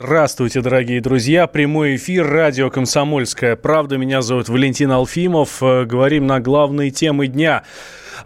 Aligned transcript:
Здравствуйте, 0.00 0.60
дорогие 0.60 1.00
друзья. 1.00 1.48
Прямой 1.48 1.96
эфир 1.96 2.24
радио 2.24 2.70
«Комсомольская 2.70 3.56
правда». 3.56 3.96
Меня 3.98 4.22
зовут 4.22 4.48
Валентин 4.48 4.92
Алфимов. 4.92 5.60
Э, 5.60 5.86
говорим 5.86 6.24
на 6.28 6.38
главные 6.38 6.92
темы 6.92 7.26
дня. 7.26 7.64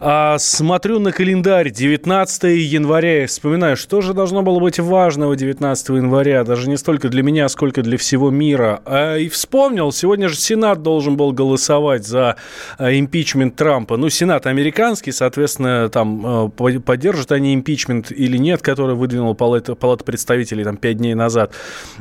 А, 0.01 0.39
смотрю 0.39 0.99
на 0.99 1.13
календарь 1.13 1.71
19 1.71 2.45
января 2.45 3.25
и 3.25 3.27
вспоминаю, 3.27 3.77
что 3.77 4.01
же 4.01 4.15
должно 4.15 4.43
было 4.43 4.59
быть 4.61 4.79
важного 4.79 5.37
19 5.37 5.89
января, 5.91 6.45
даже 6.45 6.69
не 6.69 6.77
столько 6.77 7.09
для 7.09 7.23
меня, 7.23 7.49
сколько 7.49 7.83
для 7.83 7.99
всего 7.99 8.31
мира. 8.31 8.83
А, 8.85 9.17
и 9.17 9.29
вспомнил, 9.29 9.93
сегодня 9.93 10.29
же 10.29 10.37
Сенат 10.37 10.83
должен 10.83 11.17
был 11.17 11.33
голосовать 11.33 12.07
за 12.07 12.37
а, 12.79 12.93
импичмент 12.93 13.57
Трампа. 13.57 13.97
Ну, 13.97 14.09
Сенат 14.09 14.47
американский, 14.47 15.13
соответственно, 15.13 15.89
там 15.89 16.23
а, 16.25 16.49
поддержат 16.49 17.33
они 17.33 17.55
импичмент 17.55 18.11
или 18.11 18.37
нет, 18.37 18.63
который 18.63 18.95
выдвинул 18.95 19.35
Палата, 19.35 19.75
Палата 19.75 20.05
представителей 20.05 20.65
там 20.65 20.77
5 20.77 20.97
дней 20.97 21.15
назад. 21.15 21.53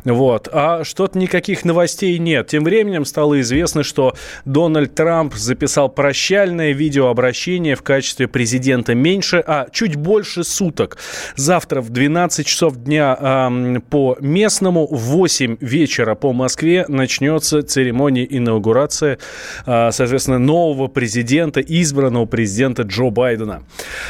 Вот. 0.06 0.50
А 0.52 0.84
что-то 0.84 1.18
никаких 1.18 1.66
новостей 1.66 2.18
нет. 2.18 2.48
Тем 2.48 2.64
временем 2.64 3.06
стало 3.06 3.40
известно, 3.42 3.84
что 3.84 4.16
Дональд 4.46 4.96
Трамп 4.96 5.36
записал 5.36 5.90
прощальное 5.90 6.72
видеообращение 6.72 7.76
в 7.76 7.81
качестве 7.82 8.28
президента 8.28 8.96
меньше, 8.96 9.44
а 9.46 9.68
чуть 9.72 9.96
больше 9.96 10.44
суток. 10.44 10.98
Завтра 11.36 11.82
в 11.82 11.90
12 11.90 12.46
часов 12.46 12.76
дня 12.78 13.18
э, 13.20 13.80
по 13.90 14.18
местному, 14.20 14.88
в 14.88 15.00
8 15.00 15.58
вечера 15.60 16.16
по 16.16 16.34
Москве 16.34 16.86
начнется 16.88 17.64
церемония 17.64 18.26
инаугурации, 18.30 19.18
э, 19.66 19.90
соответственно, 19.92 20.40
нового 20.40 20.88
президента, 20.88 21.62
избранного 21.62 22.26
президента 22.26 22.84
Джо 22.84 23.10
Байдена. 23.10 23.64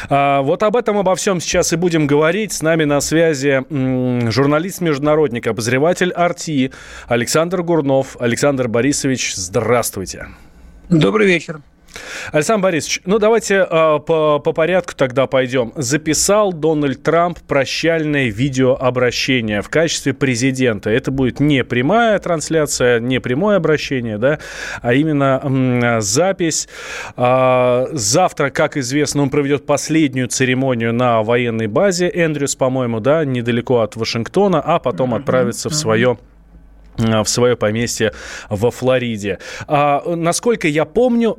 Э, 0.10 0.42
вот 0.42 0.64
об 0.64 0.76
этом, 0.76 0.98
обо 0.98 1.16
всем 1.16 1.40
сейчас 1.40 1.74
и 1.74 1.76
будем 1.76 2.08
говорить. 2.08 2.54
С 2.54 2.62
нами 2.62 2.84
на 2.84 3.02
связи 3.02 3.64
э, 3.70 4.32
журналист-международник, 4.32 5.48
обозреватель 5.48 6.12
Арти 6.12 6.72
Александр 7.08 7.64
Гурнов. 7.64 8.18
Александр 8.20 8.68
Борисович, 8.68 9.36
здравствуйте. 9.36 10.28
Добрый 10.90 11.28
вечер. 11.28 11.62
Александр 12.31 12.64
Борисович, 12.64 13.02
ну 13.06 13.20
давайте 13.20 13.67
э, 13.70 14.00
по, 14.06 14.39
по 14.39 14.53
порядку 14.53 14.94
тогда 14.95 15.28
пойдем. 15.28 15.73
Записал 15.75 16.53
Дональд 16.53 17.03
Трамп 17.03 17.39
прощальное 17.39 18.30
видеообращение 18.30 19.61
в 19.61 19.70
качестве 19.70 20.14
президента. 20.14 20.89
Это 20.89 21.12
будет 21.12 21.39
не 21.39 21.64
прямая 21.64 22.19
трансляция, 22.19 23.00
не 23.00 23.19
прямое 23.19 23.58
обращение, 23.58 24.17
да, 24.17 24.39
а 24.81 24.94
именно 24.94 25.42
м, 25.44 26.02
запись. 26.02 26.67
Э, 27.17 27.88
завтра, 27.92 28.50
как 28.50 28.78
известно, 28.78 29.23
он 29.23 29.30
проведет 29.30 29.66
последнюю 29.66 30.28
церемонию 30.28 30.94
на 30.94 31.22
военной 31.23 31.67
базе 31.67 32.12
Эндрюс, 32.14 32.56
по-моему, 32.56 33.00
да, 33.00 33.25
недалеко 33.25 33.80
от 33.80 33.95
Вашингтона, 33.95 34.62
а 34.62 34.80
потом 34.80 35.14
отправится 35.14 35.69
в 35.69 35.73
свое 35.73 36.17
в 36.97 37.25
свое 37.25 37.56
поместье 37.56 38.14
во 38.50 38.72
Флориде. 38.72 39.39
А, 39.67 40.03
насколько 40.16 40.67
я 40.67 40.86
помню, 40.86 41.38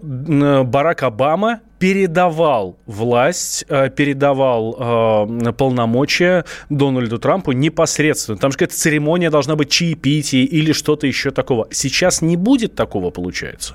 Барак 0.64 1.02
Обама 1.02 1.60
передавал 1.78 2.78
власть, 2.86 3.64
э, 3.68 3.90
передавал 3.90 4.76
э, 4.78 5.52
полномочия 5.52 6.44
Дональду 6.70 7.18
Трампу 7.18 7.50
непосредственно. 7.50 8.38
Там 8.38 8.52
же 8.52 8.56
какая-то 8.58 8.76
церемония 8.78 9.30
должна 9.30 9.56
быть 9.56 9.68
чаепитие 9.68 10.44
или 10.44 10.70
что-то 10.72 11.08
еще 11.08 11.32
такого. 11.32 11.66
Сейчас 11.72 12.22
не 12.22 12.36
будет 12.36 12.76
такого, 12.76 13.10
получается? 13.10 13.74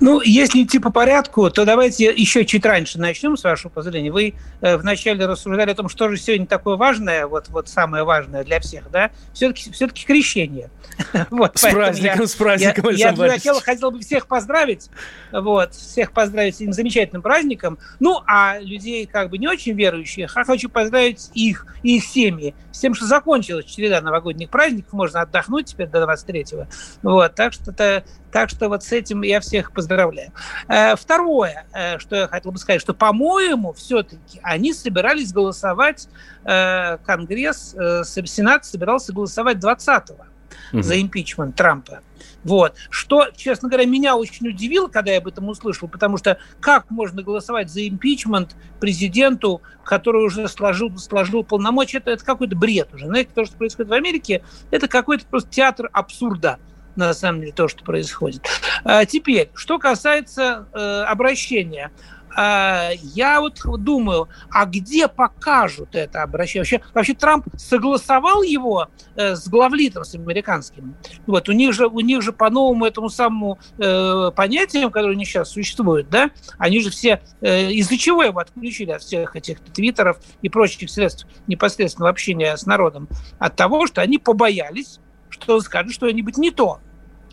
Ну, 0.00 0.20
если 0.20 0.62
идти 0.62 0.78
по 0.78 0.90
порядку, 0.90 1.50
то 1.50 1.64
давайте 1.64 2.12
еще 2.14 2.44
чуть 2.44 2.64
раньше 2.66 2.98
начнем, 2.98 3.36
с 3.36 3.44
вашего 3.44 3.70
позволения. 3.70 4.12
Вы 4.12 4.34
э, 4.60 4.76
вначале 4.76 5.24
рассуждали 5.26 5.70
о 5.70 5.74
том, 5.74 5.88
что 5.88 6.08
же 6.08 6.16
сегодня 6.16 6.46
такое 6.46 6.76
важное, 6.76 7.26
вот, 7.26 7.48
вот 7.48 7.68
самое 7.68 8.04
важное 8.04 8.44
для 8.44 8.60
всех, 8.60 8.90
да? 8.90 9.10
Все-таки 9.32 9.72
все 9.72 9.88
крещение. 9.88 10.70
вот, 11.30 11.56
с 11.56 11.62
праздником, 11.62 12.20
я, 12.20 12.26
с 12.26 12.34
праздником, 12.34 12.90
Я, 12.90 13.10
я 13.10 13.30
хотел, 13.30 13.60
хотел 13.60 13.90
бы 13.90 14.00
всех 14.00 14.26
поздравить, 14.26 14.90
вот, 15.32 15.74
всех 15.74 16.12
поздравить 16.12 16.56
с 16.56 16.60
этим 16.60 16.72
замечательным 16.72 17.22
праздником. 17.22 17.78
Ну, 17.98 18.20
а 18.26 18.58
людей 18.58 19.06
как 19.06 19.30
бы 19.30 19.38
не 19.38 19.48
очень 19.48 19.72
верующих, 19.72 20.36
а 20.36 20.44
хочу 20.44 20.68
поздравить 20.68 21.30
их 21.34 21.66
и 21.82 21.96
их 21.96 22.04
семьи 22.04 22.54
с 22.76 22.78
тем, 22.78 22.94
что 22.94 23.06
закончилась 23.06 23.64
череда 23.64 24.00
новогодних 24.02 24.50
праздников, 24.50 24.92
можно 24.92 25.22
отдохнуть 25.22 25.66
теперь 25.66 25.88
до 25.88 26.02
23-го. 26.02 26.66
Вот, 27.02 27.34
так 27.34 27.52
что, 27.54 27.70
это, 27.70 28.04
так 28.36 28.50
что 28.50 28.68
вот 28.68 28.84
с 28.84 28.92
этим 28.92 29.22
я 29.22 29.40
всех 29.40 29.72
поздравляю. 29.72 30.30
Э, 30.68 30.94
второе, 30.94 31.64
э, 31.72 31.98
что 31.98 32.16
я 32.16 32.28
хотел 32.28 32.52
бы 32.52 32.58
сказать, 32.58 32.82
что, 32.82 32.92
по-моему, 32.92 33.72
все-таки 33.72 34.40
они 34.42 34.74
собирались 34.74 35.32
голосовать, 35.32 36.06
э, 36.44 36.98
Конгресс, 36.98 37.70
Сенат 38.04 38.66
собирался 38.66 39.14
голосовать 39.14 39.56
20-го 39.56 40.26
угу. 40.70 40.82
за 40.82 41.00
импичмент 41.00 41.56
Трампа. 41.56 42.00
Вот. 42.44 42.74
Что, 42.90 43.28
честно 43.34 43.70
говоря, 43.70 43.86
меня 43.86 44.16
очень 44.16 44.46
удивило, 44.46 44.88
когда 44.88 45.12
я 45.12 45.18
об 45.18 45.28
этом 45.28 45.48
услышал, 45.48 45.88
потому 45.88 46.18
что 46.18 46.36
как 46.60 46.90
можно 46.90 47.22
голосовать 47.22 47.70
за 47.70 47.88
импичмент 47.88 48.54
президенту, 48.80 49.62
который 49.82 50.22
уже 50.26 50.46
сложил, 50.48 50.94
сложил 50.98 51.42
полномочия, 51.42 51.98
это, 51.98 52.10
это 52.10 52.22
какой-то 52.22 52.54
бред 52.54 52.92
уже. 52.92 53.06
Знаете, 53.06 53.30
то, 53.34 53.46
что 53.46 53.56
происходит 53.56 53.88
в 53.88 53.94
Америке, 53.94 54.42
это 54.70 54.88
какой-то 54.88 55.24
просто 55.24 55.48
театр 55.48 55.88
абсурда 55.90 56.58
на 56.96 57.14
самом 57.14 57.40
деле 57.40 57.52
то, 57.52 57.68
что 57.68 57.84
происходит. 57.84 58.42
А 58.84 59.04
теперь, 59.04 59.50
что 59.54 59.78
касается 59.78 60.66
э, 60.72 61.02
обращения. 61.02 61.90
А, 62.38 62.90
я 63.14 63.40
вот 63.40 63.58
думаю, 63.78 64.28
а 64.50 64.66
где 64.66 65.08
покажут 65.08 65.94
это 65.94 66.22
обращение? 66.22 66.60
Вообще, 66.60 66.82
вообще 66.92 67.14
Трамп 67.14 67.46
согласовал 67.56 68.42
его 68.42 68.88
э, 69.14 69.34
с 69.34 69.48
главлитом, 69.48 70.04
с 70.04 70.14
американским. 70.14 70.96
Вот, 71.26 71.48
у 71.48 71.52
них 71.52 71.72
же, 71.72 71.86
у 71.86 72.00
них 72.00 72.20
же 72.20 72.32
по 72.32 72.50
новому 72.50 72.84
этому 72.84 73.08
самому 73.08 73.58
э, 73.78 74.30
понятию, 74.36 74.90
которое 74.90 75.12
у 75.12 75.18
них 75.18 75.26
сейчас 75.26 75.48
существует, 75.50 76.10
да, 76.10 76.30
они 76.58 76.80
же 76.80 76.90
все, 76.90 77.22
э, 77.40 77.72
из-за 77.72 77.96
чего 77.96 78.22
его 78.22 78.38
отключили 78.38 78.90
от 78.90 79.00
всех 79.00 79.34
этих 79.34 79.60
твиттеров 79.60 80.18
и 80.42 80.50
прочих 80.50 80.90
средств 80.90 81.26
непосредственного 81.46 82.10
общения 82.10 82.54
с 82.54 82.66
народом? 82.66 83.08
От 83.38 83.56
того, 83.56 83.86
что 83.86 84.02
они 84.02 84.18
побоялись, 84.18 85.00
что 85.30 85.54
он 85.54 85.62
скажет 85.62 85.92
что-нибудь 85.92 86.36
не 86.36 86.50
то. 86.50 86.80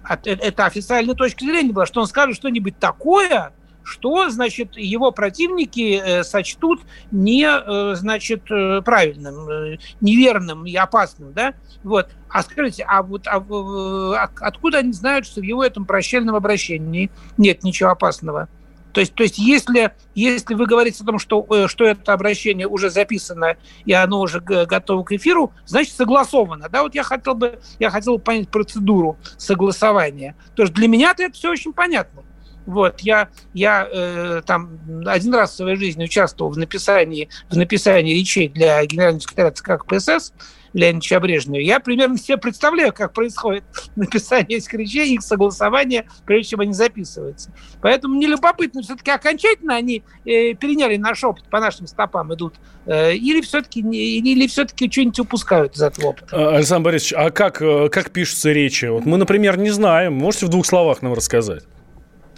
От, 0.04 0.28
э, 0.28 0.32
это 0.32 0.66
официальная 0.66 1.16
точка 1.16 1.46
зрения 1.46 1.72
была, 1.72 1.86
что 1.86 2.02
он 2.02 2.08
скажет 2.08 2.36
что-нибудь 2.36 2.78
такое, 2.78 3.54
что, 3.84 4.30
значит, 4.30 4.78
его 4.78 5.12
противники 5.12 6.02
э, 6.04 6.24
сочтут 6.24 6.82
не, 7.12 7.46
э, 7.46 7.96
значит, 7.96 8.44
правильным, 8.46 9.78
неверным 10.00 10.66
и 10.66 10.76
опасным, 10.76 11.34
да? 11.34 11.54
Вот. 11.84 12.10
А 12.30 12.44
скажите, 12.44 12.84
а 12.88 13.04
вот 13.04 13.28
а, 13.28 13.38
а, 13.38 14.30
откуда 14.40 14.80
они 14.80 14.94
знают, 14.94 15.26
что 15.26 15.42
в 15.42 15.44
его 15.44 15.64
этом 15.64 15.86
прощальном 15.86 16.36
обращении 16.36 17.12
нет 17.38 17.64
ничего 17.64 17.90
опасного? 17.90 18.48
То 18.94 19.02
есть, 19.02 19.14
то 19.16 19.24
есть 19.24 19.38
если, 19.38 19.92
если 20.16 20.54
вы 20.54 20.66
говорите 20.66 21.04
о 21.04 21.06
том, 21.06 21.20
что, 21.20 21.46
э, 21.50 21.68
что 21.68 21.84
это 21.84 22.14
обращение 22.14 22.68
уже 22.68 22.90
записано 22.90 23.58
и 23.86 23.92
оно 23.92 24.22
уже 24.22 24.40
готово 24.40 25.04
к 25.04 25.12
эфиру, 25.12 25.52
значит 25.66 25.94
согласовано. 25.94 26.70
Да? 26.70 26.84
Вот 26.84 26.96
я 26.96 27.04
хотел 27.04 27.34
бы, 27.34 27.60
я 27.80 27.90
хотел 27.90 28.18
бы 28.18 28.24
понять 28.24 28.50
процедуру 28.50 29.18
согласования. 29.38 30.36
То 30.56 30.64
есть 30.64 30.74
для 30.74 30.88
меня-то 30.88 31.24
это 31.24 31.34
все 31.34 31.52
очень 31.52 31.74
понятно. 31.74 32.24
Вот, 32.66 33.02
я, 33.02 33.28
я 33.54 33.88
э, 33.92 34.42
там 34.46 34.80
один 35.06 35.36
раз 35.36 35.52
в 35.52 35.56
своей 35.58 35.76
жизни 35.76 36.06
участвовал 36.06 36.52
в 36.52 36.58
написании, 36.58 37.28
в 37.50 37.58
написании 37.58 38.18
речей 38.18 38.48
для 38.48 38.86
генерального 38.86 39.20
секретаря 39.20 39.52
ЦК 39.52 39.84
КПСС 39.84 40.32
Леонида 40.74 41.20
Брежнева. 41.20 41.62
Я 41.62 41.80
примерно 41.80 42.18
себе 42.18 42.38
представляю, 42.38 42.94
как 42.94 43.14
происходит 43.14 43.64
написание 43.96 44.58
этих 44.58 44.74
речей, 44.74 45.14
их 45.14 45.22
согласование, 45.22 46.08
прежде 46.26 46.52
чем 46.52 46.62
они 46.62 46.74
записываются. 46.74 47.52
Поэтому 47.82 48.16
мне 48.16 48.28
любопытно, 48.28 48.82
все-таки 48.82 49.12
окончательно 49.12 49.76
они 49.76 50.04
э, 50.26 50.54
переняли 50.54 50.98
наш 50.98 51.24
опыт, 51.24 51.46
по 51.50 51.60
нашим 51.60 51.88
стопам 51.88 52.34
идут, 52.34 52.56
э, 52.86 53.14
или 53.14 53.42
все-таки 53.42 53.80
или, 53.82 54.30
или 54.30 54.48
все-таки 54.48 54.90
что-нибудь 54.92 55.20
упускают 55.20 55.76
из 55.76 55.82
этого 55.82 56.08
опыта. 56.08 56.28
А, 56.32 56.58
Александр 56.58 56.86
Борисович, 56.86 57.14
а 57.14 57.30
как, 57.32 57.62
э, 57.62 57.90
как 57.90 58.12
пишутся 58.12 58.52
речи? 58.52 58.86
Вот 58.86 59.06
мы, 59.06 59.18
например, 59.18 59.58
не 59.58 59.70
знаем. 59.70 60.14
Можете 60.14 60.48
в 60.48 60.50
двух 60.50 60.66
словах 60.66 61.02
нам 61.02 61.14
рассказать? 61.14 61.64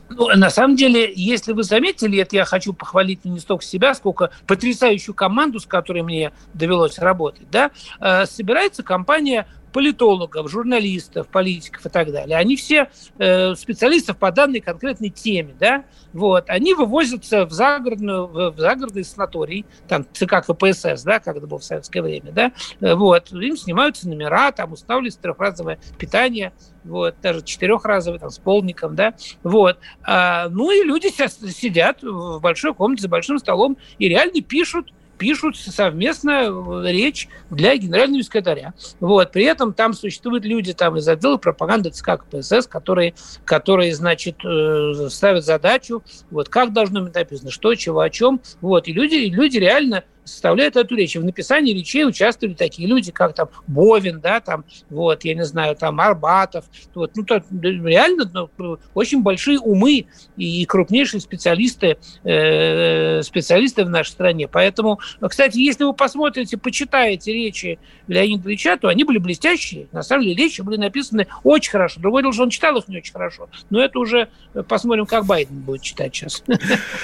Ну, 0.09 0.29
на 0.35 0.49
самом 0.49 0.75
деле, 0.75 1.11
если 1.15 1.53
вы 1.53 1.63
заметили, 1.63 2.19
это 2.19 2.35
я 2.35 2.45
хочу 2.45 2.73
похвалить 2.73 3.25
не 3.25 3.39
столько 3.39 3.63
себя, 3.63 3.95
сколько 3.95 4.31
потрясающую 4.45 5.15
команду, 5.15 5.59
с 5.59 5.65
которой 5.65 6.03
мне 6.03 6.31
довелось 6.53 6.99
работать, 6.99 7.49
да, 7.49 7.71
э, 7.99 8.25
собирается 8.25 8.83
компания 8.83 9.47
политологов, 9.75 10.49
журналистов, 10.49 11.27
политиков 11.27 11.85
и 11.85 11.89
так 11.89 12.09
далее. 12.09 12.37
Они 12.37 12.55
все 12.55 12.87
э, 13.17 13.55
специалистов 13.55 14.15
по 14.15 14.31
данной 14.31 14.61
конкретной 14.61 15.09
теме, 15.09 15.53
да, 15.59 15.83
вот, 16.13 16.45
они 16.47 16.73
вывозятся 16.73 17.45
в, 17.45 17.51
загородную, 17.51 18.25
в 18.25 18.57
загородный 18.57 19.03
санаторий, 19.03 19.65
там 19.89 20.05
ЦК 20.13 20.45
КПСС, 20.47 21.03
да, 21.03 21.19
как 21.19 21.35
это 21.35 21.45
было 21.45 21.59
в 21.59 21.65
советское 21.65 22.01
время, 22.01 22.31
да, 22.31 22.53
э, 22.79 22.95
вот, 22.95 23.33
им 23.33 23.57
снимаются 23.57 24.07
номера, 24.07 24.53
там 24.53 24.71
устанавливается 24.71 25.19
трехразовое 25.19 25.77
питание, 25.99 26.53
вот, 26.85 27.15
даже 27.21 27.41
четырехразовый, 27.41 28.21
там, 28.21 28.29
с 28.29 28.39
полником, 28.39 28.95
да, 28.95 29.13
вот. 29.43 29.77
А, 30.03 30.47
ну 30.47 30.71
и 30.71 30.85
люди 30.85 31.07
сидят 31.51 32.01
в 32.01 32.39
большой 32.39 32.73
комнате 32.73 33.01
за 33.01 33.09
большим 33.09 33.39
столом 33.39 33.75
и 33.99 34.07
реально 34.07 34.41
пишут 34.41 34.93
пишут 35.17 35.57
совместно 35.57 36.43
э, 36.49 36.91
речь 36.91 37.27
для 37.49 37.75
генерального 37.75 38.23
секретаря. 38.23 38.73
Вот. 38.99 39.31
При 39.31 39.43
этом 39.45 39.73
там 39.73 39.93
существуют 39.93 40.45
люди 40.45 40.73
там, 40.73 40.97
из 40.97 41.07
отдела 41.07 41.37
пропаганды 41.37 41.89
ЦК 41.89 42.17
КПСС, 42.17 42.67
которые, 42.67 43.13
которые 43.43 43.95
значит, 43.95 44.43
э, 44.45 45.09
ставят 45.09 45.45
задачу, 45.45 46.03
вот, 46.31 46.49
как 46.49 46.73
должно 46.73 47.01
быть 47.01 47.15
написано, 47.15 47.51
что, 47.51 47.75
чего, 47.75 47.99
о 47.99 48.09
чем. 48.09 48.41
Вот. 48.61 48.87
И 48.87 48.93
люди, 48.93 49.15
люди 49.15 49.57
реально 49.57 50.03
составляют 50.25 50.75
эту 50.75 50.95
речь. 50.95 51.15
И 51.15 51.19
в 51.19 51.25
написании 51.25 51.73
речей 51.73 52.05
участвовали 52.05 52.55
такие 52.55 52.87
люди, 52.87 53.11
как 53.11 53.33
там 53.33 53.49
Бовин, 53.67 54.19
да, 54.19 54.41
там, 54.41 54.65
вот, 54.89 55.23
я 55.23 55.35
не 55.35 55.45
знаю, 55.45 55.75
там 55.75 56.01
Арбатов, 56.01 56.65
вот, 56.93 57.11
ну, 57.15 57.23
то, 57.23 57.43
реально 57.61 58.29
ну, 58.57 58.77
очень 58.93 59.21
большие 59.21 59.59
умы 59.59 60.07
и 60.35 60.65
крупнейшие 60.65 61.21
специалисты, 61.21 61.97
э, 62.23 63.21
специалисты 63.21 63.85
в 63.85 63.89
нашей 63.89 64.09
стране. 64.09 64.47
Поэтому, 64.47 64.99
кстати, 65.21 65.57
если 65.57 65.83
вы 65.83 65.93
посмотрите, 65.93 66.57
почитаете 66.57 67.31
речи 67.31 67.79
Леонида 68.07 68.49
Ильича, 68.49 68.77
то 68.77 68.87
они 68.87 69.03
были 69.03 69.19
блестящие. 69.19 69.87
На 69.91 70.03
самом 70.03 70.23
деле 70.23 70.35
речи 70.35 70.61
были 70.61 70.77
написаны 70.77 71.27
очень 71.43 71.71
хорошо. 71.71 71.99
Другое 72.01 72.23
дело, 72.23 72.33
что 72.33 72.43
он 72.43 72.49
читал 72.49 72.77
их 72.77 72.87
не 72.87 72.97
очень 72.97 73.13
хорошо. 73.13 73.49
Но 73.69 73.81
это 73.81 73.99
уже 73.99 74.29
посмотрим, 74.67 75.05
как 75.05 75.25
Байден 75.25 75.59
будет 75.61 75.81
читать 75.81 76.13
сейчас. 76.15 76.43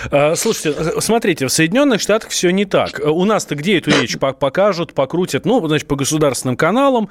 А, 0.10 0.36
слушайте, 0.36 1.00
смотрите, 1.00 1.46
в 1.46 1.52
Соединенных 1.52 2.02
Штатах 2.02 2.32
все 2.32 2.50
не 2.50 2.66
так 2.66 3.00
у 3.12 3.26
нас-то 3.26 3.56
где 3.56 3.78
эту 3.78 3.92
речь 3.92 4.18
покажут, 4.18 4.94
покрутят? 4.94 5.46
Ну, 5.46 5.66
значит, 5.68 5.88
по 5.88 5.96
государственным 5.96 6.58
каналам, 6.58 7.10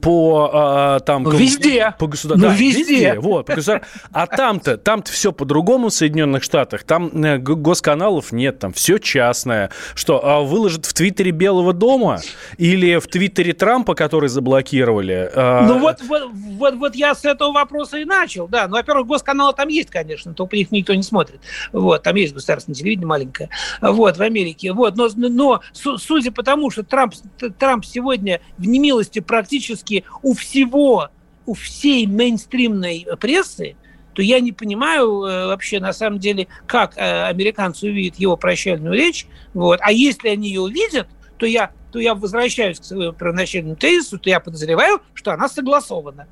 по 0.00 0.50
а, 0.52 1.00
там 1.00 1.28
везде. 1.28 1.94
по 1.98 2.06
государ... 2.06 2.38
ну, 2.38 2.44
да, 2.44 2.54
везде. 2.54 2.80
везде 2.80 3.14
вот 3.18 3.46
по 3.46 3.56
государ... 3.56 3.82
а 4.12 4.26
там-то 4.26 4.76
там-то 4.76 5.10
все 5.10 5.32
по-другому 5.32 5.88
в 5.88 5.92
Соединенных 5.92 6.42
Штатах 6.42 6.84
там 6.84 7.08
э, 7.24 7.38
госканалов 7.38 8.32
нет 8.32 8.60
там 8.60 8.72
все 8.72 8.98
частное. 8.98 9.70
Что 9.94 10.24
а 10.24 10.40
выложат 10.42 10.86
в 10.86 10.92
Твиттере 10.92 11.32
Белого 11.32 11.72
дома 11.72 12.20
или 12.58 12.98
в 12.98 13.06
Твиттере 13.06 13.52
Трампа 13.52 13.94
который 13.94 14.28
заблокировали 14.28 15.30
а... 15.34 15.66
ну 15.66 15.78
вот, 15.78 16.00
вот 16.02 16.30
вот 16.32 16.74
вот 16.76 16.94
я 16.94 17.14
с 17.14 17.24
этого 17.24 17.52
вопроса 17.52 17.98
и 17.98 18.04
начал 18.04 18.46
да. 18.46 18.68
Ну 18.68 18.76
во-первых 18.76 19.06
госканалы 19.06 19.52
там 19.54 19.68
есть 19.68 19.90
конечно 19.90 20.34
только 20.34 20.56
их 20.56 20.70
никто 20.70 20.94
не 20.94 21.02
смотрит. 21.02 21.40
Вот 21.72 22.02
там 22.02 22.14
есть 22.16 22.34
государственное 22.34 22.76
телевидение 22.76 23.06
маленькое 23.06 23.48
вот 23.80 24.16
в 24.16 24.22
Америке. 24.22 24.72
Вот 24.72 24.96
но 24.96 25.08
но 25.14 25.60
судя 25.72 26.30
по 26.30 26.42
тому 26.42 26.70
что 26.70 26.82
Трамп 26.82 27.14
Трамп 27.58 27.84
сегодня 27.84 28.40
в 28.58 28.66
немилости 28.66 29.20
практически 29.20 29.71
практически 29.72 30.04
у 30.22 30.34
всего, 30.34 31.08
у 31.46 31.54
всей 31.54 32.06
мейнстримной 32.06 33.06
прессы, 33.20 33.76
то 34.14 34.22
я 34.22 34.40
не 34.40 34.52
понимаю 34.52 35.22
э, 35.22 35.46
вообще 35.46 35.80
на 35.80 35.92
самом 35.92 36.18
деле, 36.18 36.46
как 36.66 36.96
э, 36.96 37.24
американцы 37.24 37.86
увидят 37.86 38.18
его 38.18 38.36
прощальную 38.36 38.94
речь. 38.94 39.26
Вот. 39.54 39.80
А 39.82 39.90
если 39.90 40.28
они 40.28 40.48
ее 40.48 40.60
увидят, 40.60 41.08
то 41.38 41.46
я, 41.46 41.70
то 41.90 41.98
я 41.98 42.14
возвращаюсь 42.14 42.78
к 42.78 42.84
своему 42.84 43.12
первоначальному 43.14 43.76
тезису, 43.76 44.18
то 44.18 44.28
я 44.28 44.38
подозреваю, 44.38 45.00
что 45.14 45.32
она 45.32 45.48
согласована. 45.48 46.26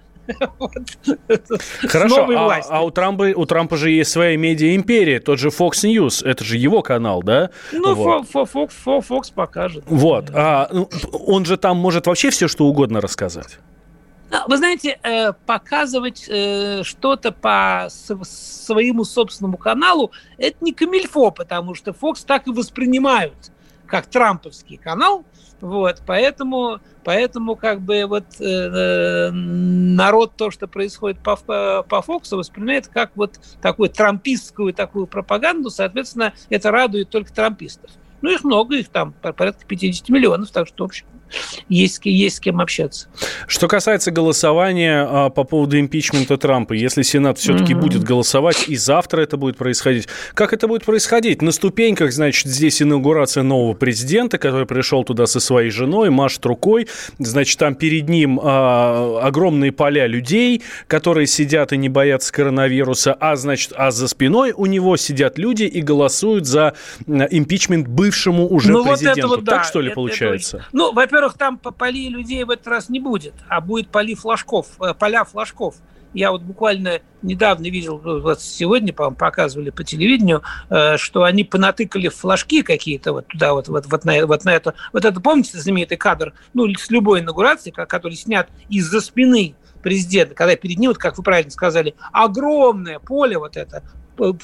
Хорошо, 1.83 2.27
а, 2.31 2.61
а 2.69 2.85
у, 2.85 2.91
Трампа, 2.91 3.33
у 3.35 3.47
Трампа 3.47 3.77
же 3.77 3.91
есть 3.91 4.11
своя 4.11 4.37
медиа-империя, 4.37 5.21
тот 5.21 5.39
же 5.39 5.49
Fox 5.49 5.85
News, 5.85 6.25
это 6.25 6.45
же 6.45 6.57
его 6.57 6.83
канал, 6.83 7.23
да? 7.23 7.51
Ну, 7.73 7.95
вот. 7.95 8.27
Fox, 8.33 8.71
Fox 8.85 9.33
покажет. 9.35 9.85
Вот, 9.87 10.31
а, 10.33 10.69
ну, 10.71 10.89
он 11.13 11.45
же 11.45 11.57
там 11.57 11.77
может 11.77 12.07
вообще 12.07 12.31
все, 12.31 12.49
что 12.49 12.67
угодно 12.67 13.01
рассказать. 13.01 13.59
А, 14.31 14.47
вы 14.47 14.59
знаете, 14.59 14.99
э, 15.03 15.33
показывать 15.33 16.27
э, 16.29 16.83
что-то 16.85 17.33
по 17.33 17.89
своему 17.91 19.05
собственному 19.05 19.57
каналу– 19.57 20.13
это 20.39 20.57
не 20.61 20.73
камильфо, 20.73 21.33
потому 21.33 21.75
что 21.75 21.91
Fox 21.91 22.25
так 22.25 22.47
и 22.47 22.53
воспринимают 22.53 23.51
как 23.91 24.07
трамповский 24.07 24.77
канал, 24.77 25.25
вот, 25.61 26.03
поэтому, 26.07 26.81
поэтому 27.05 27.57
как 27.57 27.81
бы 27.81 28.07
вот 28.07 28.25
э, 28.41 28.45
э 28.45 29.31
народ 29.31 30.33
то, 30.37 30.51
что 30.51 30.67
происходит 30.67 31.19
по, 31.19 31.37
по 31.37 32.03
Фоксу, 32.03 32.39
воспринимает 32.39 32.89
как 32.89 33.11
вот 33.17 33.39
такую 33.61 33.91
трампистскую 33.91 34.73
такую 34.73 35.07
пропаганду, 35.07 35.71
соответственно, 35.71 36.33
это 36.49 36.71
радует 36.71 37.11
только 37.11 37.33
трампистов. 37.33 37.91
Ну, 38.23 38.31
их 38.31 38.45
много, 38.45 38.77
их 38.77 38.89
там 38.89 39.13
порядка 39.13 39.67
50 39.67 40.09
миллионов, 40.11 40.51
так 40.51 40.67
что, 40.67 40.85
в 40.85 40.87
общем, 40.87 41.07
есть, 41.69 42.01
есть 42.05 42.37
с 42.37 42.41
кем 42.41 42.61
общаться. 42.61 43.09
Что 43.47 43.69
касается 43.69 44.11
голосования 44.11 45.07
а, 45.09 45.31
по 45.31 45.45
поводу 45.45 45.79
импичмента 45.79 46.37
Трампа, 46.37 46.75
если 46.75 47.03
Сенат 47.03 47.39
все-таки 47.39 47.75
угу. 47.75 47.83
будет 47.83 48.05
голосовать, 48.05 48.69
и 48.69 48.77
завтра 48.77 49.23
это 49.23 49.37
будет 49.37 49.57
происходить, 49.57 50.09
как 50.35 50.53
это 50.53 50.69
будет 50.69 50.85
происходить? 50.85 51.43
На 51.43 51.53
ступеньках, 51.53 52.13
значит, 52.13 52.47
здесь 52.47 52.81
инаугурация 52.81 53.43
нового 53.43 53.75
президента, 53.75 54.39
который 54.39 54.67
пришел 54.67 55.05
туда 55.05 55.27
со 55.27 55.41
своей 55.41 55.71
женой, 55.71 56.11
машет 56.11 56.45
рукой, 56.47 56.89
значит, 57.19 57.59
там 57.59 57.75
перед 57.75 58.09
ним 58.09 58.41
а, 58.43 59.21
огромные 59.23 59.73
поля 59.73 60.07
людей, 60.07 60.63
которые 60.87 61.27
сидят 61.27 61.73
и 61.73 61.77
не 61.77 61.89
боятся 61.89 62.33
коронавируса, 62.33 63.15
а, 63.19 63.37
значит, 63.37 63.73
а 63.77 63.91
за 63.91 64.07
спиной 64.07 64.53
у 64.57 64.67
него 64.67 64.97
сидят 64.97 65.39
люди 65.39 65.65
и 65.65 65.81
голосуют 65.83 66.47
за 66.47 66.75
импичмент 67.07 67.89
бывшему 67.89 68.49
уже 68.49 68.73
ну, 68.73 68.85
президенту. 68.85 69.29
Вот 69.29 69.41
вот, 69.41 69.45
да, 69.45 69.57
так, 69.57 69.65
что 69.65 69.81
ли, 69.81 69.89
это, 69.89 69.95
получается? 69.95 70.57
Это, 70.59 70.67
ну, 70.73 70.93
во-первых, 70.93 71.20
во-первых, 71.21 71.39
там 71.39 71.59
полей 71.59 72.09
людей 72.09 72.43
в 72.45 72.51
этот 72.51 72.67
раз 72.67 72.89
не 72.89 72.99
будет, 72.99 73.35
а 73.49 73.61
будет 73.61 73.91
поли 73.91 74.15
флажков, 74.15 74.69
э, 74.81 74.95
поля 74.95 75.25
флажков. 75.25 75.77
Я 76.15 76.33
вот 76.33 76.43
буквально 76.43 77.01
недавно 77.23 77.65
видел, 77.65 78.01
ну, 78.03 78.21
вот 78.21 78.41
сегодня, 78.41 78.93
по 78.93 79.11
показывали 79.11 79.71
по 79.71 79.85
телевидению, 79.85 80.43
э, 80.71 80.97
что 80.97 81.25
они 81.25 81.45
понатыкали 81.45 82.09
флажки 82.09 82.63
какие-то 82.63 83.13
вот 83.13 83.29
туда, 83.29 83.53
вот, 83.53 83.69
вот, 83.69 83.87
вот, 83.87 84.05
на, 84.05 84.27
вот 84.27 84.45
на 84.45 84.55
это. 84.55 84.75
Вот 84.93 85.05
это, 85.05 85.21
помните, 85.21 85.59
знаменитый 85.59 85.99
кадр, 85.99 86.33
ну, 86.55 86.67
с 86.75 86.91
любой 86.91 87.21
инаугурации, 87.21 87.71
который 87.71 88.15
снят 88.15 88.49
из-за 88.71 89.01
спины 89.01 89.55
президента, 89.83 90.35
когда 90.35 90.57
перед 90.57 90.79
ним, 90.79 90.91
вот 90.91 90.99
как 90.99 91.19
вы 91.19 91.23
правильно 91.23 91.51
сказали, 91.51 91.95
огромное 92.13 92.99
поле 92.99 93.39
вот 93.39 93.57
это, 93.59 93.83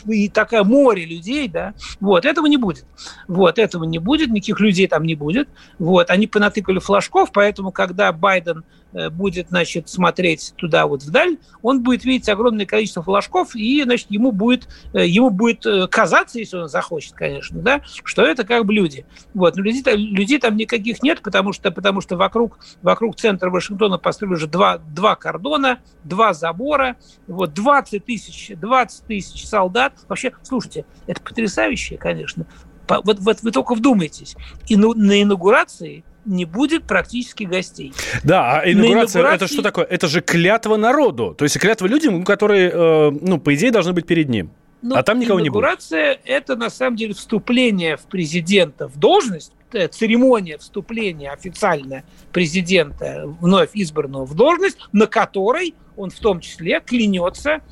и 0.06 0.28
такое 0.28 0.64
море 0.64 1.04
людей, 1.04 1.48
да, 1.48 1.74
вот, 2.00 2.24
этого 2.24 2.46
не 2.46 2.56
будет. 2.56 2.84
Вот, 3.28 3.58
этого 3.58 3.84
не 3.84 3.98
будет, 3.98 4.30
никаких 4.30 4.60
людей 4.60 4.86
там 4.86 5.04
не 5.04 5.14
будет. 5.14 5.48
Вот, 5.78 6.10
они 6.10 6.26
понатыкали 6.26 6.78
флажков, 6.78 7.30
поэтому, 7.32 7.72
когда 7.72 8.12
Байден 8.12 8.64
будет, 8.92 9.48
значит, 9.48 9.88
смотреть 9.88 10.54
туда 10.56 10.86
вот 10.86 11.02
вдаль, 11.02 11.38
он 11.62 11.82
будет 11.82 12.04
видеть 12.04 12.28
огромное 12.28 12.66
количество 12.66 13.02
флажков, 13.02 13.54
и, 13.54 13.82
значит, 13.82 14.10
ему 14.10 14.32
будет, 14.32 14.68
э, 14.92 15.06
ему 15.06 15.30
будет 15.30 15.66
э, 15.66 15.86
казаться, 15.88 16.38
если 16.38 16.56
он 16.56 16.68
захочет, 16.68 17.12
конечно, 17.12 17.60
да, 17.60 17.82
что 18.04 18.22
это 18.22 18.44
как 18.44 18.64
бы 18.64 18.72
люди. 18.72 19.04
Вот. 19.34 19.56
Но 19.56 19.62
людей, 19.62 19.82
людей 19.96 20.38
там 20.38 20.56
никаких 20.56 21.02
нет, 21.02 21.20
потому 21.22 21.52
что, 21.52 21.70
потому 21.70 22.00
что 22.00 22.16
вокруг, 22.16 22.58
вокруг 22.82 23.16
центра 23.16 23.50
Вашингтона 23.50 23.98
построили 23.98 24.34
уже 24.34 24.46
два, 24.46 24.78
два 24.78 25.16
кордона, 25.16 25.80
два 26.04 26.32
забора, 26.32 26.96
вот, 27.26 27.52
20 27.54 28.04
тысяч, 28.04 28.52
20 28.56 29.06
тысяч 29.06 29.46
солдат. 29.46 29.94
Вообще, 30.08 30.32
слушайте, 30.42 30.86
это 31.06 31.20
потрясающе, 31.20 31.96
конечно. 31.96 32.46
Вот, 32.88 33.18
вот 33.18 33.42
вы 33.42 33.50
только 33.50 33.74
вдумайтесь. 33.74 34.36
И 34.68 34.76
на 34.76 35.22
инаугурации 35.22 36.04
не 36.26 36.44
будет 36.44 36.84
практически 36.84 37.44
гостей. 37.44 37.92
Да, 38.24 38.60
а 38.60 38.70
инаугурация, 38.70 39.20
инаугурации... 39.20 39.44
это 39.44 39.52
что 39.52 39.62
такое? 39.62 39.84
Это 39.84 40.08
же 40.08 40.20
клятва 40.20 40.76
народу. 40.76 41.34
То 41.36 41.44
есть 41.44 41.58
клятва 41.58 41.86
людям, 41.86 42.24
которые, 42.24 42.70
э, 42.70 43.10
ну, 43.20 43.38
по 43.38 43.54
идее, 43.54 43.70
должны 43.70 43.92
быть 43.92 44.06
перед 44.06 44.28
ним. 44.28 44.50
Ну, 44.82 44.94
а 44.94 45.02
там 45.02 45.18
никого 45.18 45.40
не 45.40 45.48
будет. 45.48 45.62
Инаугурация– 45.62 46.18
это, 46.24 46.56
на 46.56 46.70
самом 46.70 46.96
деле, 46.96 47.14
вступление 47.14 47.96
в 47.96 48.02
президента 48.02 48.88
в 48.88 48.98
должность, 48.98 49.52
э, 49.72 49.88
церемония 49.88 50.58
вступления 50.58 51.30
официальная 51.30 52.04
президента, 52.32 53.24
вновь 53.40 53.70
избранного 53.74 54.26
в 54.26 54.34
должность, 54.34 54.78
на 54.92 55.06
которой 55.06 55.74
он 55.96 56.10
в 56.10 56.18
том 56.18 56.40
числе 56.40 56.80
клянется 56.80 57.62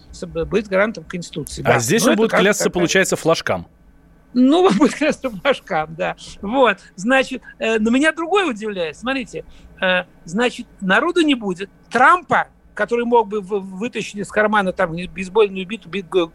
быть 0.47 0.69
гарантом 0.69 1.05
Конституции. 1.05 1.63
А 1.63 1.75
да. 1.75 1.79
здесь 1.79 2.05
Но 2.05 2.13
он 2.13 2.17
будет 2.17 2.31
клясться, 2.31 2.65
такая... 2.65 2.81
получается, 2.81 3.17
флажкам. 3.17 3.67
Ну, 4.35 4.69
будет 4.75 4.99
просто 4.99 5.31
башкам, 5.31 5.95
да. 5.95 6.17
Вот, 6.43 6.79
значит, 6.97 7.43
э, 7.59 7.79
но 7.79 7.91
меня 7.91 8.13
другое 8.13 8.47
удивляет. 8.47 8.97
Смотрите, 8.97 9.45
э, 9.81 10.05
значит, 10.25 10.67
народу 10.81 11.23
не 11.23 11.35
будет. 11.35 11.71
Трампа 11.91 12.49
который 12.75 13.05
мог 13.05 13.29
бы 13.29 13.41
вытащить 13.41 14.17
из 14.17 14.29
кармана 14.31 14.73
там 14.73 14.97
бейсбольную 14.97 15.65
биту, 15.65 15.89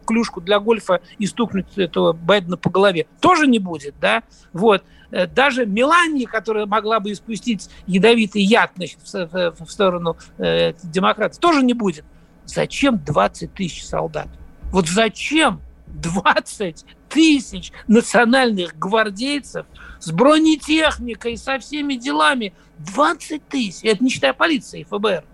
клюшку 0.06 0.40
для 0.40 0.58
гольфа 0.58 1.02
и 1.18 1.26
стукнуть 1.26 1.76
этого 1.76 2.14
Байдена 2.14 2.56
по 2.56 2.70
голове, 2.70 3.06
тоже 3.20 3.46
не 3.46 3.58
будет, 3.58 3.94
да, 4.00 4.22
вот. 4.54 4.82
Э, 5.10 5.26
даже 5.26 5.66
Мелании, 5.66 6.24
которая 6.24 6.64
могла 6.64 6.98
бы 6.98 7.12
испустить 7.12 7.68
ядовитый 7.86 8.40
яд 8.40 8.70
значит, 8.74 9.00
в, 9.02 9.66
сторону 9.68 10.16
демократов, 10.38 11.38
тоже 11.38 11.62
не 11.62 11.74
будет. 11.74 12.06
Зачем 12.46 12.98
20 13.04 13.52
тысяч 13.52 13.84
солдат? 13.84 14.28
Вот 14.72 14.88
зачем 14.88 15.60
20 15.94 16.84
тысяч 17.08 17.72
национальных 17.88 18.78
гвардейцев 18.78 19.66
с 19.98 20.10
бронетехникой, 20.10 21.36
со 21.36 21.58
всеми 21.58 21.94
делами? 21.94 22.52
20 22.78 23.48
тысяч, 23.48 23.84
это 23.84 24.02
не 24.02 24.10
считая 24.10 24.32
полиции, 24.32 24.86
ФБР, 24.88 25.24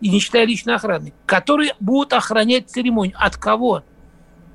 и 0.00 0.08
не 0.08 0.18
считая 0.20 0.46
личной 0.46 0.74
охраны, 0.74 1.12
которые 1.26 1.74
будут 1.80 2.12
охранять 2.12 2.70
церемонию. 2.70 3.16
От 3.18 3.36
кого? 3.36 3.82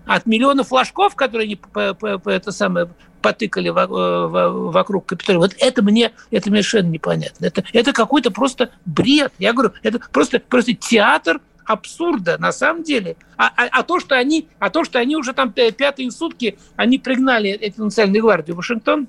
От 0.06 0.26
миллионов 0.26 0.70
флажков, 0.70 1.16
которые 1.16 1.46
они 1.46 1.56
по, 1.56 1.94
по, 1.94 2.18
по, 2.18 2.30
это 2.30 2.52
самое, 2.52 2.90
потыкали 3.22 3.70
вокруг 3.70 5.06
Капитолия. 5.06 5.40
Вот 5.40 5.56
это 5.60 5.84
мне, 5.84 6.12
это 6.32 6.50
мне 6.50 6.64
совершенно 6.64 6.90
непонятно. 6.90 7.46
Это, 7.46 7.64
это 7.74 7.94
какой-то 7.94 8.32
просто 8.32 8.72
бред. 8.86 9.34
Я 9.40 9.54
говорю, 9.54 9.74
это 9.84 10.00
просто, 10.12 10.40
просто 10.40 10.74
театр 10.74 11.42
абсурда 11.70 12.40
на 12.40 12.52
самом 12.52 12.82
деле. 12.82 13.16
А, 13.38 13.52
а, 13.56 13.68
а, 13.72 13.84
то, 13.84 14.00
что 14.00 14.16
они, 14.16 14.48
а 14.58 14.72
то, 14.72 14.84
что 14.84 14.98
они 14.98 15.16
уже 15.16 15.34
там 15.34 15.52
пятые 15.54 16.10
сутки, 16.10 16.58
они 16.76 16.98
пригнали 16.98 17.52
эти 17.52 17.80
национальные 17.80 18.22
гвардии 18.22 18.52
в 18.54 18.56
Вашингтон, 18.56 19.08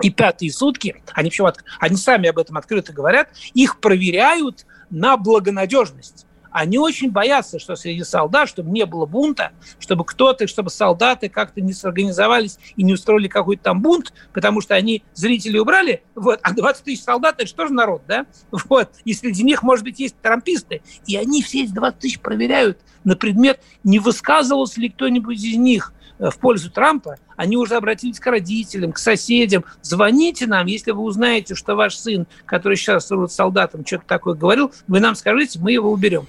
и 0.00 0.08
пятые 0.08 0.50
сутки, 0.50 1.02
они, 1.12 1.28
почему, 1.28 1.48
они 1.78 1.96
сами 1.96 2.30
об 2.30 2.38
этом 2.38 2.56
открыто 2.56 2.94
говорят, 2.94 3.28
их 3.52 3.78
проверяют 3.78 4.64
на 4.88 5.18
благонадежность. 5.18 6.26
Они 6.52 6.78
очень 6.78 7.10
боятся, 7.10 7.58
что 7.58 7.76
среди 7.76 8.04
солдат, 8.04 8.48
чтобы 8.48 8.70
не 8.70 8.84
было 8.86 9.06
бунта, 9.06 9.52
чтобы 9.78 10.04
кто-то, 10.04 10.46
чтобы 10.46 10.70
солдаты 10.70 11.28
как-то 11.28 11.60
не 11.60 11.72
сорганизовались 11.72 12.58
и 12.76 12.82
не 12.82 12.94
устроили 12.94 13.28
какой-то 13.28 13.62
там 13.64 13.82
бунт, 13.82 14.12
потому 14.32 14.60
что 14.60 14.74
они 14.74 15.02
зрителей 15.14 15.60
убрали, 15.60 16.02
вот, 16.14 16.40
а 16.42 16.52
20 16.52 16.84
тысяч 16.84 17.02
солдат– 17.02 17.36
это 17.38 17.46
же 17.46 17.54
тоже 17.54 17.72
народ, 17.72 18.02
да? 18.06 18.26
Вот, 18.68 18.90
и 19.04 19.12
среди 19.12 19.42
них, 19.42 19.62
может 19.62 19.84
быть, 19.84 19.98
есть 19.98 20.16
трамписты, 20.22 20.82
и 21.06 21.16
они 21.16 21.42
все 21.42 21.64
эти 21.64 21.72
20 21.72 21.98
тысяч 21.98 22.20
проверяют 22.20 22.78
на 23.04 23.16
предмет, 23.16 23.60
не 23.82 23.98
высказывался 23.98 24.80
ли 24.80 24.88
кто-нибудь 24.88 25.42
из 25.42 25.56
них– 25.56 25.92
в 26.30 26.38
пользу 26.38 26.70
Трампа, 26.70 27.16
они 27.36 27.56
уже 27.56 27.74
обратились 27.74 28.20
к 28.20 28.26
родителям, 28.26 28.92
к 28.92 28.98
соседям. 28.98 29.64
Звоните 29.82 30.46
нам, 30.46 30.66
если 30.66 30.92
вы 30.92 31.02
узнаете, 31.02 31.54
что 31.54 31.74
ваш 31.74 31.96
сын, 31.96 32.26
который 32.46 32.76
сейчас 32.76 33.08
служит 33.08 33.32
солдатом, 33.32 33.84
что-то 33.84 34.04
такое 34.06 34.34
говорил, 34.34 34.72
вы 34.86 35.00
нам 35.00 35.14
скажите, 35.14 35.58
мы 35.58 35.72
его 35.72 35.90
уберем. 35.90 36.26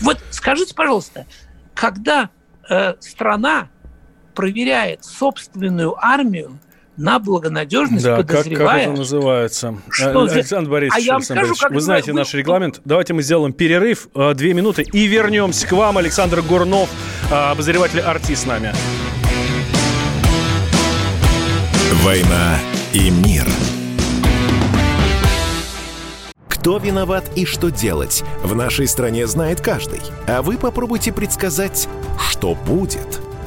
Вот 0.00 0.18
скажите, 0.30 0.74
пожалуйста, 0.74 1.26
когда 1.74 2.30
э, 2.68 2.94
страна 3.00 3.68
проверяет 4.34 5.04
собственную 5.04 5.96
армию 5.96 6.58
на 6.96 7.20
благонадежность, 7.20 8.04
да, 8.04 8.16
подозревая... 8.16 8.66
Как, 8.66 8.76
как 8.76 8.82
это 8.82 8.98
называется? 8.98 9.78
Что 9.88 10.22
Александр 10.22 10.70
Борисович, 10.70 11.08
а 11.08 11.14
Александр 11.14 11.24
скажу, 11.24 11.48
Борисович, 11.48 11.74
вы 11.74 11.80
знаете 11.80 12.12
вы... 12.12 12.18
наш 12.18 12.34
регламент. 12.34 12.80
Давайте 12.84 13.14
мы 13.14 13.22
сделаем 13.22 13.52
перерыв, 13.52 14.08
э, 14.14 14.34
две 14.34 14.52
минуты, 14.54 14.82
и 14.82 15.06
вернемся 15.06 15.66
к 15.66 15.72
вам. 15.72 15.98
Александр 15.98 16.42
Гурнов, 16.42 16.90
э, 17.30 17.34
обозреватель 17.34 18.00
«Арти» 18.00 18.34
с 18.34 18.44
нами. 18.46 18.72
«Война 22.08 22.58
и 22.94 23.10
мир». 23.10 23.46
Кто 26.48 26.78
виноват 26.78 27.30
и 27.36 27.44
что 27.44 27.70
делать, 27.70 28.24
в 28.42 28.54
нашей 28.54 28.88
стране 28.88 29.26
знает 29.26 29.60
каждый. 29.60 30.00
А 30.26 30.40
вы 30.40 30.56
попробуйте 30.56 31.12
предсказать, 31.12 31.86
что 32.18 32.54
будет– 32.54 33.20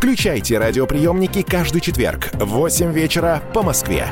Включайте 0.00 0.56
радиоприемники 0.56 1.42
каждый 1.42 1.82
четверг 1.82 2.30
в 2.32 2.46
8 2.46 2.90
вечера 2.90 3.42
по 3.52 3.62
Москве. 3.62 4.06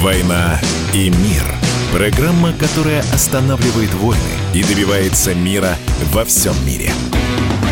«Война 0.00 0.58
и 0.94 1.10
мир»– 1.10 1.44
программа, 1.92 2.54
которая 2.54 3.00
останавливает 3.12 3.92
войны 3.92 4.22
и 4.54 4.64
добивается 4.64 5.34
мира 5.34 5.76
во 6.10 6.24
всем 6.24 6.54
мире– 6.64 6.90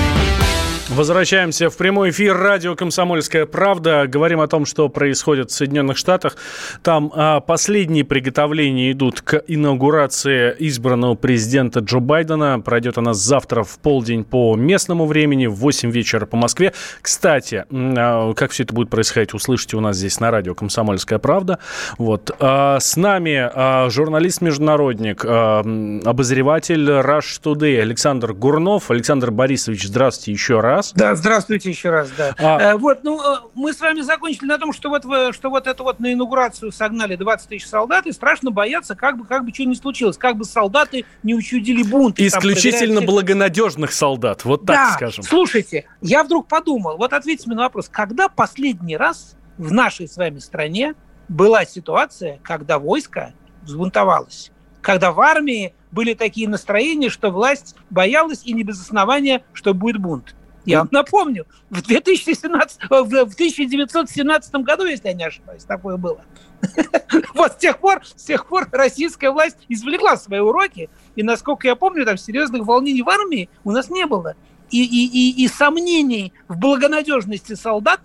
Возвращаемся 0.96 1.68
в 1.68 1.76
прямой 1.76 2.08
эфир 2.08 2.34
радио 2.34 2.74
«Комсомольская 2.74 3.44
правда». 3.44 4.06
Говорим 4.06 4.40
о 4.40 4.46
том, 4.46 4.64
что 4.64 4.88
происходит 4.88 5.50
в 5.50 5.54
Соединенных 5.54 5.98
Штатах. 5.98 6.36
Там 6.82 7.12
а, 7.14 7.40
последние 7.40 8.02
приготовления 8.02 8.92
идут 8.92 9.20
к 9.20 9.42
инаугурации 9.46 10.56
избранного 10.58 11.14
президента 11.14 11.80
Джо 11.80 11.98
Байдена. 11.98 12.60
Пройдет 12.60 12.96
она 12.96 13.12
завтра 13.12 13.62
в 13.62 13.78
полдень 13.78 14.24
по 14.24 14.56
местному 14.56 15.04
времени, 15.04 15.44
в 15.44 15.56
8 15.56 15.90
вечера 15.90 16.24
по 16.24 16.38
Москве. 16.38 16.72
Кстати, 17.02 17.66
а, 17.70 18.32
как 18.32 18.52
все 18.52 18.62
это 18.62 18.72
будет 18.72 18.88
происходить, 18.88 19.34
услышите 19.34 19.76
у 19.76 19.80
нас 19.80 19.98
здесь 19.98 20.18
на 20.18 20.30
радио 20.30 20.54
«Комсомольская 20.54 21.18
правда». 21.18 21.58
Вот. 21.98 22.30
А, 22.40 22.80
с 22.80 22.96
нами 22.96 23.50
а, 23.52 23.90
журналист-международник, 23.90 25.26
а, 25.26 25.60
обозреватель 26.06 26.88
Rush 26.88 27.38
Today 27.44 27.82
Александр 27.82 28.32
Гурнов. 28.32 28.90
Александр 28.90 29.30
Борисович, 29.30 29.88
здравствуйте 29.88 30.32
еще 30.32 30.60
раз 30.60 30.85
раз. 30.92 31.00
Да, 31.00 31.14
здравствуйте 31.14 31.70
еще 31.70 31.90
раз, 31.90 32.10
да. 32.16 32.34
А... 32.38 32.60
Э, 32.60 32.76
вот, 32.76 33.04
ну, 33.04 33.20
э, 33.20 33.38
мы 33.54 33.72
с 33.72 33.80
вами 33.80 34.00
закончили 34.00 34.46
на 34.46 34.58
том, 34.58 34.72
что 34.72 34.88
вот, 34.88 35.04
что 35.34 35.50
вот 35.50 35.66
это 35.66 35.82
вот 35.82 36.00
на 36.00 36.12
инаугурацию 36.12 36.72
согнали 36.72 37.16
20 37.16 37.48
тысяч 37.48 37.66
солдат, 37.66 38.06
и 38.06 38.12
страшно 38.12 38.50
бояться, 38.50 38.94
как 38.94 39.18
бы, 39.18 39.24
как 39.24 39.44
бы 39.44 39.52
что 39.52 39.64
ни 39.64 39.74
случилось, 39.74 40.16
как 40.16 40.36
бы 40.36 40.44
солдаты 40.44 41.04
не 41.22 41.34
учудили 41.34 41.82
бунт. 41.82 42.18
Исключительно 42.18 42.96
там, 42.96 43.06
благонадежных 43.06 43.92
солдат, 43.92 44.44
вот 44.44 44.66
так 44.66 44.76
да, 44.76 44.92
скажем. 44.94 45.24
слушайте, 45.24 45.86
я 46.00 46.24
вдруг 46.24 46.48
подумал, 46.48 46.96
вот 46.96 47.12
ответьте 47.12 47.44
мне 47.46 47.56
на 47.56 47.64
вопрос, 47.64 47.88
когда 47.88 48.28
последний 48.28 48.96
раз 48.96 49.36
в 49.58 49.72
нашей 49.72 50.08
с 50.08 50.16
вами 50.16 50.38
стране 50.38 50.94
была 51.28 51.64
ситуация, 51.64 52.38
когда 52.42 52.78
войско 52.78 53.32
взбунтовалось? 53.62 54.52
Когда 54.80 55.10
в 55.10 55.20
армии 55.20 55.74
были 55.90 56.14
такие 56.14 56.48
настроения, 56.48 57.08
что 57.08 57.30
власть 57.30 57.74
боялась 57.90 58.42
и 58.44 58.52
не 58.52 58.62
без 58.62 58.80
основания, 58.80 59.42
что 59.52 59.74
будет 59.74 59.96
бунт. 59.96 60.36
Я 60.66 60.80
вам 60.80 60.88
напомню, 60.90 61.46
в, 61.70 61.80
2017, 61.80 62.80
в 62.90 63.32
1917 63.32 64.54
году, 64.56 64.84
если 64.84 65.08
я 65.08 65.14
не 65.14 65.24
ошибаюсь, 65.24 65.64
такое 65.64 65.96
было. 65.96 66.20
Вот 67.34 67.52
с 67.52 67.56
тех 67.56 67.78
пор, 67.78 68.02
с 68.04 68.24
тех 68.24 68.46
пор 68.46 68.68
российская 68.72 69.30
власть 69.30 69.56
извлекла 69.68 70.16
свои 70.16 70.40
уроки, 70.40 70.90
и, 71.14 71.22
насколько 71.22 71.68
я 71.68 71.76
помню, 71.76 72.04
там 72.04 72.16
серьезных 72.16 72.66
волнений 72.66 73.02
в 73.02 73.08
армии 73.08 73.48
у 73.62 73.70
нас 73.70 73.90
не 73.90 74.06
было. 74.06 74.34
И, 74.70 74.82
и, 74.82 75.06
и, 75.06 75.44
и 75.44 75.48
сомнений 75.48 76.32
в 76.48 76.58
благонадежности 76.58 77.54
солдат 77.54 78.00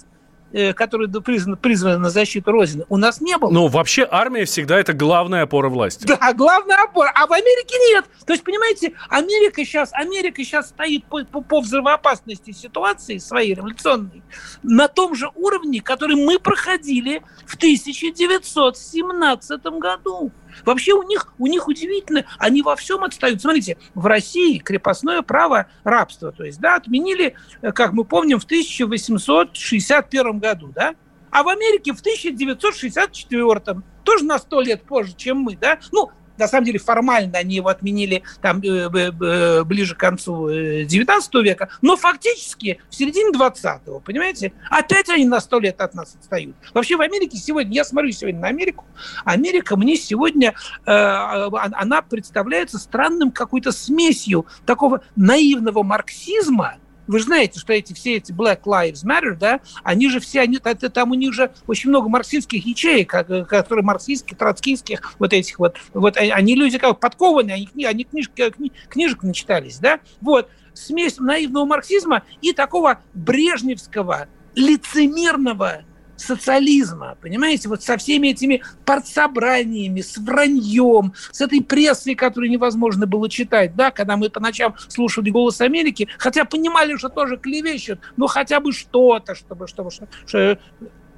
э, 0.52 0.74
которые 0.74 1.10
призваны, 1.10 1.58
призваны 1.58 1.98
на 1.98 2.10
защиту 2.10 2.52
Родины, 2.52 2.86
у 2.90 2.98
нас 2.98 3.22
не 3.22 3.38
было. 3.38 3.52
Ну, 3.52 3.68
вообще 3.68 4.08
армия 4.10 4.46
всегда 4.46 4.80
это 4.80 4.94
главная 4.94 5.44
опора 5.44 5.70
власти. 5.70 6.06
Да, 6.06 6.34
главная 6.34 6.84
опора. 6.84 7.12
А 7.16 7.28
в 7.28 7.32
Америке 7.32 7.76
нет. 7.90 8.06
То 8.26 8.34
есть, 8.34 8.44
понимаете, 8.44 8.94
Америка 9.10 9.64
сейчас, 9.66 9.92
Америка 9.94 10.44
сейчас 10.44 10.70
стоит 10.70 11.06
по, 11.06 11.24
по, 11.24 11.42
по 11.42 11.62
взрывоопасности 11.62 12.52
ситуации 12.52 13.18
своей 13.18 13.54
революционной 13.54 14.24
на 14.64 14.88
том 14.88 15.16
же 15.16 15.30
уровне, 15.36 15.82
который 15.82 16.16
мы 16.16 16.40
проходили 16.40 17.22
в 17.46 17.56
1917 17.56 19.64
году. 19.80 20.32
Вообще 20.66 20.94
у 20.94 21.04
них, 21.04 21.34
у 21.38 21.48
них 21.48 21.68
удивительно, 21.68 22.26
они 22.38 22.62
во 22.62 22.76
всем 22.76 23.04
отстают. 23.04 23.42
Смотрите, 23.42 23.78
в 23.94 24.06
России 24.06 24.58
крепостное 24.60 25.22
право 25.22 25.68
рабства, 25.84 26.32
то 26.32 26.44
есть, 26.44 26.60
да, 26.60 26.76
отменили, 26.76 27.36
э, 27.62 27.72
как 27.72 27.94
мы 27.94 28.04
помним, 28.04 28.40
в 28.40 28.46
1861 28.46 30.40
году, 30.40 30.72
да, 30.76 30.96
а 31.30 31.44
в 31.44 31.48
Америке 31.48 31.94
в 31.94 32.00
1964 32.02 33.82
тоже 34.04 34.26
на 34.26 34.40
сто 34.40 34.62
лет 34.62 34.84
позже, 34.84 35.14
чем 35.16 35.40
мы, 35.40 35.56
да, 35.56 35.80
ну, 35.92 36.12
на 36.42 36.48
самом 36.48 36.66
деле 36.66 36.80
формально 36.80 37.38
они 37.38 37.56
его 37.56 37.70
отменили 37.70 38.24
там 38.42 38.62
э, 38.62 38.90
э, 38.90 39.64
ближе 39.64 39.96
к 39.96 40.00
концу 40.00 40.50
19 40.50 41.36
э, 41.36 41.42
века, 41.44 41.70
но 41.82 41.96
фактически 41.96 42.82
в 42.90 42.96
середине 42.96 43.32
20-го, 43.32 44.00
понимаете? 44.00 44.52
Опять 44.70 45.10
они 45.10 45.26
на 45.26 45.40
сто 45.40 45.60
лет 45.60 45.80
от 45.80 45.94
нас 45.94 46.16
отстают. 46.16 46.56
Вообще 46.74 46.98
в 46.98 47.02
Америке 47.02 47.38
сегодня, 47.38 47.74
я 47.74 47.86
смотрю 47.86 48.12
сегодня 48.12 48.42
на 48.42 48.48
Америку, 48.48 48.86
Америка 49.24 49.78
мне 49.78 49.96
сегодня, 49.96 50.56
она 50.86 52.02
представляется 52.02 52.80
странным 52.80 53.32
какой-то 53.32 53.72
смесью 53.72 54.48
такого 54.66 55.02
наивного 55.16 55.84
марксизма, 55.84 56.78
вы 57.12 57.20
же 57.20 57.26
знаете, 57.26 57.60
что 57.60 57.74
эти 57.74 57.92
все 57.92 58.16
эти 58.16 58.32
Black 58.32 58.62
Lives 58.64 59.04
Matter, 59.06 59.36
да, 59.36 59.60
они 59.84 60.10
же 60.10 60.22
все, 60.22 60.40
они, 60.40 60.60
там 60.60 61.12
у 61.12 61.14
них 61.14 61.34
же 61.34 61.52
очень 61.68 61.90
много 61.90 62.08
марксистских 62.08 62.66
ячеек, 62.66 63.10
которые 63.10 63.84
марксистских, 63.84 64.38
троцкистских, 64.38 65.16
вот 65.20 65.34
этих 65.34 65.60
вот, 65.60 65.76
вот 65.94 66.16
они 66.16 66.56
люди 66.56 66.78
как 66.78 67.02
подкованные, 67.02 67.68
они, 67.74 67.84
они 67.84 68.06
книжки, 68.06 68.50
кни, 68.52 68.72
книжек 68.88 69.24
начитались, 69.24 69.80
да, 69.80 70.00
вот, 70.22 70.50
смесь 70.74 71.20
наивного 71.20 71.66
марксизма 71.66 72.24
и 72.42 72.54
такого 72.54 73.02
брежневского 73.14 74.30
лицемерного 74.56 75.84
социализма, 76.22 77.18
понимаете, 77.22 77.68
вот 77.70 77.84
со 77.84 77.98
всеми 77.98 78.30
этими 78.30 78.64
партсобраниями, 78.86 80.02
с 80.02 80.18
враньем, 80.18 81.14
с 81.32 81.42
этой 81.42 81.62
прессой, 81.62 82.16
которую 82.16 82.52
невозможно 82.52 83.06
было 83.06 83.30
читать, 83.30 83.76
да, 83.76 83.92
когда 83.92 84.18
мы 84.18 84.30
по 84.30 84.40
ночам 84.40 84.76
слушали 84.88 85.30
«Голос 85.30 85.62
Америки», 85.62 86.08
хотя 86.18 86.46
понимали, 86.46 86.96
что 86.98 87.10
тоже 87.10 87.38
клевещут, 87.38 88.00
но 88.18 88.28
хотя 88.28 88.60
бы 88.60 88.72
что-то, 88.72 89.36
чтобы, 89.36 89.68
чтобы, 89.68 89.92
чтобы, 89.92 90.60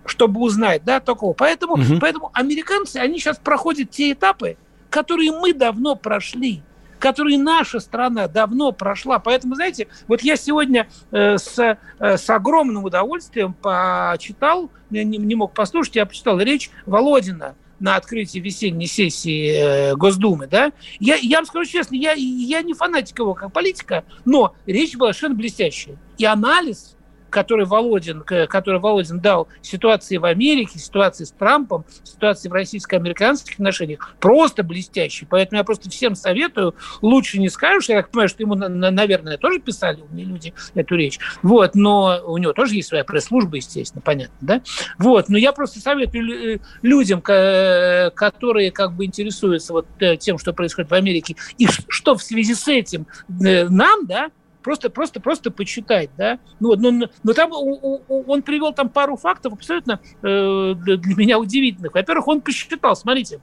чтобы 0.06 0.42
узнать, 0.42 0.84
да, 0.84 1.00
такого. 1.00 1.34
Поэтому, 1.34 1.74
угу. 1.74 2.00
поэтому 2.00 2.32
американцы, 2.34 2.98
они 2.98 3.20
сейчас 3.20 3.38
проходят 3.38 3.92
те 3.92 4.14
этапы, 4.14 4.58
которые 4.90 5.32
мы 5.32 5.54
давно 5.54 5.96
прошли 5.96 6.64
которые 7.04 7.38
наша 7.38 7.82
страна 7.82 8.30
давно 8.30 8.72
прошла. 8.72 9.20
Поэтому, 9.20 9.56
знаете, 9.56 9.90
вот 10.08 10.22
я 10.22 10.38
сегодня 10.38 10.88
э, 11.12 11.38
с, 11.38 11.60
э, 11.60 11.78
с 12.00 12.30
огромным 12.30 12.86
удовольствием 12.86 13.54
почитал, 13.54 14.72
не, 14.90 15.04
не 15.04 15.36
мог 15.36 15.54
послушать, 15.54 15.98
я 15.98 16.06
почитал 16.06 16.40
речь 16.40 16.70
Володина 16.86 17.56
на 17.82 17.98
открытии 17.98 18.40
весенней 18.40 18.88
сессии 18.88 19.52
э, 19.52 19.96
Госдумы, 19.98 20.48
да, 20.48 20.72
я, 21.02 21.16
я 21.16 21.40
вам 21.40 21.46
скажу 21.46 21.70
честно, 21.70 21.96
я, 21.96 22.14
я 22.14 22.62
не 22.62 22.74
фанатик 22.74 23.20
его 23.20 23.34
как 23.34 23.52
политика, 23.52 24.06
но 24.24 24.56
речь 24.66 24.96
была 24.96 25.10
совершенно 25.10 25.36
блестящая. 25.36 25.98
И 26.18 26.24
анализ 26.24 26.96
который 27.34 27.66
Володин, 27.66 28.22
который 28.22 28.80
Володин 28.80 29.20
дал 29.20 29.48
ситуации 29.62 30.18
в 30.18 30.26
Америке, 30.26 30.80
ситуации 30.80 31.26
с 31.26 31.32
Трампом, 31.32 31.86
ситуации 32.04 32.48
в 32.48 32.54
российско-американских 32.54 33.56
отношениях, 33.56 34.16
просто 34.20 34.64
блестящий. 34.64 35.26
Поэтому 35.30 35.58
я 35.58 35.64
просто 35.64 35.90
всем 35.90 36.16
советую, 36.16 36.76
лучше 37.02 37.40
не 37.40 37.50
скажешь, 37.50 37.90
я 37.90 37.98
так 37.98 38.10
понимаю, 38.10 38.30
что 38.30 38.44
ему, 38.44 38.56
наверное, 38.56 39.38
тоже 39.38 39.60
писали 39.60 40.02
умные 40.02 40.26
люди 40.26 40.54
эту 40.76 40.96
речь, 40.96 41.20
вот, 41.42 41.76
но 41.76 42.22
у 42.26 42.38
него 42.38 42.54
тоже 42.54 42.76
есть 42.76 42.90
своя 42.90 43.04
пресс-служба, 43.04 43.58
естественно, 43.58 44.02
понятно, 44.02 44.38
да? 44.42 44.62
Вот, 45.00 45.30
но 45.30 45.38
я 45.38 45.52
просто 45.52 45.80
советую 45.80 46.62
людям, 46.82 47.22
которые 47.22 48.72
как 48.72 48.94
бы 48.94 49.06
интересуются 49.06 49.74
вот 49.74 49.88
э, 50.00 50.18
тем, 50.18 50.38
что 50.38 50.54
происходит 50.54 50.92
в 50.92 50.94
Америке, 50.94 51.36
и 51.58 51.68
что 51.88 52.16
в 52.16 52.22
связи 52.22 52.54
с 52.54 52.68
этим 52.68 53.08
э, 53.44 53.68
нам, 53.68 54.06
да, 54.06 54.30
просто, 54.64 54.90
просто, 54.90 55.20
просто 55.20 55.52
почитать, 55.52 56.10
да. 56.18 56.40
Ну, 56.60 56.76
но, 56.76 56.92
но, 56.92 57.10
но 57.22 57.34
там 57.34 57.52
он 57.52 58.42
привел 58.42 58.74
там 58.74 58.90
пару 58.90 59.18
фактов 59.18 59.54
абсолютно 59.54 60.00
э, 60.24 60.74
для 60.76 61.16
меня 61.16 61.38
удивительных. 61.38 61.94
Во-первых, 61.94 62.28
он 62.28 62.42
посчитал, 62.42 62.96
смотрите, 62.96 63.40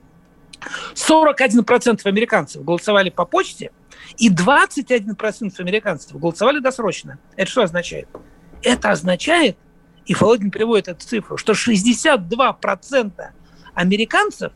41% 0.95 2.01
американцев 2.03 2.63
голосовали 2.63 3.09
по 3.09 3.25
почте, 3.25 3.71
и 4.17 4.29
21% 4.29 5.53
американцев 5.59 6.19
голосовали 6.19 6.59
досрочно. 6.59 7.19
Это 7.35 7.49
что 7.49 7.63
означает? 7.63 8.07
Это 8.61 8.91
означает, 8.91 9.57
и 10.05 10.13
Володин 10.13 10.51
приводит 10.51 10.87
эту 10.87 11.05
цифру, 11.05 11.37
что 11.37 11.53
62% 11.53 13.11
американцев, 13.73 14.51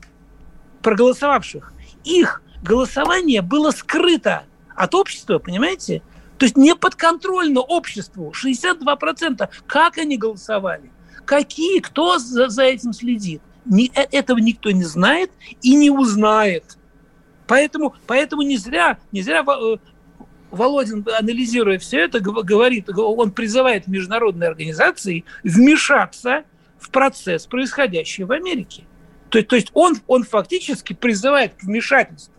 проголосовавших, 0.81 1.73
их 2.03 2.41
голосование 2.61 3.41
было 3.41 3.71
скрыто 3.71 4.43
от 4.75 4.93
общества, 4.93 5.39
понимаете? 5.39 6.01
То 6.37 6.45
есть 6.45 6.57
не 6.57 6.75
подконтрольно 6.75 7.61
обществу. 7.61 8.31
62%. 8.31 9.49
Как 9.67 9.97
они 9.97 10.17
голосовали? 10.17 10.91
Какие? 11.25 11.79
Кто 11.79 12.17
за, 12.19 12.49
за 12.49 12.63
этим 12.63 12.93
следит? 12.93 13.41
Ни, 13.65 13.91
э, 13.95 14.07
этого 14.11 14.37
никто 14.37 14.71
не 14.71 14.83
знает 14.83 15.31
и 15.61 15.75
не 15.75 15.89
узнает. 15.89 16.77
Поэтому, 17.47 17.95
поэтому 18.07 18.41
не 18.41 18.57
зря, 18.57 18.97
не 19.11 19.21
зря 19.21 19.43
э, 19.47 19.77
Володин, 20.51 21.05
анализируя 21.17 21.79
все 21.79 22.01
это, 22.01 22.19
говорит, 22.19 22.89
он 22.89 23.31
призывает 23.31 23.87
международные 23.87 24.49
организации 24.49 25.25
вмешаться 25.43 26.43
в 26.79 26.89
процесс, 26.89 27.45
происходящий 27.47 28.23
в 28.23 28.31
Америке. 28.31 28.83
То, 29.29 29.41
то 29.43 29.55
есть 29.55 29.69
он, 29.73 29.97
он 30.07 30.23
фактически 30.23 30.93
призывает 30.93 31.55
к 31.55 31.63
вмешательству 31.63 32.33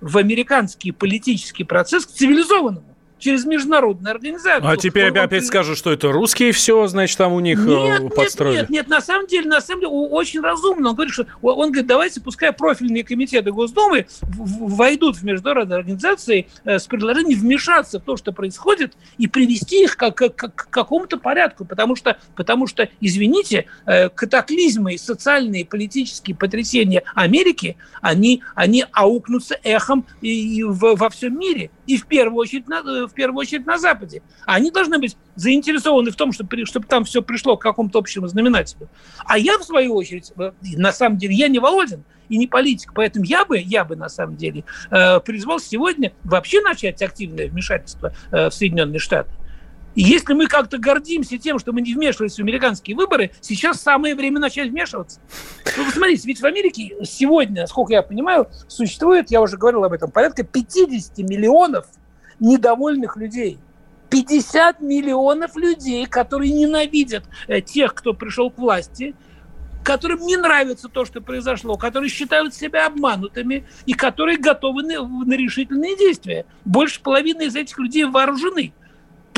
в 0.00 0.16
американский 0.18 0.92
политический 0.92 1.64
процесс, 1.64 2.06
к 2.06 2.10
цивилизованному 2.10 2.87
через 3.18 3.44
международную 3.44 4.12
организацию. 4.12 4.68
А 4.68 4.76
теперь 4.76 5.10
он, 5.10 5.18
опять 5.18 5.42
он... 5.42 5.48
скажут, 5.48 5.78
что 5.78 5.92
это 5.92 6.12
русские 6.12 6.52
все, 6.52 6.86
значит, 6.86 7.18
там 7.18 7.32
у 7.32 7.40
них 7.40 7.58
э, 7.58 7.68
нет, 7.68 8.14
подстроили. 8.14 8.58
Нет, 8.58 8.70
нет, 8.70 8.80
нет, 8.82 8.88
на 8.88 9.00
самом 9.00 9.26
деле, 9.26 9.48
на 9.48 9.60
самом 9.60 9.80
деле, 9.80 9.92
очень 9.92 10.40
разумно. 10.40 10.90
Он 10.90 10.94
говорит, 10.94 11.14
что 11.14 11.26
он 11.42 11.68
говорит, 11.70 11.86
давайте, 11.86 12.20
пускай 12.20 12.52
профильные 12.52 13.04
комитеты 13.04 13.50
Госдумы 13.52 14.06
войдут 14.22 15.16
в 15.16 15.24
международные 15.24 15.78
организации 15.78 16.46
э, 16.64 16.78
с 16.78 16.86
предложением 16.86 17.38
вмешаться 17.38 17.98
в 17.98 18.02
то, 18.02 18.16
что 18.16 18.32
происходит, 18.32 18.94
и 19.18 19.26
привести 19.26 19.84
их 19.84 19.96
к, 19.96 20.10
к, 20.10 20.28
к, 20.30 20.48
к 20.48 20.70
какому-то 20.70 21.18
порядку, 21.18 21.64
потому 21.64 21.96
что, 21.96 22.16
потому 22.36 22.66
что, 22.66 22.88
извините, 23.00 23.66
э, 23.86 24.08
катаклизмы, 24.08 24.96
социальные, 24.98 25.64
политические 25.64 26.36
потрясения 26.36 27.02
Америки, 27.14 27.76
они, 28.00 28.42
они 28.54 28.84
аукнутся 28.92 29.58
эхом 29.62 30.06
и, 30.20 30.58
и 30.58 30.62
в, 30.62 30.96
во 30.96 31.10
всем 31.10 31.38
мире 31.38 31.70
и 31.88 31.96
в 31.96 32.06
первую 32.06 32.36
очередь 32.36 32.68
в 33.08 33.14
первую 33.14 33.40
очередь 33.40 33.66
на 33.66 33.78
Западе. 33.78 34.22
Они 34.46 34.70
должны 34.70 34.98
быть 34.98 35.16
заинтересованы 35.34 36.10
в 36.10 36.16
том, 36.16 36.32
чтобы, 36.32 36.64
чтобы 36.66 36.86
там 36.86 37.04
все 37.04 37.22
пришло 37.22 37.56
к 37.56 37.62
какому-то 37.62 37.98
общему 37.98 38.26
знаменателю. 38.26 38.88
А 39.24 39.38
я, 39.38 39.58
в 39.58 39.64
свою 39.64 39.94
очередь, 39.94 40.32
э, 40.38 40.52
на 40.76 40.92
самом 40.92 41.18
деле, 41.18 41.34
я 41.34 41.48
не 41.48 41.58
Володин 41.58 42.04
и 42.28 42.36
не 42.36 42.46
политик, 42.46 42.92
поэтому 42.94 43.24
я 43.24 43.44
бы, 43.44 43.58
я 43.58 43.84
бы 43.84 43.96
на 43.96 44.08
самом 44.08 44.36
деле 44.36 44.64
э, 44.90 45.20
призвал 45.20 45.60
сегодня 45.60 46.12
вообще 46.24 46.60
начать 46.60 47.00
активное 47.02 47.48
вмешательство 47.48 48.12
э, 48.30 48.50
в 48.50 48.54
Соединенные 48.54 48.98
Штаты. 48.98 49.30
И 49.94 50.02
если 50.02 50.32
мы 50.32 50.46
как-то 50.46 50.78
гордимся 50.78 51.38
тем, 51.38 51.58
что 51.58 51.72
мы 51.72 51.80
не 51.80 51.92
вмешивались 51.92 52.36
в 52.36 52.38
американские 52.38 52.96
выборы, 52.96 53.32
сейчас 53.40 53.80
самое 53.80 54.14
время 54.14 54.38
начать 54.38 54.70
вмешиваться. 54.70 55.20
Ну, 55.76 55.84
посмотрите, 55.84 56.22
ведь 56.28 56.40
в 56.40 56.44
Америке 56.44 56.94
сегодня, 57.02 57.66
сколько 57.66 57.94
я 57.94 58.02
понимаю, 58.02 58.48
существует, 58.68 59.32
я 59.32 59.40
уже 59.40 59.56
говорил 59.56 59.82
об 59.82 59.92
этом, 59.92 60.12
порядка 60.12 60.44
50 60.44 61.18
миллионов 61.18 61.86
недовольных 62.40 63.16
людей. 63.16 63.58
50 64.10 64.80
миллионов 64.80 65.56
людей, 65.56 66.06
которые 66.06 66.52
ненавидят 66.52 67.24
э, 67.46 67.60
тех, 67.60 67.94
кто 67.94 68.14
пришел 68.14 68.50
к 68.50 68.58
власти, 68.58 69.14
которым 69.84 70.20
не 70.20 70.36
нравится 70.36 70.88
то, 70.88 71.04
что 71.04 71.20
произошло, 71.20 71.76
которые 71.76 72.10
считают 72.10 72.54
себя 72.54 72.86
обманутыми 72.86 73.66
и 73.86 73.94
которые 73.94 74.38
готовы 74.38 74.82
на, 74.82 75.06
на 75.06 75.34
решительные 75.34 75.96
действия. 75.96 76.46
Больше 76.64 77.00
половины 77.00 77.44
из 77.44 77.56
этих 77.56 77.78
людей 77.78 78.04
вооружены. 78.04 78.72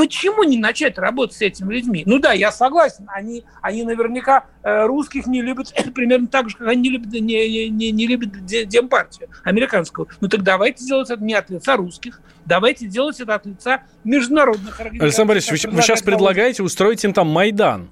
Почему 0.01 0.45
не 0.45 0.57
начать 0.57 0.97
работать 0.97 1.37
с 1.37 1.43
этими 1.43 1.75
людьми? 1.75 2.05
Ну 2.07 2.19
да, 2.19 2.33
я 2.33 2.51
согласен, 2.51 3.07
они, 3.09 3.45
они 3.61 3.85
наверняка 3.85 4.47
э, 4.63 4.87
русских 4.87 5.27
не 5.27 5.43
любят 5.43 5.75
примерно 5.95 6.27
так 6.27 6.49
же, 6.49 6.57
как 6.57 6.69
они 6.69 6.81
не 6.81 6.89
любят, 6.89 7.13
не, 7.13 7.69
не, 7.69 7.91
не 7.91 8.07
любят 8.07 8.47
демпартию 8.47 9.29
американскую. 9.45 10.09
Ну 10.23 10.29
так 10.29 10.43
давайте 10.43 10.87
делать 10.87 11.11
это 11.11 11.23
не 11.23 11.35
от 11.35 11.51
лица 11.51 11.77
русских, 11.77 12.23
давайте 12.47 12.87
делать 12.87 13.21
это 13.21 13.35
от 13.35 13.45
лица 13.45 13.83
международных 14.03 14.81
организаций. 14.81 15.05
Александр 15.05 15.29
Борисович, 15.29 15.65
вы, 15.67 15.71
вы 15.73 15.83
сейчас 15.83 16.01
предлагаете 16.01 16.63
устроить 16.63 17.05
им 17.05 17.13
там 17.13 17.29
Майдан. 17.29 17.91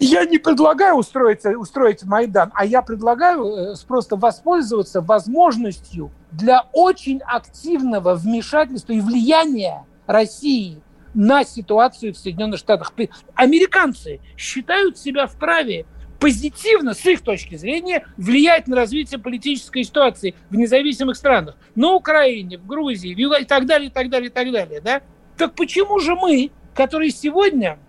Я 0.00 0.24
не 0.24 0.38
предлагаю 0.38 0.96
устроить, 0.96 1.44
устроить 1.44 2.02
Майдан, 2.02 2.50
а 2.56 2.64
я 2.64 2.82
предлагаю 2.82 3.44
э, 3.44 3.74
просто 3.86 4.16
воспользоваться 4.16 5.00
возможностью 5.00 6.10
для 6.32 6.64
очень 6.72 7.20
активного 7.24 8.16
вмешательства 8.16 8.94
и 8.94 9.00
влияния 9.00 9.84
России 10.08 10.82
на 11.18 11.42
ситуацию 11.44 12.14
в 12.14 12.16
Соединенных 12.16 12.60
Штатах. 12.60 12.92
Американцы 13.34 14.20
считают 14.36 14.98
себя 14.98 15.26
вправе 15.26 15.84
позитивно, 16.20 16.94
с 16.94 17.04
их 17.06 17.22
точки 17.22 17.56
зрения, 17.56 18.06
влиять 18.16 18.68
на 18.68 18.76
развитие 18.76 19.18
политической 19.18 19.82
ситуации 19.82 20.36
в 20.48 20.54
независимых 20.54 21.16
странах. 21.16 21.56
На 21.74 21.92
Украине, 21.92 22.56
в 22.56 22.66
Грузии, 22.66 23.12
в 23.14 23.18
Юго... 23.18 23.36
и 23.36 23.44
так 23.44 23.66
далее, 23.66 23.88
и 23.88 23.92
так 23.92 24.08
далее, 24.10 24.28
и 24.28 24.32
так 24.32 24.52
далее. 24.52 24.80
Да? 24.80 25.02
Так 25.36 25.54
почему 25.54 25.98
же 25.98 26.14
мы, 26.14 26.52
которые 26.72 27.10
сегодня 27.10 27.80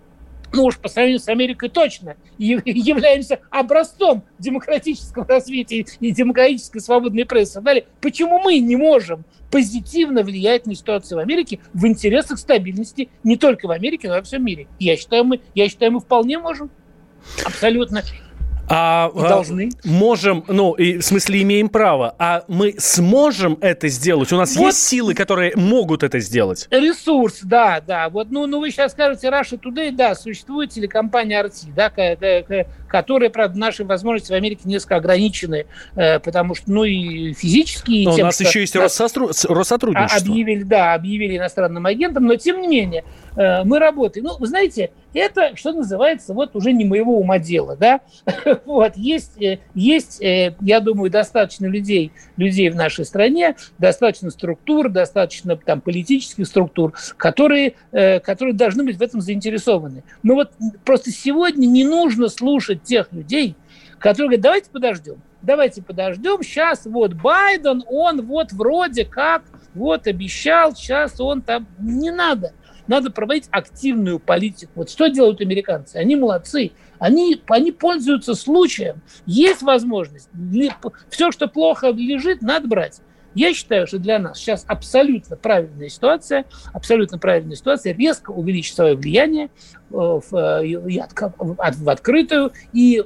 ну 0.53 0.65
уж 0.65 0.77
по 0.77 0.89
сравнению 0.89 1.19
с 1.19 1.27
Америкой 1.27 1.69
точно, 1.69 2.15
являемся 2.37 3.39
образцом 3.49 4.23
демократического 4.39 5.25
развития 5.25 5.85
и 5.99 6.11
демократической 6.11 6.79
свободной 6.79 7.25
прессы. 7.25 7.61
Далее, 7.61 7.85
почему 8.01 8.39
мы 8.39 8.59
не 8.59 8.75
можем 8.75 9.25
позитивно 9.51 10.23
влиять 10.23 10.65
на 10.65 10.75
ситуацию 10.75 11.17
в 11.17 11.21
Америке 11.21 11.59
в 11.73 11.85
интересах 11.87 12.39
стабильности 12.39 13.09
не 13.23 13.35
только 13.35 13.67
в 13.67 13.71
Америке, 13.71 14.07
но 14.07 14.15
и 14.15 14.19
во 14.19 14.23
всем 14.23 14.43
мире? 14.43 14.67
Я 14.79 14.95
считаю, 14.97 15.23
мы, 15.23 15.41
я 15.55 15.69
считаю, 15.69 15.91
мы 15.91 15.99
вполне 15.99 16.37
можем. 16.37 16.69
Абсолютно. 17.45 18.03
А, 18.69 19.11
и 19.13 19.19
должны. 19.19 19.69
Можем, 19.83 20.43
ну, 20.47 20.73
и, 20.73 20.97
в 20.97 21.03
смысле, 21.03 21.41
имеем 21.41 21.69
право. 21.69 22.15
А 22.19 22.43
мы 22.47 22.75
сможем 22.77 23.57
это 23.61 23.87
сделать? 23.87 24.31
У 24.31 24.37
нас 24.37 24.55
вот 24.55 24.67
есть 24.67 24.79
силы, 24.79 25.15
которые 25.15 25.53
могут 25.55 26.03
это 26.03 26.19
сделать? 26.19 26.67
Ресурс, 26.69 27.39
да, 27.43 27.81
да. 27.85 28.09
Вот, 28.09 28.29
ну, 28.29 28.45
ну 28.45 28.59
вы 28.59 28.71
сейчас 28.71 28.91
скажете, 28.91 29.27
Russia 29.27 29.59
Today, 29.59 29.91
да, 29.91 30.13
существует 30.15 30.69
телекомпания 30.69 31.43
RT, 31.43 31.73
да, 31.75 31.89
которая, 32.89 33.29
правда, 33.29 33.57
наши 33.57 33.85
возможности 33.85 34.31
в 34.31 34.35
Америке 34.35 34.63
несколько 34.65 34.97
ограничены, 34.97 35.67
э, 35.95 36.19
потому 36.19 36.55
что, 36.55 36.71
ну, 36.71 36.83
и 36.83 37.33
физически... 37.33 38.03
Но 38.03 38.15
тем, 38.15 38.23
у 38.23 38.25
нас 38.25 38.41
еще 38.41 38.59
есть 38.61 38.75
нас, 38.75 38.99
Россотрудничество. 38.99 40.31
Объявили, 40.31 40.63
да, 40.63 40.93
объявили 40.93 41.37
иностранным 41.37 41.85
агентом, 41.85 42.25
но, 42.25 42.35
тем 42.35 42.61
не 42.61 42.67
менее, 42.67 43.05
э, 43.35 43.63
мы 43.63 43.79
работаем. 43.79 44.25
Ну, 44.25 44.37
вы 44.37 44.47
знаете, 44.47 44.91
это, 45.13 45.55
что 45.55 45.71
называется, 45.71 46.33
вот 46.33 46.55
уже 46.55 46.71
не 46.73 46.83
моего 46.83 47.17
ума 47.17 47.37
дело, 47.37 47.77
да. 47.77 48.01
вот, 48.65 48.97
есть, 48.97 49.41
э, 49.41 49.59
есть, 49.75 50.19
я 50.19 50.79
думаю, 50.79 51.11
достаточно 51.11 51.67
людей, 51.67 52.11
людей 52.37 52.69
в 52.69 52.75
нашей 52.75 53.05
стране, 53.05 53.55
достаточно 53.77 54.31
структур, 54.31 54.89
достаточно 54.89 55.55
там 55.55 55.81
политических 55.81 56.47
структур, 56.47 56.93
которые, 57.17 57.75
которые 57.91 58.53
должны 58.53 58.83
быть 58.83 58.97
в 58.97 59.01
этом 59.01 59.21
заинтересованы. 59.21 60.03
Но 60.23 60.35
вот 60.35 60.51
просто 60.85 61.11
сегодня 61.11 61.67
не 61.67 61.83
нужно 61.83 62.29
слушать 62.29 62.78
тех 62.83 63.11
людей, 63.11 63.55
которые 63.99 64.27
говорят, 64.27 64.41
давайте 64.41 64.69
подождем, 64.69 65.21
давайте 65.41 65.81
подождем, 65.81 66.41
сейчас 66.43 66.85
вот 66.85 67.13
Байден, 67.13 67.83
он 67.87 68.25
вот 68.25 68.51
вроде 68.51 69.05
как, 69.05 69.43
вот 69.73 70.07
обещал, 70.07 70.75
сейчас 70.75 71.19
он 71.19 71.41
там, 71.41 71.67
не 71.79 72.11
надо 72.11 72.53
надо 72.89 73.11
проводить 73.11 73.47
активную 73.51 74.19
политику. 74.19 74.71
Вот 74.77 74.89
что 74.89 75.09
делают 75.09 75.41
американцы? 75.41 75.97
Они 75.97 76.15
молодцы. 76.15 76.71
Они, 76.97 77.39
они 77.47 77.71
пользуются 77.71 78.33
случаем. 78.33 79.01
Есть 79.27 79.61
возможность. 79.61 80.27
Все, 81.09 81.31
что 81.31 81.47
плохо 81.47 81.91
лежит, 81.91 82.41
надо 82.41 82.67
брать. 82.67 82.99
Я 83.39 83.53
считаю, 83.53 83.87
что 83.87 83.99
для 83.99 84.19
нас 84.19 84.37
сейчас 84.37 84.65
абсолютно 84.67 85.37
правильная 85.37 85.87
ситуация, 85.87 86.43
абсолютно 86.73 87.17
правильная 87.17 87.55
ситуация 87.55 87.93
резко 87.93 88.31
увеличить 88.31 88.75
свое 88.75 88.97
влияние 88.97 89.45
э, 89.45 89.49
в, 89.91 90.33
э, 90.35 91.07
в 91.47 91.89
открытую 91.89 92.51
и 92.73 93.01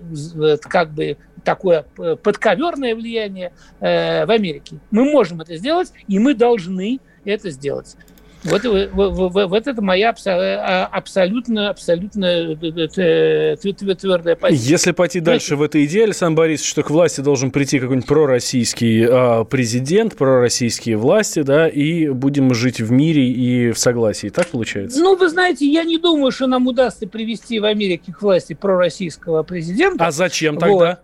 как 0.64 0.90
бы 0.90 1.18
такое 1.44 1.86
э, 2.00 2.16
подковерное 2.16 2.96
влияние 2.96 3.54
в 3.80 4.32
Америке. 4.32 4.80
Мы 4.90 5.06
можем 5.06 5.40
это 5.42 5.56
сделать, 5.56 5.94
и 6.08 6.18
мы 6.18 6.34
должны 6.34 7.00
это 7.26 7.52
сделать. 7.52 7.96
Вот, 8.44 8.64
вот, 8.66 9.50
вот 9.50 9.68
это 9.68 9.82
моя 9.82 10.10
абсолютно, 10.10 11.70
абсолютно 11.70 12.56
твердая 12.56 14.36
позиция. 14.36 14.70
Если 14.70 14.92
пойти 14.92 15.20
дальше 15.22 15.56
в 15.56 15.62
этой 15.62 15.86
идее, 15.86 16.04
Александр 16.04 16.40
Борисович, 16.40 16.70
что 16.70 16.84
к 16.84 16.90
власти 16.90 17.22
должен 17.22 17.52
прийти 17.52 17.80
какой-нибудь 17.80 18.08
пророссийский 18.08 19.06
а, 19.08 19.44
президент, 19.46 20.18
пророссийские 20.18 20.98
власти, 20.98 21.42
да, 21.42 21.68
и 21.68 22.10
будем 22.10 22.54
жить 22.54 22.82
в 22.82 22.92
мире 22.92 23.30
и 23.30 23.72
в 23.72 23.80
согласии. 23.80 24.28
Так 24.30 24.48
получается? 24.48 25.00
Ну, 25.00 25.16
вы 25.16 25.30
знаете, 25.30 25.66
я 25.66 25.84
не 25.84 25.98
думаю, 25.98 26.32
что 26.32 26.48
нам 26.48 26.68
удастся 26.68 27.08
привести 27.08 27.60
в 27.60 27.66
Америке 27.66 28.12
к 28.12 28.22
власти 28.22 28.54
пророссийского 28.54 29.44
президента. 29.44 30.06
А 30.06 30.12
зачем 30.12 30.58
тогда? 30.58 30.74
Вот. 30.74 31.00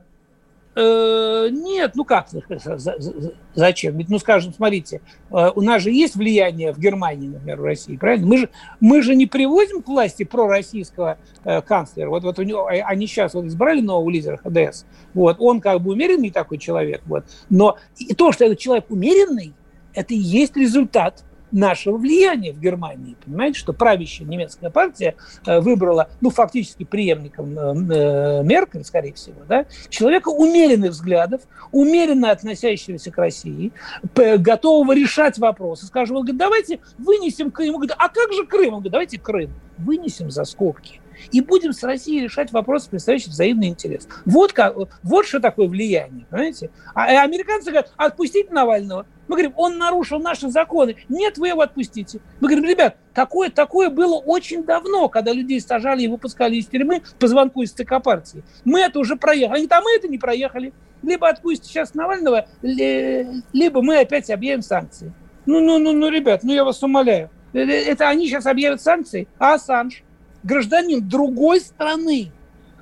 Э, 0.81 1.49
нет, 1.51 1.91
ну 1.95 2.05
как, 2.05 2.29
зачем? 3.53 3.97
Ведь, 3.97 4.07
ну 4.07 4.17
скажем, 4.17 4.53
смотрите, 4.53 5.01
э, 5.29 5.51
у 5.53 5.61
нас 5.61 5.81
же 5.81 5.91
есть 5.91 6.15
влияние 6.15 6.71
в 6.71 6.79
Германии, 6.79 7.27
например, 7.27 7.59
в 7.59 7.65
России, 7.65 7.97
правильно? 7.97 8.25
Мы 8.25 8.37
же, 8.37 8.49
мы 8.79 9.01
же 9.01 9.13
не 9.15 9.25
приводим 9.25 9.81
к 9.81 9.89
власти 9.89 10.23
пророссийского 10.23 11.17
э, 11.43 11.61
канцлера. 11.61 12.09
Вот, 12.09 12.23
вот 12.23 12.39
у 12.39 12.43
него, 12.43 12.65
они 12.67 13.07
сейчас 13.07 13.33
вот 13.33 13.43
избрали 13.43 13.81
нового 13.81 14.09
лидера 14.09 14.37
ХДС. 14.37 14.85
Вот, 15.13 15.35
он 15.39 15.59
как 15.59 15.81
бы 15.81 15.91
умеренный 15.91 16.31
такой 16.31 16.57
человек. 16.57 17.01
Вот. 17.07 17.25
Но 17.49 17.77
и 17.97 18.13
то, 18.13 18.31
что 18.31 18.45
этот 18.45 18.59
человек 18.59 18.85
умеренный, 18.87 19.53
это 19.93 20.13
и 20.13 20.17
есть 20.17 20.55
результат 20.55 21.25
нашего 21.51 21.97
влияния 21.97 22.53
в 22.53 22.59
Германии. 22.59 23.15
Понимаете, 23.23 23.59
что 23.59 23.73
правящая 23.73 24.27
немецкая 24.27 24.69
партия 24.69 25.15
э, 25.45 25.59
выбрала, 25.59 26.09
ну, 26.21 26.29
фактически 26.29 26.83
преемником 26.83 27.57
э, 27.57 27.95
э, 27.95 28.43
Меркель, 28.43 28.83
скорее 28.83 29.13
всего, 29.13 29.41
да, 29.47 29.65
человека 29.89 30.29
умеренных 30.29 30.91
взглядов, 30.91 31.41
умеренно 31.71 32.31
относящегося 32.31 33.11
к 33.11 33.17
России, 33.17 33.71
готового 34.15 34.93
решать 34.93 35.37
вопросы. 35.37 35.85
Скажем, 35.85 36.17
он 36.17 36.23
говорит, 36.23 36.39
давайте 36.39 36.79
вынесем 36.97 37.51
Крым. 37.51 37.69
Он 37.69 37.75
говорит, 37.75 37.95
а 37.97 38.09
как 38.09 38.33
же 38.33 38.45
Крым? 38.45 38.73
Он 38.75 38.79
говорит, 38.79 38.91
давайте 38.91 39.19
Крым 39.19 39.51
вынесем 39.77 40.29
за 40.31 40.43
скобки 40.43 40.99
и 41.31 41.41
будем 41.41 41.73
с 41.73 41.83
Россией 41.83 42.23
решать 42.23 42.51
вопросы, 42.51 42.89
представляющие 42.89 43.31
взаимный 43.31 43.67
интерес. 43.67 44.07
Вот, 44.25 44.53
как, 44.53 44.75
вот 45.03 45.25
что 45.25 45.39
такое 45.39 45.67
влияние, 45.67 46.25
понимаете? 46.29 46.69
А, 46.93 47.23
американцы 47.23 47.71
говорят, 47.71 47.91
отпустить 47.97 48.51
Навального. 48.51 49.05
Мы 49.27 49.35
говорим, 49.35 49.53
он 49.57 49.77
нарушил 49.77 50.19
наши 50.19 50.49
законы. 50.49 50.95
Нет, 51.07 51.37
вы 51.37 51.49
его 51.49 51.61
отпустите. 51.61 52.19
Мы 52.39 52.49
говорим, 52.49 52.67
ребят, 52.67 52.97
такое, 53.13 53.51
такое 53.51 53.89
было 53.89 54.15
очень 54.15 54.63
давно, 54.63 55.07
когда 55.07 55.31
людей 55.31 55.61
сажали 55.61 56.01
и 56.01 56.07
выпускали 56.07 56.55
из 56.55 56.65
тюрьмы 56.65 57.03
по 57.19 57.27
звонку 57.27 57.61
из 57.61 57.71
ЦК 57.71 58.01
партии. 58.03 58.43
Мы 58.65 58.79
это 58.79 58.97
уже 58.97 59.15
проехали. 59.15 59.59
Они 59.59 59.67
там 59.67 59.83
это 59.95 60.07
не 60.07 60.17
проехали. 60.17 60.73
Либо 61.03 61.29
отпустите 61.29 61.69
сейчас 61.69 61.93
Навального, 61.93 62.47
либо 62.61 63.81
мы 63.81 63.99
опять 63.99 64.29
объявим 64.31 64.63
санкции. 64.63 65.13
Ну, 65.45 65.59
ну, 65.61 65.77
ну, 65.77 65.93
ну, 65.93 66.09
ребят, 66.09 66.41
ну 66.43 66.51
я 66.53 66.65
вас 66.65 66.81
умоляю. 66.83 67.29
Э, 67.53 67.59
э, 67.59 67.83
это 67.85 68.09
они 68.09 68.27
сейчас 68.27 68.45
объявят 68.45 68.81
санкции, 68.81 69.27
а 69.37 69.55
Ассанж, 69.55 70.03
гражданин 70.43 71.07
другой 71.07 71.61
страны, 71.61 72.31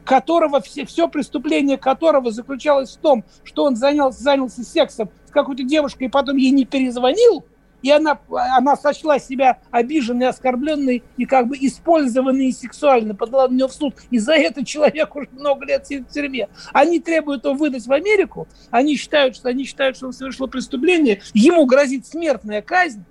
которого 0.04 0.62
все, 0.62 0.86
все 0.86 1.08
преступление 1.08 1.78
которого 1.78 2.32
заключалось 2.32 2.96
в 2.96 2.98
том, 3.00 3.26
что 3.44 3.66
он 3.66 3.76
занялся, 3.76 4.22
занялся 4.22 4.64
сексом 4.64 5.10
с 5.26 5.32
какой-то 5.32 5.64
девушкой 5.64 6.06
и 6.06 6.10
потом 6.10 6.38
ей 6.38 6.52
не 6.52 6.66
перезвонил, 6.66 7.46
и 7.82 7.92
она, 7.92 8.20
она 8.30 8.76
сочла 8.76 9.20
себя 9.20 9.60
обиженной, 9.70 10.28
оскорбленной 10.28 11.04
и 11.16 11.26
как 11.26 11.48
бы 11.48 11.58
использованной 11.58 12.52
сексуально, 12.52 13.16
подала 13.16 13.48
на 13.48 13.54
нее 13.54 13.68
в 13.68 13.74
суд. 13.74 13.96
И 14.10 14.18
за 14.18 14.34
это 14.34 14.66
человек 14.66 15.16
уже 15.16 15.28
много 15.32 15.66
лет 15.66 15.86
сидит 15.86 16.10
в 16.10 16.14
тюрьме. 16.14 16.50
Они 16.74 17.00
требуют 17.00 17.46
его 17.46 17.54
выдать 17.54 17.86
в 17.86 17.92
Америку, 17.92 18.48
они 18.72 18.96
считают, 18.96 19.36
что, 19.36 19.50
они 19.50 19.66
считают, 19.66 19.98
что 19.98 20.08
он 20.08 20.14
совершил 20.14 20.48
преступление, 20.48 21.22
ему 21.34 21.66
грозит 21.66 22.08
смертная 22.08 22.62
казнь, 22.62 23.04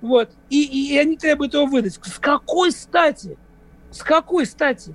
вот, 0.00 0.30
и, 0.50 0.62
и, 0.62 0.94
и 0.94 0.98
они 0.98 1.16
требуют 1.16 1.54
его 1.54 1.66
выдать. 1.66 1.94
С 1.94 2.18
какой 2.18 2.70
стати? 2.70 3.36
С 3.90 4.02
какой 4.02 4.46
стати? 4.46 4.94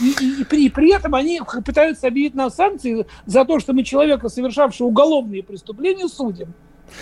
И, 0.00 0.14
и, 0.20 0.40
и 0.40 0.44
при, 0.44 0.70
при 0.70 0.94
этом 0.94 1.14
они 1.14 1.40
пытаются 1.64 2.06
объявить 2.06 2.34
нам 2.34 2.50
санкции 2.50 3.06
за 3.26 3.44
то, 3.44 3.58
что 3.58 3.72
мы 3.72 3.82
человека, 3.82 4.28
совершавшего 4.28 4.86
уголовные 4.86 5.42
преступления, 5.42 6.08
судим. 6.08 6.54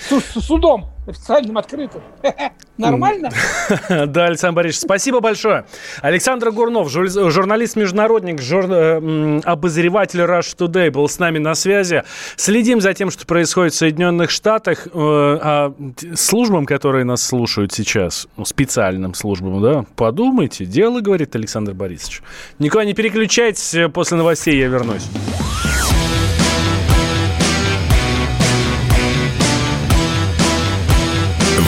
С, 0.09 0.41
судом 0.41 0.91
официальным, 1.09 1.59
открытым. 1.59 2.03
Нормально? 2.77 3.31
Да, 3.89 4.27
Александр 4.27 4.57
Борисович, 4.57 4.85
спасибо 4.85 5.21
большое. 5.21 5.65
Александр 6.03 6.51
Гурнов, 6.51 6.91
журналист-международник, 6.91 8.41
жур... 8.41 8.67
Э, 8.69 9.41
обозреватель 9.45 10.21
Rush 10.21 10.57
Today 10.57 10.91
был 10.91 11.09
с 11.09 11.19
нами 11.19 11.39
на 11.39 11.55
связи. 11.55 12.03
Следим 12.37 12.81
за 12.81 12.95
тем, 12.95 13.11
что 13.11 13.27
происходит 13.27 13.73
в 13.73 13.77
Соединенных 13.77 14.31
Штатах. 14.31 14.87
Э, 14.87 14.91
а 14.95 15.75
службам, 16.15 16.67
которые 16.67 17.05
нас 17.05 17.23
слушают 17.23 17.73
сейчас, 17.73 18.29
ну, 18.37 18.45
специальным 18.45 19.15
службам, 19.15 19.63
да, 19.63 19.85
подумайте, 19.97 20.65
дело, 20.65 21.01
говорит 21.01 21.35
Александр 21.35 21.73
Борисович. 21.73 22.23
Никуда 22.59 22.85
не 22.85 22.95
переключайтесь, 22.95 23.75
после 23.93 24.17
новостей 24.17 24.59
я 24.59 24.69
вернусь. 24.69 25.09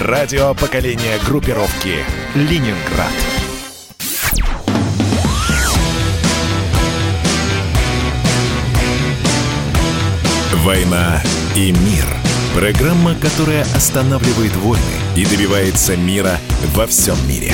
Радио 0.00 0.54
поколения 0.54 1.18
группировки 1.26 1.96
«Ленинград». 2.34 3.12
«Война 10.64 11.22
и 11.54 11.72
мир». 11.72 12.06
Программа, 12.54 13.14
которая 13.14 13.64
останавливает 13.74 14.56
войны 14.56 14.80
и 15.16 15.26
добивается 15.26 15.98
мира 15.98 16.38
во 16.74 16.86
всем 16.86 17.16
мире. 17.28 17.52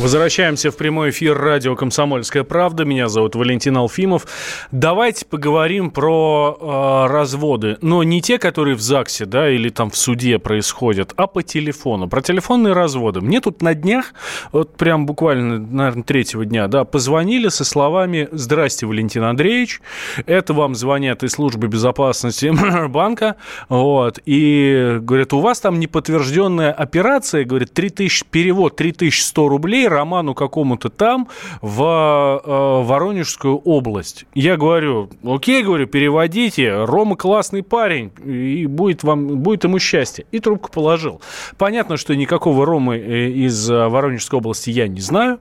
Возвращаемся 0.00 0.70
в 0.70 0.78
прямой 0.78 1.10
эфир 1.10 1.36
радио 1.36 1.76
«Комсомольская 1.76 2.42
правда». 2.42 2.86
Меня 2.86 3.10
зовут 3.10 3.34
Валентин 3.34 3.76
Алфимов. 3.76 4.26
Давайте 4.72 5.26
поговорим 5.26 5.90
про 5.90 6.56
э, 6.58 7.12
разводы. 7.12 7.76
Но 7.82 8.02
не 8.02 8.22
те, 8.22 8.38
которые 8.38 8.76
в 8.76 8.80
ЗАГСе, 8.80 9.26
да, 9.26 9.50
или 9.50 9.68
там 9.68 9.90
в 9.90 9.96
суде 9.98 10.38
происходят, 10.38 11.12
а 11.16 11.26
по 11.26 11.42
телефону. 11.42 12.08
Про 12.08 12.22
телефонные 12.22 12.72
разводы. 12.72 13.20
Мне 13.20 13.42
тут 13.42 13.60
на 13.60 13.74
днях, 13.74 14.14
вот 14.52 14.74
прям 14.74 15.04
буквально, 15.04 15.58
наверное, 15.58 16.02
третьего 16.02 16.46
дня, 16.46 16.66
да, 16.66 16.84
позвонили 16.84 17.48
со 17.48 17.66
словами 17.66 18.26
«Здрасте, 18.32 18.86
Валентин 18.86 19.24
Андреевич, 19.24 19.82
это 20.24 20.54
вам 20.54 20.74
звонят 20.76 21.22
из 21.24 21.32
службы 21.32 21.68
безопасности 21.68 22.50
банка, 22.88 23.36
вот, 23.68 24.18
и 24.24 24.96
говорят, 25.02 25.34
у 25.34 25.40
вас 25.40 25.60
там 25.60 25.78
неподтвержденная 25.78 26.72
операция, 26.72 27.44
говорит, 27.44 27.74
3000, 27.74 28.24
перевод 28.30 28.76
3100 28.76 29.46
рублей, 29.46 29.89
роману 29.90 30.34
какому-то 30.34 30.88
там 30.88 31.28
в 31.60 31.82
э, 31.82 32.82
Воронежскую 32.84 33.58
область. 33.58 34.24
Я 34.34 34.56
говорю, 34.56 35.10
окей, 35.24 35.62
говорю, 35.62 35.86
переводите, 35.86 36.84
Рома 36.84 37.16
классный 37.16 37.62
парень, 37.62 38.10
и 38.24 38.66
будет, 38.66 39.02
вам, 39.02 39.38
будет 39.40 39.64
ему 39.64 39.78
счастье. 39.78 40.26
И 40.30 40.40
трубку 40.40 40.70
положил. 40.70 41.20
Понятно, 41.58 41.96
что 41.96 42.14
никакого 42.14 42.64
Ромы 42.64 42.96
э, 42.96 43.28
из 43.30 43.70
э, 43.70 43.88
Воронежской 43.88 44.38
области 44.38 44.70
я 44.70 44.88
не 44.88 45.00
знаю. 45.00 45.38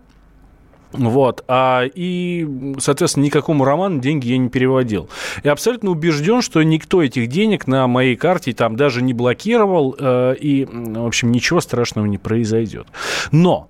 Вот. 0.91 1.43
А, 1.47 1.83
и, 1.93 2.47
соответственно, 2.79 3.25
никакому 3.25 3.63
роману 3.63 3.99
деньги 3.99 4.29
я 4.29 4.37
не 4.37 4.49
переводил. 4.49 5.09
И 5.43 5.47
абсолютно 5.47 5.91
убежден, 5.91 6.41
что 6.41 6.63
никто 6.63 7.03
этих 7.03 7.27
денег 7.27 7.67
на 7.67 7.87
моей 7.87 8.15
карте 8.15 8.53
там 8.53 8.75
даже 8.75 9.01
не 9.01 9.13
блокировал, 9.13 9.95
э, 9.97 10.35
и, 10.39 10.65
в 10.65 11.05
общем, 11.05 11.31
ничего 11.31 11.61
страшного 11.61 12.05
не 12.05 12.17
произойдет. 12.17 12.87
Но 13.31 13.69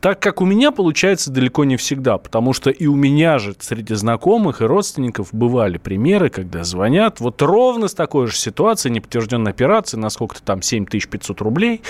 так 0.00 0.18
как 0.18 0.40
у 0.40 0.46
меня 0.46 0.72
получается 0.72 1.30
далеко 1.30 1.64
не 1.64 1.76
всегда, 1.76 2.18
потому 2.18 2.52
что 2.52 2.70
и 2.70 2.86
у 2.86 2.96
меня 2.96 3.38
же 3.38 3.54
среди 3.58 3.94
знакомых 3.94 4.62
и 4.62 4.64
родственников 4.64 5.28
бывали 5.32 5.78
примеры, 5.78 6.30
когда 6.30 6.64
звонят. 6.64 7.20
Вот 7.20 7.42
ровно 7.42 7.88
с 7.88 7.94
такой 7.94 8.26
же 8.26 8.36
ситуацией, 8.36 8.94
неподтвержденной 8.94 9.50
операции, 9.50 9.98
на 9.98 10.08
сколько-то 10.08 10.42
там 10.42 10.62
7500 10.62 11.40
рублей, 11.42 11.82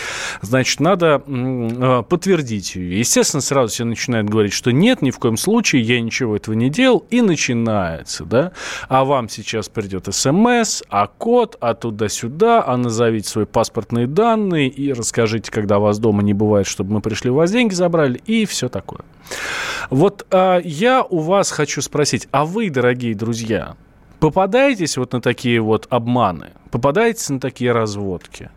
значит, 0.43 0.81
надо 0.81 1.23
э, 1.25 2.03
подтвердить 2.09 2.75
ее. 2.75 2.99
Естественно, 2.99 3.41
сразу 3.41 3.73
все 3.73 3.85
начинают 3.85 4.29
говорить, 4.29 4.53
что 4.53 4.73
нет, 4.73 5.03
ни 5.03 5.11
в 5.11 5.19
коем 5.19 5.37
случае, 5.37 5.83
я 5.83 6.01
ничего 6.01 6.37
этого 6.37 6.55
не 6.55 6.69
делал, 6.69 7.07
и 7.11 7.21
начинается, 7.23 8.25
да, 8.25 8.53
а 8.89 9.05
вам 9.05 9.29
сейчас 9.29 9.69
придет 9.69 10.13
смс, 10.13 10.83
а 10.89 11.07
код, 11.07 11.57
а 11.61 11.75
туда-сюда, 11.75 12.65
а 12.67 12.77
назовите 12.77 13.29
свои 13.29 13.45
паспортные 13.45 14.07
данные 14.07 14.69
и 14.69 14.93
расскажите, 14.93 15.51
когда 15.51 15.79
вас 15.79 15.99
дома 15.99 16.23
не 16.23 16.35
бывает, 16.35 16.67
чтобы 16.67 16.95
мы 16.95 17.01
пришли 17.01 17.31
у 17.31 17.35
вас 17.35 17.53
деньги 17.53 17.75
забрать, 17.75 18.00
забрали 18.01 18.21
и 18.27 18.45
все 18.47 18.69
такое. 18.69 19.01
Вот 19.91 20.27
а, 20.31 20.61
я 20.63 21.03
у 21.03 21.19
вас 21.21 21.51
хочу 21.51 21.83
спросить, 21.83 22.29
а 22.31 22.45
вы, 22.45 22.71
дорогие 22.71 23.15
друзья, 23.15 23.77
попадаетесь 24.19 24.97
вот 24.97 25.13
на 25.13 25.21
такие 25.21 25.61
вот 25.61 25.87
обманы? 25.91 26.51
Попадаетесь 26.71 27.29
на 27.31 27.41
такие 27.41 27.73
разводки? 27.73 28.51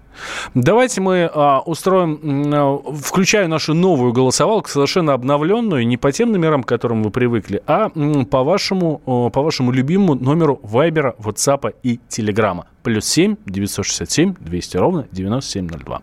Давайте 0.54 1.02
мы 1.02 1.30
а, 1.34 1.62
устроим, 1.62 2.20
а, 2.54 2.78
включаю 3.02 3.50
нашу 3.50 3.74
новую 3.74 4.14
голосовалку, 4.14 4.70
совершенно 4.70 5.14
обновленную, 5.14 5.86
не 5.88 5.98
по 5.98 6.12
тем 6.12 6.32
номерам, 6.32 6.64
к 6.64 6.68
которым 6.68 7.04
вы 7.04 7.12
привыкли, 7.12 7.62
а 7.68 7.92
м, 7.96 8.26
по 8.26 8.44
вашему, 8.44 9.02
о, 9.06 9.30
по 9.30 9.42
вашему 9.42 9.72
любимому 9.72 10.16
номеру 10.16 10.60
Вайбера, 10.64 11.16
WhatsApp 11.20 11.76
и 11.84 12.00
Телеграма. 12.08 12.68
Плюс 12.84 13.06
7 13.06 13.38
967 13.46 14.36
200 14.40 14.78
ровно 14.78 15.08
9702. 15.12 16.02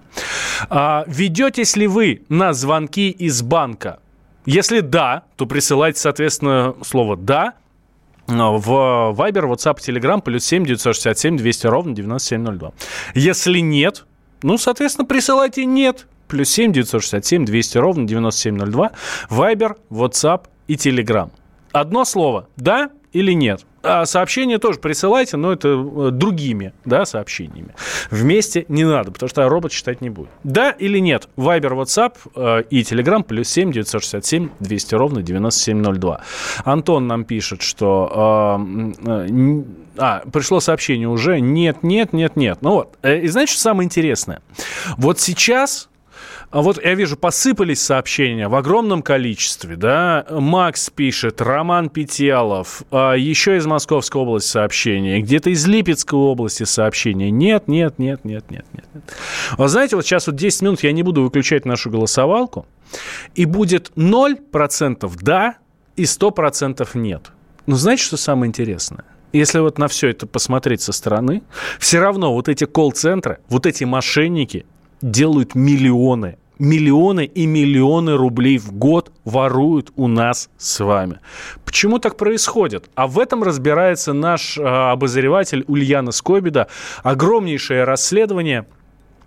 А, 0.68 1.04
ведетесь 1.06 1.76
ли 1.76 1.86
вы 1.86 2.22
на 2.28 2.52
звонки 2.52 3.10
из 3.10 3.42
банка? 3.42 3.98
Если 4.46 4.80
да, 4.80 5.24
то 5.36 5.46
присылайте, 5.46 6.00
соответственно, 6.00 6.74
слово 6.82 7.16
«да» 7.16 7.54
в 8.30 9.14
Viber, 9.16 9.50
WhatsApp, 9.52 9.78
Telegram, 9.78 10.20
плюс 10.20 10.44
7 10.44 10.64
967 10.64 11.36
200 11.36 11.66
ровно 11.66 11.94
9702. 11.94 12.72
Если 13.14 13.58
нет, 13.58 14.04
ну, 14.42 14.58
соответственно, 14.58 15.06
присылайте 15.06 15.64
«нет». 15.64 16.06
Плюс 16.28 16.48
7 16.50 16.72
967 16.72 17.44
200 17.44 17.78
ровно 17.78 18.06
9702. 18.06 18.92
Viber, 19.30 19.76
WhatsApp 19.90 20.44
и 20.68 20.74
Telegram. 20.74 21.30
Одно 21.72 22.04
слово 22.04 22.48
«да» 22.56 22.90
или 23.12 23.32
«нет». 23.32 23.64
А 23.82 24.04
сообщения 24.04 24.58
тоже 24.58 24.78
присылайте, 24.78 25.38
но 25.38 25.52
это 25.52 25.68
э, 25.68 26.10
другими 26.12 26.74
да, 26.84 27.06
сообщениями. 27.06 27.74
Вместе 28.10 28.66
не 28.68 28.84
надо, 28.84 29.10
потому 29.10 29.30
что 29.30 29.48
робот 29.48 29.72
читать 29.72 30.02
не 30.02 30.10
будет. 30.10 30.28
Да 30.44 30.70
или 30.70 30.98
нет? 30.98 31.28
Вайбер, 31.36 31.72
WhatsApp 31.72 32.16
э, 32.34 32.64
и 32.68 32.82
Telegram 32.82 33.22
плюс 33.22 33.48
7 33.48 33.72
967 33.72 34.50
200 34.60 34.94
ровно 34.94 35.22
9702. 35.22 36.20
Антон 36.64 37.06
нам 37.06 37.24
пишет, 37.24 37.62
что... 37.62 38.60
Э, 39.06 39.26
э, 39.28 39.62
а, 39.96 40.22
пришло 40.30 40.60
сообщение 40.60 41.08
уже. 41.08 41.40
Нет, 41.40 41.82
нет, 41.82 42.12
нет, 42.12 42.36
нет. 42.36 42.58
Ну 42.60 42.70
вот. 42.70 42.98
И 43.04 43.26
знаете, 43.28 43.52
что 43.52 43.62
самое 43.62 43.86
интересное? 43.86 44.42
Вот 44.96 45.20
сейчас 45.20 45.89
а 46.50 46.62
вот 46.62 46.82
я 46.82 46.94
вижу, 46.94 47.16
посыпались 47.16 47.80
сообщения 47.80 48.48
в 48.48 48.56
огромном 48.56 49.02
количестве, 49.02 49.76
да. 49.76 50.26
Макс 50.30 50.90
пишет, 50.90 51.40
Роман 51.40 51.88
Петелов, 51.88 52.82
а 52.90 53.14
еще 53.14 53.56
из 53.56 53.66
Московской 53.66 54.20
области 54.20 54.48
сообщения, 54.48 55.20
где-то 55.20 55.50
из 55.50 55.64
Липецкой 55.66 56.18
области 56.18 56.64
сообщения. 56.64 57.30
Нет, 57.30 57.68
нет, 57.68 57.98
нет, 57.98 58.24
нет, 58.24 58.44
нет, 58.50 58.64
нет. 58.72 58.84
Вы 59.56 59.68
знаете, 59.68 59.94
вот 59.94 60.04
сейчас 60.04 60.26
вот 60.26 60.34
10 60.34 60.62
минут 60.62 60.82
я 60.82 60.90
не 60.90 61.04
буду 61.04 61.22
выключать 61.22 61.64
нашу 61.64 61.88
голосовалку, 61.88 62.66
и 63.36 63.44
будет 63.44 63.92
0% 63.94 65.12
да 65.22 65.54
и 65.94 66.02
100% 66.02 66.88
нет. 66.94 67.30
Но 67.66 67.76
знаете, 67.76 68.02
что 68.02 68.16
самое 68.16 68.48
интересное? 68.48 69.04
Если 69.32 69.60
вот 69.60 69.78
на 69.78 69.86
все 69.86 70.08
это 70.08 70.26
посмотреть 70.26 70.82
со 70.82 70.90
стороны, 70.90 71.42
все 71.78 72.00
равно 72.00 72.34
вот 72.34 72.48
эти 72.48 72.64
колл-центры, 72.64 73.38
вот 73.48 73.66
эти 73.66 73.84
мошенники 73.84 74.66
делают 75.02 75.54
миллионы 75.54 76.36
миллионы 76.60 77.24
и 77.24 77.46
миллионы 77.46 78.16
рублей 78.16 78.58
в 78.58 78.72
год 78.72 79.10
воруют 79.24 79.90
у 79.96 80.06
нас 80.06 80.50
с 80.58 80.84
вами. 80.84 81.18
Почему 81.64 81.98
так 81.98 82.16
происходит? 82.16 82.90
А 82.94 83.06
в 83.06 83.18
этом 83.18 83.42
разбирается 83.42 84.12
наш 84.12 84.58
э, 84.58 84.62
обозреватель 84.62 85.64
Ульяна 85.66 86.12
Скобида. 86.12 86.68
Огромнейшее 87.02 87.84
расследование 87.84 88.66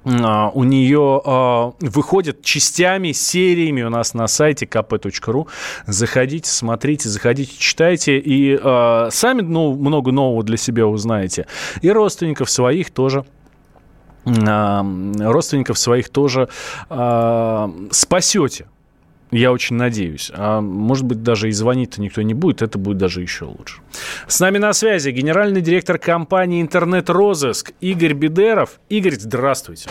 Uh, 0.06 0.52
у 0.54 0.65
нее 0.65 1.22
uh, 1.24 1.74
выходит 1.80 2.41
частями, 2.41 3.13
сериями 3.13 3.84
у 3.84 3.89
нас 3.89 4.13
на 4.13 4.28
сайте 4.28 4.65
kp.ru. 4.65 5.48
Заходите, 5.88 6.50
смотрите, 6.50 7.08
заходите, 7.08 7.54
читайте. 7.58 8.17
И 8.17 8.54
uh, 8.54 9.10
сами 9.12 9.43
ну, 9.43 9.74
много 9.74 10.12
нового 10.12 10.43
для 10.43 10.58
себя 10.58 10.88
узнаете. 10.88 11.48
И 11.82 11.89
родственников 11.89 12.50
своих 12.50 12.91
тоже 12.91 13.24
родственников 14.26 15.78
своих 15.78 16.10
тоже 16.10 16.50
э, 16.90 17.70
спасете. 17.92 18.68
Я 19.32 19.52
очень 19.52 19.76
надеюсь. 19.78 20.32
А 20.34 20.62
может 20.62 21.06
быть, 21.06 21.24
даже 21.24 21.50
и 21.50 21.52
звонить-то 21.52 22.00
никто 22.02 22.22
не 22.22 22.36
будет. 22.36 22.62
Это 22.62 22.78
будет 22.78 22.98
даже 22.98 23.22
еще 23.22 23.46
лучше. 23.46 23.82
С 24.28 24.40
нами 24.40 24.60
на 24.60 24.72
связи 24.74 25.10
генеральный 25.10 25.62
директор 25.62 25.98
компании 25.98 26.62
«Интернет-розыск» 26.62 27.72
Игорь 27.82 28.14
Бедеров. 28.14 28.80
Игорь, 28.90 29.16
здравствуйте. 29.16 29.90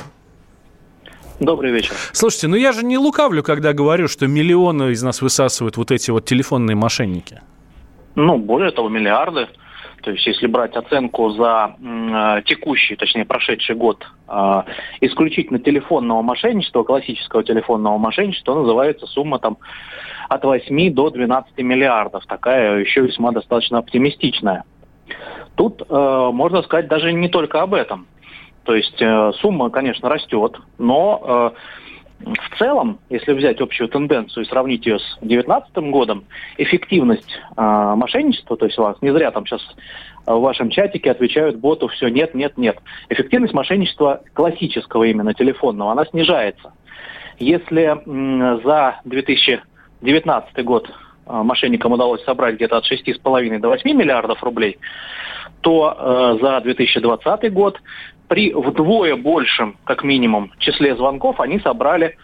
Добрый 1.41 1.73
вечер. 1.73 1.93
Слушайте, 2.13 2.47
ну 2.47 2.55
я 2.55 2.71
же 2.71 2.85
не 2.85 2.97
лукавлю, 2.97 3.43
когда 3.43 3.73
говорю, 3.73 4.07
что 4.07 4.29
миллионы 4.29 4.93
из 4.93 5.03
нас 5.03 5.21
высасывают 5.21 5.77
вот 5.77 5.91
эти 5.91 6.13
вот 6.13 6.25
телефонные 6.25 6.77
мошенники. 6.77 7.41
Ну, 8.15 8.39
более 8.39 8.71
того, 8.71 8.89
миллиарды. 8.89 9.49
То 10.03 10.11
есть 10.11 10.27
если 10.27 10.49
брать 10.49 10.75
оценку 10.77 11.31
за 11.31 11.77
э, 11.79 12.43
текущий, 12.45 12.97
точнее 12.97 13.25
прошедший 13.25 13.77
год 13.77 14.05
э, 14.29 14.63
исключительно 15.01 15.61
телефонного 15.61 16.23
мошенничества, 16.23 16.83
классического 16.83 17.45
телефонного 17.45 17.99
мошенничества, 17.99 18.55
называется 18.55 19.07
сумма 19.07 19.39
там 19.39 19.59
от 20.29 20.45
8 20.45 20.93
до 20.93 21.11
12 21.11 21.57
миллиардов. 21.59 22.27
Такая 22.27 22.81
еще 22.81 23.03
весьма 23.03 23.31
достаточно 23.31 23.79
оптимистичная. 23.79 24.65
Тут 25.55 25.83
э, 25.89 26.31
можно 26.33 26.63
сказать 26.63 26.89
даже 26.89 27.13
не 27.13 27.29
только 27.29 27.63
об 27.63 27.73
этом. 27.73 28.09
То 28.65 28.75
есть 28.75 29.01
э, 29.01 29.33
сумма, 29.41 29.71
конечно, 29.71 30.09
растет, 30.09 30.57
но 30.79 31.55
в 32.25 32.59
целом, 32.59 32.99
если 33.11 33.33
взять 33.33 33.61
общую 33.61 33.89
тенденцию 33.89 34.45
и 34.45 34.49
сравнить 34.49 34.87
ее 34.87 34.99
с 34.99 35.19
2019 35.21 35.77
годом, 35.91 36.25
эффективность 36.59 37.39
э, 37.57 37.61
мошенничества, 37.61 38.57
то 38.57 38.67
есть 38.67 38.79
у 38.79 38.83
вас 38.83 38.97
не 39.01 39.13
зря 39.13 39.31
там 39.31 39.47
сейчас 39.47 39.63
в 40.27 40.41
вашем 40.41 40.71
чатике 40.71 41.11
отвечают 41.11 41.57
боту 41.57 41.89
все 41.89 42.09
нет, 42.09 42.35
нет, 42.35 42.57
нет. 42.57 42.79
Эффективность 43.09 43.55
мошенничества 43.55 44.23
классического 44.35 45.05
именно 45.05 45.35
телефонного, 45.35 45.93
она 45.93 46.05
снижается. 46.07 46.73
Если 47.39 47.83
м, 47.85 48.63
за 48.63 49.01
2019 49.05 50.65
год 50.65 50.89
э, 50.89 51.33
мошенникам 51.33 51.93
удалось 51.93 52.23
собрать 52.25 52.55
где-то 52.57 52.79
от 52.79 52.91
6,5 52.91 53.59
до 53.59 53.69
8 53.69 53.91
миллиардов 53.97 54.43
рублей, 54.45 54.79
то 55.63 55.97
э, 55.99 56.39
за 56.43 56.61
2020 56.61 57.53
год 57.53 57.81
при 58.33 58.51
вдвое 58.55 59.15
большем, 59.15 59.77
как 59.85 60.05
минимум, 60.05 60.53
числе 60.59 60.97
звонков 60.97 61.39
они 61.39 61.61
собрали 61.61 62.17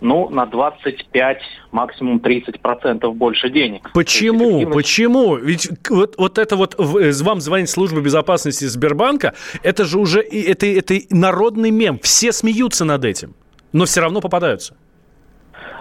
ну, 0.00 0.28
на 0.28 0.46
25, 0.46 1.38
максимум 1.72 2.20
30 2.20 2.60
процентов 2.60 3.16
больше 3.16 3.50
денег. 3.50 3.90
Почему? 3.92 4.50
Эффективность... 4.50 4.72
Почему? 4.72 5.34
Ведь 5.34 5.68
вот, 5.90 6.14
вот 6.16 6.38
это 6.38 6.54
вот 6.54 6.76
э, 6.78 7.10
вам 7.24 7.40
звонит 7.40 7.68
служба 7.68 8.00
безопасности 8.00 8.66
Сбербанка, 8.66 9.34
это 9.64 9.84
же 9.84 9.98
уже 9.98 10.20
это, 10.20 10.64
это 10.66 10.94
народный 11.10 11.72
мем. 11.72 11.98
Все 12.04 12.30
смеются 12.30 12.84
над 12.84 13.04
этим, 13.04 13.34
но 13.72 13.84
все 13.84 14.00
равно 14.00 14.20
попадаются. 14.20 14.76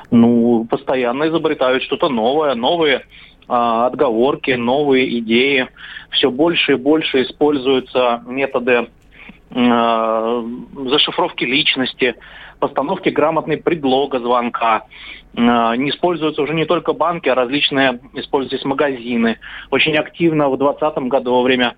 Ну, 0.09 0.65
постоянно 0.67 1.27
изобретают 1.27 1.83
что-то 1.83 2.09
новое, 2.09 2.55
новые 2.55 3.05
а, 3.47 3.85
отговорки, 3.85 4.49
новые 4.51 5.19
идеи. 5.19 5.67
Все 6.09 6.31
больше 6.31 6.71
и 6.71 6.75
больше 6.77 7.21
используются 7.21 8.23
методы 8.25 8.87
зашифровки 9.57 11.43
личности, 11.43 12.15
постановки 12.59 13.09
грамотной 13.09 13.57
предлога 13.57 14.19
звонка. 14.19 14.83
А, 15.35 15.75
не 15.75 15.89
используются 15.89 16.43
уже 16.43 16.53
не 16.53 16.65
только 16.65 16.93
банки, 16.93 17.27
а 17.27 17.35
различные 17.35 17.99
используются 18.13 18.67
магазины. 18.67 19.39
Очень 19.71 19.95
активно 19.95 20.49
в 20.49 20.57
2020 20.57 21.09
году 21.09 21.33
во 21.33 21.41
время 21.41 21.75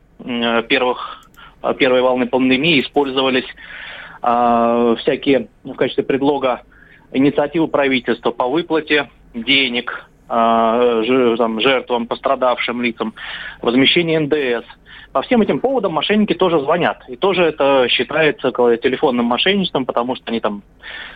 первых, 0.68 1.30
первой 1.78 2.02
волны 2.02 2.28
пандемии 2.28 2.82
использовались 2.82 3.48
э, 4.22 4.96
всякие 5.00 5.48
в 5.64 5.74
качестве 5.76 6.04
предлога 6.04 6.64
инициативы 7.12 7.68
правительства 7.68 8.32
по 8.32 8.48
выплате 8.48 9.10
денег 9.34 10.06
э, 10.18 10.19
там, 10.30 11.60
жертвам, 11.60 12.08
пострадавшим 12.08 12.82
лицам, 12.82 13.14
возмещение 13.62 14.20
НДС– 14.20 14.66
по 15.12 15.24
всем 15.24 15.42
этим 15.42 15.60
поводам 15.60 15.94
мошенники 15.94 16.34
тоже 16.34 16.60
звонят. 16.60 17.04
И 17.08 17.16
тоже 17.16 17.44
это 17.44 17.88
считается 17.90 18.52
телефонным 18.52 19.26
мошенничеством, 19.26 19.86
потому 19.86 20.16
что 20.16 20.26
они 20.28 20.40
там 20.40 20.62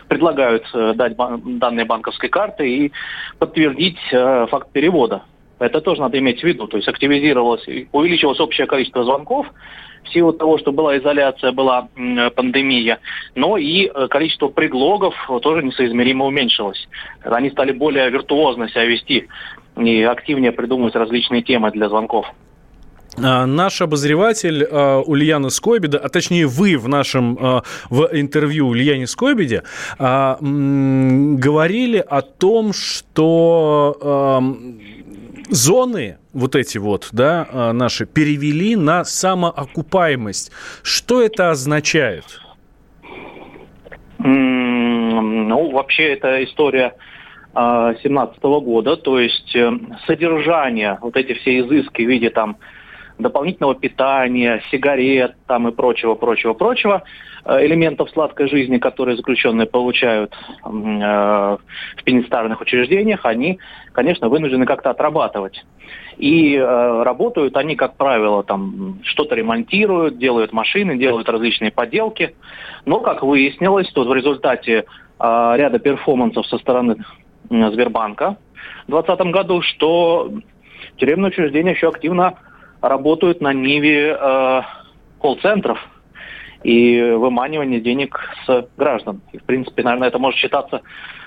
предлагают 0.08 0.64
э, 0.74 0.94
дать 0.94 1.14
данные 1.16 1.84
банковской 1.84 2.28
карты 2.28 2.68
и 2.68 2.92
подтвердить 3.38 3.98
э, 4.10 4.46
факт 4.50 4.72
перевода. 4.72 5.22
Это 5.60 5.80
тоже 5.80 6.00
надо 6.00 6.18
иметь 6.18 6.40
в 6.40 6.44
виду. 6.44 6.66
То 6.66 6.76
есть 6.76 6.88
активизировалось, 6.88 7.64
увеличилось 7.92 8.40
общее 8.40 8.66
количество 8.66 9.04
звонков 9.04 9.46
в 10.04 10.12
силу 10.12 10.32
того, 10.32 10.58
что 10.58 10.72
была 10.72 10.98
изоляция, 10.98 11.52
была 11.52 11.88
пандемия, 12.34 12.98
но 13.34 13.56
и 13.56 13.86
э, 13.86 14.08
количество 14.08 14.48
предлогов 14.48 15.14
тоже 15.42 15.62
несоизмеримо 15.62 16.26
уменьшилось. 16.26 16.88
Они 17.22 17.50
стали 17.50 17.72
более 17.72 18.10
виртуозно 18.10 18.68
себя 18.68 18.84
вести 18.84 19.28
и 19.76 20.02
активнее 20.02 20.52
придумывать 20.52 20.94
различные 20.94 21.42
темы 21.42 21.70
для 21.70 21.88
звонков. 21.88 22.26
А, 23.22 23.46
наш 23.46 23.80
обозреватель 23.80 24.66
а, 24.70 25.00
Ульяна 25.00 25.50
Скобида, 25.50 25.98
а 25.98 26.08
точнее 26.08 26.46
вы 26.46 26.76
в 26.76 26.88
нашем 26.88 27.38
а, 27.40 27.62
в 27.90 28.08
интервью 28.12 28.68
Ульяне 28.68 29.06
Скобиде 29.06 29.62
говорили 30.00 31.98
о 31.98 32.22
том, 32.22 32.72
что 32.72 34.40
зоны 35.48 36.18
вот 36.32 36.56
эти 36.56 36.78
вот, 36.78 37.08
да, 37.12 37.72
наши 37.72 38.06
перевели 38.06 38.76
на 38.76 39.04
самоокупаемость. 39.04 40.50
Что 40.82 41.22
это 41.22 41.50
означает? 41.50 42.24
Ну, 44.18 45.70
вообще, 45.70 46.14
это 46.14 46.42
история 46.44 46.94
2017 47.54 48.42
года, 48.42 48.96
то 48.96 49.20
есть 49.20 49.54
э, 49.54 49.70
содержание, 50.06 50.98
вот 51.00 51.16
эти 51.16 51.34
все 51.34 51.60
изыски 51.60 52.02
в 52.02 52.08
виде 52.08 52.30
там 52.30 52.56
дополнительного 53.18 53.74
питания, 53.74 54.62
сигарет 54.70 55.34
там 55.46 55.68
и 55.68 55.72
прочего, 55.72 56.14
прочего, 56.14 56.52
прочего, 56.52 57.02
э, 57.44 57.66
элементов 57.66 58.10
сладкой 58.10 58.48
жизни, 58.48 58.78
которые 58.78 59.16
заключенные 59.16 59.66
получают 59.66 60.32
э, 60.32 60.68
в 60.68 61.58
пенитенциарных 62.04 62.60
учреждениях, 62.60 63.24
они, 63.24 63.58
конечно, 63.92 64.28
вынуждены 64.28 64.66
как-то 64.66 64.90
отрабатывать. 64.90 65.64
И 66.16 66.54
э, 66.56 67.02
работают 67.02 67.56
они, 67.56 67.76
как 67.76 67.96
правило, 67.96 68.42
там 68.42 69.00
что-то 69.04 69.34
ремонтируют, 69.34 70.18
делают 70.18 70.52
машины, 70.52 70.96
делают 70.96 71.28
различные 71.28 71.70
поделки. 71.70 72.34
Но, 72.84 73.00
как 73.00 73.22
выяснилось, 73.22 73.90
то 73.92 74.04
в 74.04 74.14
результате 74.14 74.84
э, 75.18 75.52
ряда 75.56 75.78
перформансов 75.78 76.46
со 76.46 76.58
стороны 76.58 76.96
Сбербанка 77.48 78.36
в 78.86 78.90
2020 78.90 79.26
году, 79.32 79.62
что 79.62 80.32
тюремное 80.96 81.30
учреждение 81.30 81.74
еще 81.74 81.88
активно 81.88 82.34
работают 82.88 83.40
на 83.40 83.52
ниве 83.52 84.16
э, 84.18 84.62
колл-центров 85.18 85.78
и 86.62 87.00
выманивания 87.00 87.80
денег 87.80 88.18
с 88.46 88.68
граждан. 88.76 89.20
И, 89.32 89.38
в 89.38 89.44
принципе, 89.44 89.82
наверное, 89.82 90.08
это 90.08 90.18
может 90.18 90.38
считаться 90.38 90.82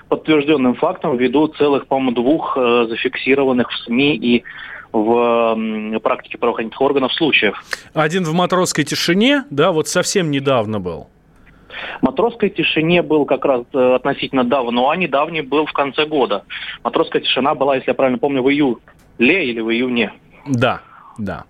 подтвержденным 0.08 0.74
фактом 0.74 1.16
ввиду 1.16 1.48
целых, 1.48 1.86
по-моему, 1.86 2.12
двух 2.12 2.56
э, 2.56 2.86
зафиксированных 2.88 3.70
в 3.70 3.76
СМИ 3.84 4.16
и 4.16 4.44
в 4.92 6.00
практике 6.02 6.38
правоохранительных 6.38 6.80
органов 6.80 7.12
случаев. 7.12 7.62
Один 7.92 8.24
в 8.24 8.32
матросской 8.32 8.84
тишине, 8.84 9.44
да, 9.50 9.70
вот 9.70 9.86
совсем 9.86 10.30
недавно 10.30 10.80
был. 10.80 11.08
Матросской 12.00 12.48
тишине 12.48 13.02
был 13.02 13.26
как 13.26 13.44
раз 13.44 13.64
э, 13.74 13.94
относительно 13.96 14.44
давно, 14.44 14.90
а 14.90 14.96
недавний 14.96 15.42
был 15.42 15.66
в 15.66 15.72
конце 15.72 16.06
года. 16.06 16.44
Матросская 16.84 17.20
тишина 17.20 17.54
была, 17.54 17.76
если 17.76 17.90
я 17.90 17.94
правильно 17.94 18.18
помню, 18.18 18.42
в 18.42 18.48
июле 18.48 18.78
или 19.18 19.60
в 19.60 19.70
июне. 19.70 20.12
Да, 20.46 20.80
да. 21.18 21.44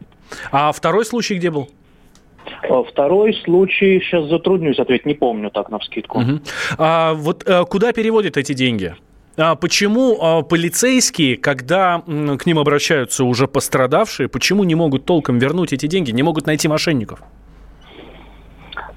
А 0.50 0.72
второй 0.72 1.04
случай 1.04 1.34
где 1.34 1.50
был? 1.50 1.68
А 2.68 2.82
второй 2.82 3.34
случай, 3.44 4.00
сейчас 4.00 4.26
затруднюсь 4.26 4.78
ответить, 4.78 5.06
не 5.06 5.14
помню 5.14 5.50
так 5.50 5.70
на 5.70 5.78
вскидку. 5.78 6.20
Угу. 6.20 6.40
А 6.78 7.14
вот 7.14 7.44
а, 7.46 7.64
куда 7.64 7.92
переводят 7.92 8.36
эти 8.36 8.52
деньги? 8.52 8.94
А 9.36 9.54
почему 9.54 10.18
а, 10.20 10.42
полицейские, 10.42 11.36
когда 11.36 12.00
к 12.00 12.46
ним 12.46 12.58
обращаются 12.58 13.24
уже 13.24 13.46
пострадавшие, 13.46 14.28
почему 14.28 14.64
не 14.64 14.74
могут 14.74 15.04
толком 15.04 15.38
вернуть 15.38 15.72
эти 15.72 15.86
деньги, 15.86 16.10
не 16.10 16.22
могут 16.22 16.46
найти 16.46 16.68
мошенников? 16.68 17.22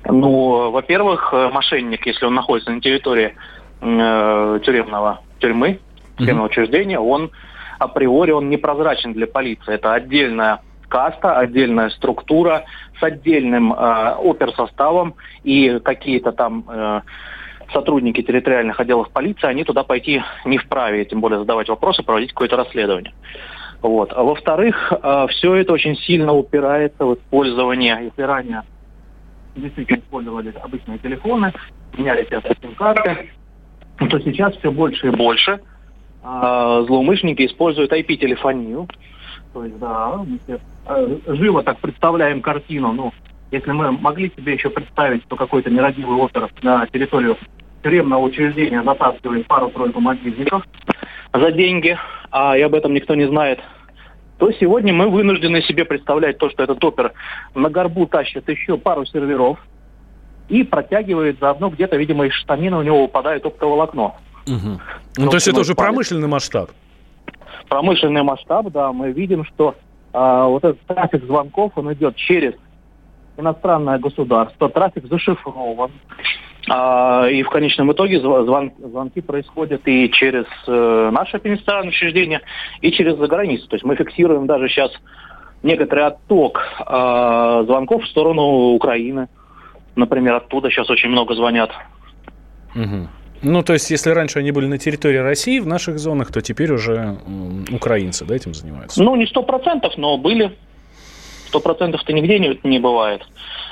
Ну, 0.05 0.71
во-первых, 0.71 1.29
э, 1.31 1.49
мошенник, 1.53 2.05
если 2.07 2.25
он 2.25 2.33
находится 2.33 2.71
на 2.71 2.81
территории 2.81 3.35
э, 3.81 4.59
тюремного 4.65 5.21
тюрьмы, 5.39 5.79
тюремного 6.17 6.45
угу. 6.45 6.51
учреждения, 6.51 6.99
он 6.99 7.31
априори 7.81 8.31
он 8.31 8.49
непрозрачен 8.49 9.13
для 9.13 9.27
полиции. 9.27 9.73
Это 9.73 9.93
отдельная 9.93 10.61
каста, 10.87 11.37
отдельная 11.37 11.89
структура 11.89 12.65
с 12.99 13.03
отдельным 13.03 13.73
э, 13.73 13.75
оперсоставом 13.75 15.15
и 15.43 15.79
какие-то 15.79 16.31
там 16.31 16.65
э, 16.67 17.01
сотрудники 17.73 18.21
территориальных 18.21 18.79
отделов 18.79 19.09
полиции, 19.11 19.47
они 19.47 19.63
туда 19.63 19.83
пойти 19.83 20.21
не 20.45 20.57
вправе, 20.57 21.05
тем 21.05 21.21
более 21.21 21.39
задавать 21.39 21.69
вопросы, 21.69 22.03
проводить 22.03 22.31
какое-то 22.31 22.57
расследование. 22.57 23.13
Вот. 23.81 24.11
А 24.13 24.21
во-вторых, 24.21 24.91
э, 24.91 25.27
все 25.29 25.55
это 25.55 25.73
очень 25.73 25.95
сильно 25.95 26.33
упирается 26.33 27.05
в 27.05 27.15
использование, 27.15 27.97
если 28.03 28.21
ранее 28.21 28.63
действительно 29.55 29.97
использовали 29.97 30.53
обычные 30.61 30.97
телефоны, 30.99 31.51
меняли 31.97 32.23
все 32.25 32.41
сим-карты, 32.61 33.31
то 33.97 34.19
сейчас 34.19 34.55
все 34.57 34.71
больше 34.71 35.07
и 35.07 35.09
больше 35.09 35.59
а, 36.23 36.83
злоумышленники 36.83 37.45
используют 37.45 37.91
IP-телефонию. 37.91 38.87
То 39.53 39.63
есть, 39.65 39.77
да, 39.79 40.17
мы 40.17 40.39
себе, 40.45 40.59
э, 40.87 41.17
живо 41.27 41.63
так 41.63 41.79
представляем 41.79 42.41
картину. 42.41 42.93
Ну, 42.93 43.13
если 43.51 43.71
мы 43.71 43.91
могли 43.91 44.31
себе 44.35 44.53
еще 44.53 44.69
представить, 44.69 45.23
что 45.23 45.35
какой-то 45.35 45.69
нерадивый 45.69 46.17
опер 46.17 46.49
на 46.61 46.85
территорию 46.87 47.37
тюремного 47.83 48.23
учреждения 48.23 48.83
затаскивает 48.83 49.47
пару-тройку 49.47 49.99
мобильников 49.99 50.63
за 51.33 51.51
деньги, 51.51 51.97
а 52.31 52.57
и 52.57 52.61
об 52.61 52.75
этом 52.75 52.93
никто 52.93 53.15
не 53.15 53.27
знает, 53.27 53.59
то 54.37 54.51
сегодня 54.53 54.93
мы 54.93 55.09
вынуждены 55.09 55.61
себе 55.61 55.85
представлять 55.85 56.37
то, 56.37 56.49
что 56.49 56.63
этот 56.63 56.83
опер 56.83 57.13
на 57.53 57.69
горбу 57.69 58.05
тащит 58.05 58.47
еще 58.47 58.77
пару 58.77 59.05
серверов 59.05 59.59
и 60.49 60.63
протягивает 60.63 61.39
заодно 61.39 61.69
где-то, 61.69 61.97
видимо, 61.97 62.25
из 62.25 62.33
штанины 62.33 62.77
у 62.77 62.81
него 62.81 63.03
выпадает 63.03 63.45
оптоволокно. 63.45 64.13
Угу. 64.47 64.81
Ну, 65.17 65.29
то 65.29 65.35
есть 65.35 65.47
это 65.47 65.59
уже 65.59 65.75
промышленный 65.75 66.27
масштаб? 66.27 66.71
Промышленный 67.69 68.23
масштаб, 68.23 68.71
да. 68.71 68.91
Мы 68.91 69.11
видим, 69.11 69.45
что 69.45 69.75
а, 70.13 70.45
вот 70.47 70.63
этот 70.63 70.81
трафик 70.81 71.23
звонков, 71.25 71.71
он 71.75 71.93
идет 71.93 72.15
через 72.15 72.53
иностранное 73.37 73.97
государство, 73.97 74.69
трафик 74.69 75.07
зашифрован. 75.07 75.91
А, 76.69 77.27
и 77.27 77.41
в 77.43 77.49
конечном 77.49 77.91
итоге 77.91 78.19
звон, 78.19 78.71
звонки 78.77 79.21
происходят 79.21 79.81
и 79.87 80.11
через 80.11 80.45
э, 80.67 81.09
наше 81.11 81.37
административное 81.37 81.89
учреждение, 81.89 82.41
и 82.81 82.91
через 82.91 83.17
заграницу. 83.17 83.67
То 83.67 83.75
есть 83.75 83.83
мы 83.83 83.95
фиксируем 83.95 84.45
даже 84.45 84.67
сейчас 84.69 84.91
некоторый 85.63 86.05
отток 86.05 86.61
э, 86.79 87.63
звонков 87.65 88.03
в 88.03 88.07
сторону 88.07 88.73
Украины. 88.73 89.27
Например, 89.95 90.35
оттуда 90.35 90.69
сейчас 90.69 90.89
очень 90.89 91.09
много 91.09 91.33
звонят. 91.33 91.71
Угу. 92.75 93.07
Ну, 93.43 93.63
то 93.63 93.73
есть, 93.73 93.89
если 93.89 94.11
раньше 94.11 94.39
они 94.39 94.51
были 94.51 94.67
на 94.67 94.77
территории 94.77 95.17
России, 95.17 95.59
в 95.59 95.67
наших 95.67 95.97
зонах, 95.97 96.31
то 96.31 96.41
теперь 96.41 96.71
уже 96.71 97.17
украинцы 97.71 98.25
да, 98.25 98.35
этим 98.35 98.53
занимаются? 98.53 99.01
Ну, 99.01 99.15
не 99.15 99.25
сто 99.25 99.41
процентов, 99.43 99.93
но 99.97 100.17
были. 100.17 100.51
Сто 101.47 101.59
процентов-то 101.59 102.13
нигде 102.13 102.39
не, 102.39 102.59
не 102.63 102.79
бывает. 102.79 103.21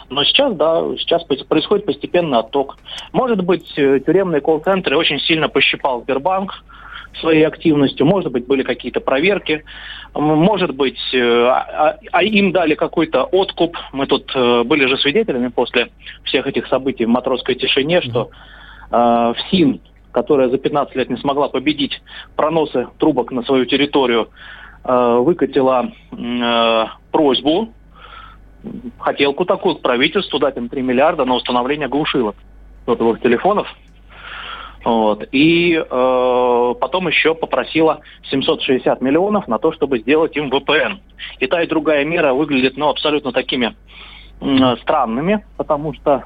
Но 0.09 0.23
сейчас, 0.23 0.53
да, 0.55 0.81
сейчас 0.97 1.23
происходит 1.23 1.85
постепенный 1.85 2.39
отток. 2.39 2.77
Может 3.13 3.43
быть, 3.43 3.71
э, 3.77 3.99
тюремные 3.99 4.41
колл-центры 4.41 4.97
очень 4.97 5.19
сильно 5.19 5.49
пощипал 5.49 6.01
Сбербанк 6.01 6.63
своей 7.19 7.45
активностью, 7.45 8.05
может 8.05 8.31
быть, 8.31 8.45
были 8.45 8.63
какие-то 8.63 9.01
проверки, 9.01 9.63
может 10.13 10.75
быть, 10.75 10.99
э, 11.13 11.19
а, 11.19 11.97
а 12.11 12.23
им 12.23 12.51
дали 12.51 12.75
какой-то 12.75 13.23
откуп. 13.23 13.77
Мы 13.91 14.07
тут 14.07 14.31
э, 14.35 14.63
были 14.63 14.85
же 14.85 14.97
свидетелями 14.97 15.49
после 15.49 15.89
всех 16.23 16.47
этих 16.47 16.67
событий 16.67 17.05
в 17.05 17.09
матросской 17.09 17.55
тишине, 17.55 18.01
что 18.01 18.29
э, 18.91 19.33
ФСИН, 19.37 19.81
которая 20.11 20.49
за 20.49 20.57
15 20.57 20.95
лет 20.95 21.09
не 21.09 21.17
смогла 21.17 21.49
победить 21.49 22.01
проносы 22.35 22.87
трубок 22.97 23.31
на 23.31 23.43
свою 23.43 23.65
территорию, 23.65 24.29
э, 24.83 25.17
выкатила 25.17 25.91
э, 26.11 26.83
просьбу, 27.11 27.73
хотелку 28.99 29.45
такую 29.45 29.75
к 29.75 29.81
правительству, 29.81 30.39
дать 30.39 30.57
им 30.57 30.69
3 30.69 30.81
миллиарда 30.81 31.25
на 31.25 31.35
установление 31.35 31.87
глушилок 31.87 32.35
сотовых 32.85 33.21
телефонов. 33.21 33.67
Вот. 34.83 35.27
И 35.31 35.73
э, 35.73 36.73
потом 36.79 37.07
еще 37.07 37.35
попросила 37.35 37.99
760 38.29 39.01
миллионов 39.01 39.47
на 39.47 39.59
то, 39.59 39.71
чтобы 39.73 39.99
сделать 39.99 40.35
им 40.37 40.49
VPN. 40.49 40.99
И 41.39 41.47
та, 41.47 41.61
и 41.61 41.67
другая 41.67 42.05
мера 42.05 42.33
выглядит 42.33 42.77
ну, 42.77 42.87
абсолютно 42.87 43.31
такими 43.33 43.75
э, 44.39 44.75
странными, 44.81 45.45
потому 45.57 45.93
что 45.93 46.23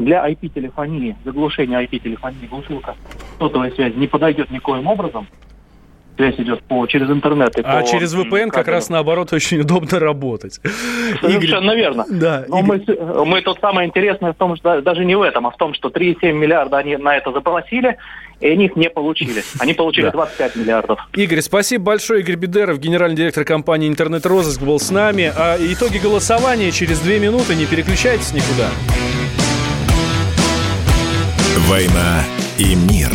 для 0.00 0.26
IP-телефонии, 0.28 1.16
заглушения 1.24 1.80
IP-телефонии 1.82 2.46
глушилка 2.50 2.96
сотовой 3.38 3.70
связи 3.72 3.94
не 3.96 4.06
подойдет 4.06 4.50
никоим 4.50 4.86
образом. 4.86 5.26
Связь 6.16 6.34
идет 6.38 6.62
по, 6.64 6.86
через 6.86 7.08
интернет. 7.08 7.56
И 7.56 7.62
а 7.62 7.80
по, 7.80 7.86
через 7.86 8.14
VPN 8.14 8.50
как 8.50 8.68
раз 8.68 8.90
наоборот 8.90 9.32
очень 9.32 9.60
удобно 9.60 9.98
работать. 9.98 10.60
Совершенно 11.20 11.70
Игорь... 11.70 11.76
верно. 11.76 12.04
Да, 12.10 12.44
Но 12.48 12.60
Игорь... 12.60 12.82
мы, 12.98 13.24
мы 13.24 13.42
тут 13.42 13.58
самое 13.60 13.88
интересное 13.88 14.32
в 14.32 14.36
том, 14.36 14.56
что 14.56 14.82
даже 14.82 15.04
не 15.04 15.14
в 15.14 15.22
этом, 15.22 15.46
а 15.46 15.50
в 15.50 15.56
том, 15.56 15.72
что 15.72 15.88
3,7 15.88 16.32
миллиарда 16.32 16.78
они 16.78 16.96
на 16.96 17.16
это 17.16 17.32
запросили, 17.32 17.96
и 18.40 18.48
они 18.48 18.66
их 18.66 18.76
не 18.76 18.90
получили. 18.90 19.42
Они 19.60 19.72
получили 19.72 20.10
25 20.12 20.56
миллиардов. 20.56 20.98
Игорь, 21.14 21.40
спасибо 21.40 21.84
большое. 21.84 22.20
Игорь 22.20 22.36
Бедеров, 22.36 22.78
генеральный 22.78 23.16
директор 23.16 23.44
компании 23.44 23.88
«Интернет-розыск» 23.88 24.60
был 24.60 24.78
с 24.78 24.90
нами. 24.90 25.32
А 25.34 25.56
итоги 25.58 25.98
голосования 25.98 26.70
через 26.70 27.00
две 27.00 27.18
минуты. 27.18 27.54
Не 27.54 27.66
переключайтесь 27.66 28.34
никуда. 28.34 28.68
«Война 31.70 32.24
и 32.58 32.74
мир». 32.74 33.12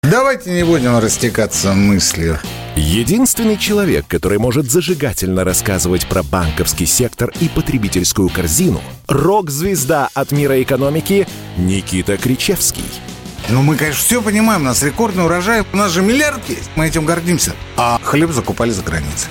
Давайте 0.00 0.52
не 0.52 0.62
будем 0.62 0.96
растекаться 0.96 1.72
мыслью. 1.72 2.38
Единственный 2.76 3.56
человек, 3.56 4.06
который 4.06 4.38
может 4.38 4.70
зажигательно 4.70 5.42
рассказывать 5.42 6.06
про 6.06 6.22
банковский 6.22 6.86
сектор 6.86 7.32
и 7.40 7.48
потребительскую 7.48 8.28
корзину– 8.28 8.80
рок-звезда 9.08 10.08
от 10.14 10.30
мира 10.30 10.62
экономики 10.62 11.26
Никита 11.56 12.16
Кричевский. 12.16 12.84
Ну, 13.48 13.62
мы, 13.62 13.74
конечно, 13.74 14.00
все 14.00 14.22
понимаем, 14.22 14.60
у 14.60 14.66
нас 14.66 14.80
рекордный 14.84 15.24
урожай, 15.24 15.64
у 15.72 15.76
нас 15.76 15.90
же 15.90 16.02
миллиард 16.02 16.48
есть, 16.48 16.70
мы 16.76 16.86
этим 16.86 17.06
гордимся. 17.06 17.54
А 17.76 17.98
хлеб 18.04 18.30
закупали 18.30 18.70
за 18.70 18.82
границей. 18.82 19.30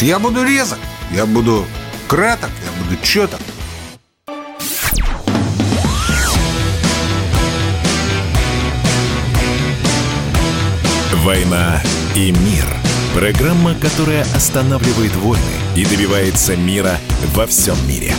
Я 0.00 0.18
буду 0.18 0.42
резок, 0.42 0.78
я 1.12 1.26
буду 1.26 1.66
краток, 2.08 2.48
я 2.64 2.82
буду 2.82 2.96
четок. 3.02 3.40
«Война 11.22 11.82
и 12.16 12.32
мир». 12.32 12.64
Программа, 13.14 13.74
которая 13.74 14.22
останавливает 14.34 15.14
войны 15.16 15.42
и 15.76 15.84
добивается 15.84 16.56
мира 16.56 16.96
во 17.34 17.46
всем 17.46 17.76
мире. 17.86 18.14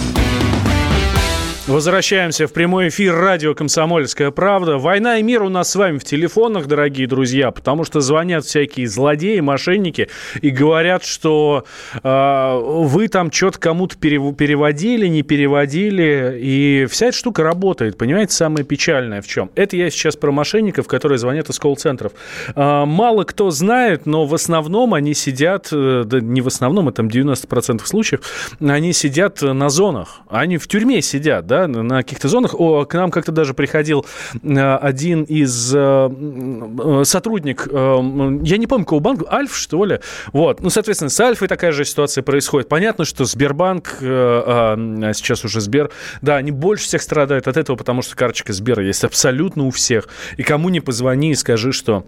Возвращаемся 1.72 2.48
в 2.48 2.54
прямой 2.54 2.90
эфир 2.90 3.16
радио 3.16 3.56
«Комсомольская 3.56 4.30
правда». 4.32 4.78
Война 4.78 5.20
и 5.20 5.24
мир 5.24 5.42
у 5.42 5.48
нас 5.48 5.72
с 5.72 5.76
вами 5.78 6.00
в 6.00 6.04
телефонах, 6.04 6.68
дорогие 6.68 7.08
друзья, 7.08 7.52
потому 7.52 7.86
что 7.86 8.02
звонят 8.02 8.44
всякие 8.44 8.90
злодеи, 8.90 9.40
мошенники 9.40 10.10
и 10.42 10.50
говорят, 10.50 11.06
что 11.06 11.64
э, 12.04 12.60
вы 12.62 13.08
там 13.08 13.32
что-то 13.32 13.58
кому-то 13.58 13.96
переводили, 13.98 15.08
не 15.08 15.24
переводили, 15.24 16.38
и 16.42 16.88
вся 16.90 17.06
эта 17.06 17.16
штука 17.16 17.42
работает. 17.44 17.98
Понимаете, 17.98 18.34
самое 18.34 18.66
печальное 18.66 19.22
в 19.22 19.28
чем? 19.28 19.50
Это 19.56 19.78
я 19.78 19.90
сейчас 19.90 20.18
про 20.18 20.30
мошенников, 20.34 20.88
которые 20.88 21.20
звонят 21.20 21.50
из 21.50 21.58
колл-центров. 21.58 22.12
Э, 22.54 22.84
мало 22.84 23.24
кто 23.24 23.50
знает, 23.50 24.06
но 24.06 24.26
в 24.26 24.36
основном 24.36 24.94
они 24.94 25.14
сидят, 25.14 25.70
э, 25.72 26.04
да 26.06 26.20
не 26.20 26.42
в 26.42 26.48
основном, 26.48 26.90
это 26.90 26.98
там 26.98 27.08
90% 27.08 27.86
случаев, 27.86 28.20
они 28.60 28.92
сидят 28.92 29.42
на 29.42 29.70
зонах, 29.70 30.20
они 30.30 30.58
в 30.58 30.68
тюрьме 30.68 31.02
сидят, 31.02 31.48
да, 31.48 31.61
на 31.68 31.98
каких-то 31.98 32.28
зонах. 32.28 32.56
О, 32.58 32.86
к 32.86 32.94
нам 32.94 33.12
как-то 33.12 33.32
даже 33.32 33.54
приходил 33.54 34.06
э, 34.42 34.76
один 34.76 35.24
из 35.24 35.74
э, 35.74 35.80
э, 35.80 37.04
сотрудник, 37.06 37.68
я 37.72 38.58
не 38.58 38.68
помню, 38.68 38.86
какого 38.86 39.00
банка, 39.00 39.26
Альф, 39.32 39.56
что 39.56 39.86
ли. 39.86 40.00
Вот. 40.34 40.62
Ну, 40.62 40.70
соответственно, 40.70 41.10
с 41.10 41.20
Альфой 41.20 41.48
такая 41.48 41.72
же 41.72 41.86
ситуация 41.86 42.24
происходит. 42.24 42.70
Понятно, 42.70 43.06
что 43.06 43.26
Сбербанк, 43.26 43.98
а 44.02 44.76
сейчас 45.14 45.44
уже 45.46 45.62
Сбер, 45.62 45.92
да, 46.22 46.38
они 46.38 46.52
больше 46.52 46.86
всех 46.86 47.02
страдают 47.02 47.48
от 47.48 47.58
этого, 47.58 47.76
потому 47.76 48.02
что 48.02 48.16
карточка 48.16 48.54
Сбера 48.54 48.84
есть 48.84 49.04
абсолютно 49.04 49.66
у 49.66 49.72
всех. 49.72 50.08
И 50.38 50.44
кому 50.44 50.70
не 50.70 50.80
позвони 50.80 51.32
и 51.32 51.36
скажи, 51.36 51.72
что 51.72 52.06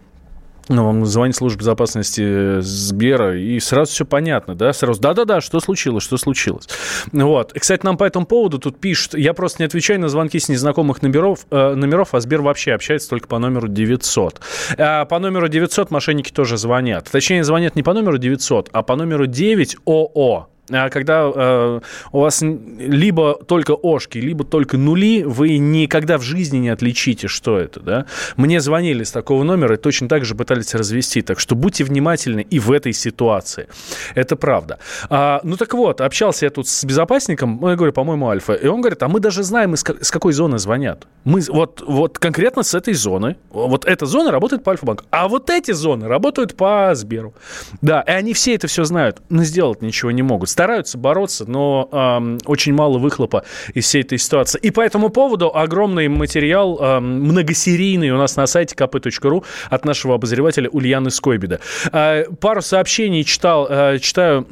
ну, 0.70 0.86
вам 0.86 1.06
звонит 1.06 1.36
служба 1.36 1.60
безопасности 1.60 2.62
Сбера, 2.62 3.38
и 3.38 3.60
сразу 3.60 3.92
все 3.92 4.06
понятно, 4.06 4.56
да? 4.56 4.74
Сразу, 4.74 5.00
да-да-да, 5.02 5.42
что 5.42 5.60
случилось, 5.60 6.04
что 6.04 6.18
случилось. 6.18 6.68
Вот. 7.12 7.52
И, 7.54 7.60
кстати, 7.60 7.86
нам 7.86 7.98
по 7.98 8.04
этому 8.04 8.26
поводу 8.26 8.60
тут 8.60 8.80
пишут, 8.80 9.16
я 9.16 9.34
просто 9.34 9.62
не 9.62 9.66
отвечаю 9.66 10.00
на 10.00 10.10
звонки 10.10 10.40
с 10.40 10.50
незнакомых 10.50 11.02
номеров, 11.02 11.46
э, 11.52 11.74
номеров 11.74 12.14
а 12.14 12.22
Сбер 12.22 12.42
вообще 12.42 12.74
общается 12.74 13.10
только 13.10 13.28
по 13.28 13.40
номеру 13.40 13.68
900. 13.68 14.42
А 14.78 15.06
по 15.06 15.20
номеру 15.20 15.48
900 15.48 15.92
мошенники 15.92 16.32
тоже 16.32 16.58
звонят. 16.58 17.10
Точнее, 17.12 17.44
звонят 17.44 17.76
не 17.76 17.84
по 17.84 17.94
номеру 17.94 18.18
900, 18.18 18.70
а 18.72 18.84
по 18.84 18.96
номеру 18.96 19.28
9 19.28 19.78
ОО. 19.86 20.48
А 20.72 20.90
когда 20.90 21.30
э, 21.34 21.80
у 22.14 22.20
вас 22.20 22.42
либо 22.42 23.36
только 23.36 23.72
ошки, 23.72 24.18
либо 24.18 24.46
только 24.46 24.78
нули, 24.78 25.24
вы 25.24 25.58
никогда 25.58 26.18
в 26.18 26.22
жизни 26.22 26.58
не 26.58 26.70
отличите, 26.70 27.28
что 27.28 27.58
это, 27.58 27.82
да. 27.82 28.06
Мне 28.38 28.62
звонили 28.62 29.04
с 29.04 29.12
такого 29.12 29.44
номера 29.44 29.76
и 29.76 29.78
точно 29.78 30.08
так 30.08 30.24
же 30.24 30.36
пытались 30.36 30.74
развести, 30.74 31.22
так 31.22 31.42
что 31.42 31.56
будьте 31.56 31.84
внимательны 31.84 32.48
и 32.50 32.60
в 32.60 32.72
этой 32.72 32.94
ситуации. 32.94 33.68
Это 34.16 34.38
правда. 34.38 34.80
А, 35.10 35.42
ну 35.44 35.58
так 35.58 35.74
вот, 35.74 36.00
общался 36.00 36.46
я 36.46 36.50
тут 36.50 36.70
с 36.70 36.86
безопасником, 36.86 37.60
ну, 37.60 37.70
я 37.70 37.76
говорю, 37.76 37.92
по-моему, 37.92 38.30
Альфа, 38.30 38.54
и 38.54 38.68
он 38.68 38.80
говорит, 38.80 39.04
а 39.04 39.10
мы 39.10 39.20
даже 39.20 39.44
знаем, 39.44 39.74
из, 39.74 39.82
с 39.82 40.12
какой 40.12 40.32
зоны 40.32 40.60
звонят. 40.60 41.08
Мы 41.26 41.42
вот, 41.50 41.84
вот 41.86 42.20
конкретно 42.20 42.64
с 42.64 42.74
этой 42.74 42.94
зоны, 42.94 43.36
вот 43.50 43.84
эта 43.84 44.06
зона 44.06 44.32
работает 44.32 44.64
по 44.64 44.72
Альфа-банку, 44.72 45.04
а 45.12 45.28
вот 45.28 45.50
эти 45.50 45.72
зоны 45.72 46.08
работают 46.08 46.56
по 46.56 46.92
Сберу. 46.96 47.34
Да, 47.82 48.00
и 48.02 48.12
они 48.12 48.34
все 48.34 48.56
это 48.56 48.68
все 48.68 48.86
знают, 48.86 49.22
но 49.28 49.44
сделать 49.44 49.82
ничего 49.82 50.12
не 50.12 50.22
могут 50.22 50.53
стараются 50.54 50.98
бороться, 50.98 51.46
но 51.48 51.90
э, 51.92 52.38
очень 52.46 52.74
мало 52.74 52.98
выхлопа 53.00 53.44
из 53.74 53.86
всей 53.86 54.02
этой 54.02 54.18
ситуации. 54.18 54.60
И 54.60 54.72
по 54.72 54.82
этому 54.82 55.10
поводу 55.10 55.54
огромный 55.54 56.08
материал, 56.08 56.80
э, 56.80 57.00
многосерийный 57.00 58.12
у 58.12 58.18
нас 58.18 58.38
на 58.38 58.48
сайте 58.48 58.76
kp.ru 58.76 59.44
от 59.70 59.86
нашего 59.86 60.16
обозревателя 60.16 60.70
Ульяны 60.70 61.10
Скойбеда. 61.10 61.60
Э, 61.92 62.26
пару 62.40 62.62
сообщений 62.62 63.24
читал, 63.24 63.68
э, 63.70 63.98
читаю 64.00 64.46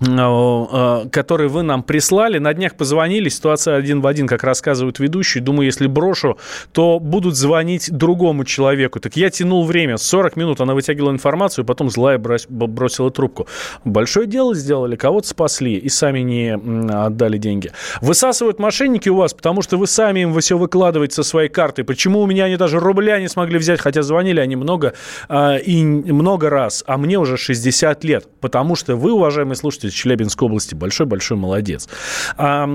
которые 0.00 1.48
вы 1.48 1.62
нам 1.62 1.82
прислали. 1.82 2.38
На 2.38 2.54
днях 2.54 2.74
позвонили, 2.74 3.28
ситуация 3.28 3.76
один 3.76 4.00
в 4.00 4.06
один, 4.06 4.26
как 4.26 4.44
рассказывают 4.44 4.98
ведущие. 4.98 5.42
Думаю, 5.42 5.66
если 5.66 5.86
брошу, 5.86 6.38
то 6.72 6.98
будут 6.98 7.36
звонить 7.36 7.90
другому 7.90 8.44
человеку. 8.44 8.98
Так 8.98 9.16
я 9.16 9.28
тянул 9.30 9.64
время. 9.64 9.98
40 9.98 10.36
минут 10.36 10.60
она 10.60 10.74
вытягивала 10.74 11.10
информацию, 11.10 11.64
потом 11.64 11.90
злая 11.90 12.18
бросила 12.18 13.10
трубку. 13.10 13.46
Большое 13.84 14.26
дело 14.26 14.54
сделали, 14.54 14.96
кого-то 14.96 15.28
спасли 15.28 15.74
и 15.74 15.88
сами 15.88 16.20
не 16.20 16.54
отдали 16.54 17.36
деньги. 17.36 17.72
Высасывают 18.00 18.58
мошенники 18.58 19.10
у 19.10 19.16
вас, 19.16 19.34
потому 19.34 19.60
что 19.60 19.76
вы 19.76 19.86
сами 19.86 20.20
им 20.20 20.40
все 20.40 20.56
выкладываете 20.56 21.14
со 21.16 21.22
своей 21.22 21.50
карты. 21.50 21.84
Почему 21.84 22.20
у 22.20 22.26
меня 22.26 22.44
они 22.44 22.56
даже 22.56 22.80
рубля 22.80 23.20
не 23.20 23.28
смогли 23.28 23.58
взять, 23.58 23.80
хотя 23.80 24.02
звонили 24.02 24.40
они 24.40 24.56
много 24.56 24.94
э, 25.28 25.60
и 25.60 25.84
много 25.84 26.48
раз, 26.48 26.82
а 26.86 26.96
мне 26.96 27.18
уже 27.18 27.36
60 27.36 28.02
лет. 28.04 28.26
Потому 28.40 28.76
что 28.76 28.96
вы, 28.96 29.12
уважаемые 29.12 29.56
слушатели, 29.56 29.89
из 29.90 29.94
Челябинской 29.94 30.46
области. 30.46 30.74
Большой-большой 30.74 31.36
молодец. 31.36 31.88
А, 32.36 32.68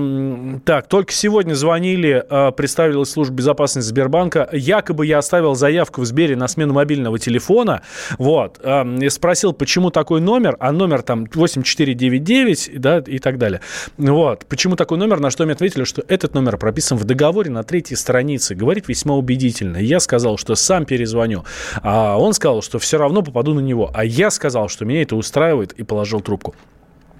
так, 0.64 0.86
только 0.88 1.12
сегодня 1.12 1.54
звонили, 1.54 2.24
а, 2.28 2.52
представилась 2.52 3.10
служба 3.10 3.36
безопасности 3.36 3.88
Сбербанка. 3.88 4.48
Якобы 4.52 5.06
я 5.06 5.18
оставил 5.18 5.54
заявку 5.54 6.02
в 6.02 6.06
Сбере 6.06 6.36
на 6.36 6.48
смену 6.48 6.74
мобильного 6.74 7.18
телефона. 7.18 7.82
Вот. 8.18 8.60
А, 8.62 8.86
спросил, 9.08 9.52
почему 9.52 9.90
такой 9.90 10.20
номер, 10.20 10.56
а 10.60 10.72
номер 10.72 11.02
там 11.02 11.26
8499, 11.32 12.80
да, 12.80 12.98
и 12.98 13.18
так 13.18 13.38
далее. 13.38 13.60
Вот. 13.96 14.46
Почему 14.46 14.76
такой 14.76 14.98
номер, 14.98 15.20
на 15.20 15.30
что 15.30 15.44
мне 15.44 15.54
ответили, 15.54 15.84
что 15.84 16.04
этот 16.06 16.34
номер 16.34 16.56
прописан 16.56 16.98
в 16.98 17.04
договоре 17.04 17.50
на 17.50 17.62
третьей 17.62 17.96
странице. 17.96 18.54
Говорит 18.54 18.88
весьма 18.88 19.14
убедительно. 19.14 19.78
Я 19.78 20.00
сказал, 20.00 20.38
что 20.38 20.54
сам 20.54 20.84
перезвоню. 20.84 21.44
А 21.82 22.16
он 22.18 22.32
сказал, 22.34 22.62
что 22.62 22.78
все 22.78 22.98
равно 22.98 23.22
попаду 23.22 23.54
на 23.54 23.60
него. 23.60 23.90
А 23.94 24.04
я 24.04 24.30
сказал, 24.30 24.68
что 24.68 24.84
меня 24.84 25.02
это 25.02 25.16
устраивает 25.16 25.72
и 25.72 25.82
положил 25.82 26.20
трубку. 26.20 26.54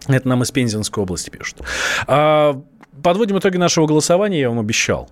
Это 0.09 0.29
нам 0.29 0.43
из 0.43 0.51
Пензенской 0.51 1.03
области 1.03 1.31
пишут. 1.31 1.63
А, 2.07 2.61
подводим 3.03 3.39
итоги 3.39 3.57
нашего 3.57 3.87
голосования, 3.87 4.41
я 4.41 4.49
вам 4.49 4.61
обещал. 4.61 5.11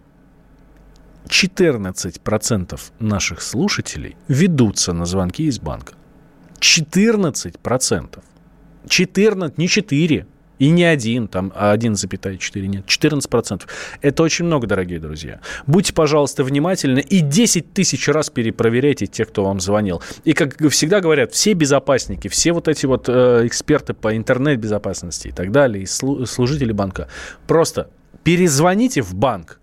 14% 1.26 2.80
наших 2.98 3.42
слушателей 3.42 4.16
ведутся 4.28 4.92
на 4.92 5.06
звонки 5.06 5.44
из 5.44 5.58
банка. 5.58 5.94
14%. 6.60 8.22
14, 8.86 9.58
не 9.58 9.68
4, 9.68 10.26
и 10.64 10.70
не 10.70 10.84
один, 10.84 11.28
там 11.28 11.52
1,4 11.54 12.66
нет, 12.66 12.86
14%. 12.86 13.62
Это 14.00 14.22
очень 14.22 14.46
много, 14.46 14.66
дорогие 14.66 14.98
друзья. 14.98 15.40
Будьте, 15.66 15.92
пожалуйста, 15.92 16.42
внимательны 16.42 17.00
и 17.00 17.20
10 17.20 17.74
тысяч 17.74 18.08
раз 18.08 18.30
перепроверяйте 18.30 19.06
тех, 19.06 19.28
кто 19.28 19.44
вам 19.44 19.60
звонил. 19.60 20.02
И, 20.24 20.32
как 20.32 20.56
всегда 20.70 21.00
говорят, 21.00 21.32
все 21.32 21.52
безопасники, 21.52 22.28
все 22.28 22.52
вот 22.52 22.68
эти 22.68 22.86
вот 22.86 23.08
э, 23.08 23.46
эксперты 23.46 23.92
по 23.92 24.16
интернет-безопасности 24.16 25.28
и 25.28 25.32
так 25.32 25.52
далее, 25.52 25.82
и 25.82 25.86
служители 25.86 26.72
банка, 26.72 27.08
просто 27.46 27.90
перезвоните 28.22 29.02
в 29.02 29.14
банк, 29.14 29.60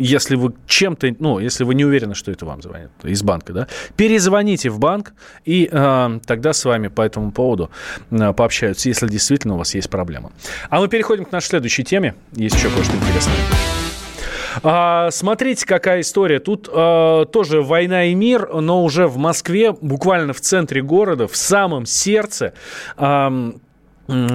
если 0.00 0.34
вы 0.34 0.54
чем-то, 0.66 1.14
ну, 1.18 1.38
если 1.38 1.64
вы 1.64 1.74
не 1.74 1.84
уверены, 1.84 2.14
что 2.14 2.30
это 2.30 2.46
вам 2.46 2.62
звонит 2.62 2.90
из 3.02 3.22
банка, 3.22 3.52
да, 3.52 3.68
перезвоните 3.96 4.70
в 4.70 4.78
банк, 4.78 5.12
и 5.44 5.68
э, 5.70 6.20
тогда 6.26 6.52
с 6.52 6.64
вами 6.64 6.88
по 6.88 7.02
этому 7.02 7.32
поводу 7.32 7.70
э, 8.10 8.32
пообщаются, 8.32 8.88
если 8.88 9.06
действительно 9.08 9.54
у 9.54 9.58
вас 9.58 9.74
есть 9.74 9.90
проблема. 9.90 10.32
А 10.70 10.80
мы 10.80 10.88
переходим 10.88 11.24
к 11.24 11.32
нашей 11.32 11.48
следующей 11.48 11.84
теме. 11.84 12.14
Есть 12.32 12.56
еще 12.56 12.70
кое-что 12.70 12.96
интересное. 12.96 13.34
А, 14.62 15.10
смотрите, 15.10 15.66
какая 15.66 16.00
история. 16.00 16.40
Тут 16.40 16.68
а, 16.72 17.24
тоже 17.26 17.62
война 17.62 18.06
и 18.06 18.14
мир, 18.14 18.48
но 18.54 18.82
уже 18.82 19.06
в 19.06 19.16
Москве, 19.16 19.72
буквально 19.72 20.32
в 20.32 20.40
центре 20.40 20.82
города, 20.82 21.28
в 21.28 21.36
самом 21.36 21.86
сердце. 21.86 22.54
А, 22.96 23.52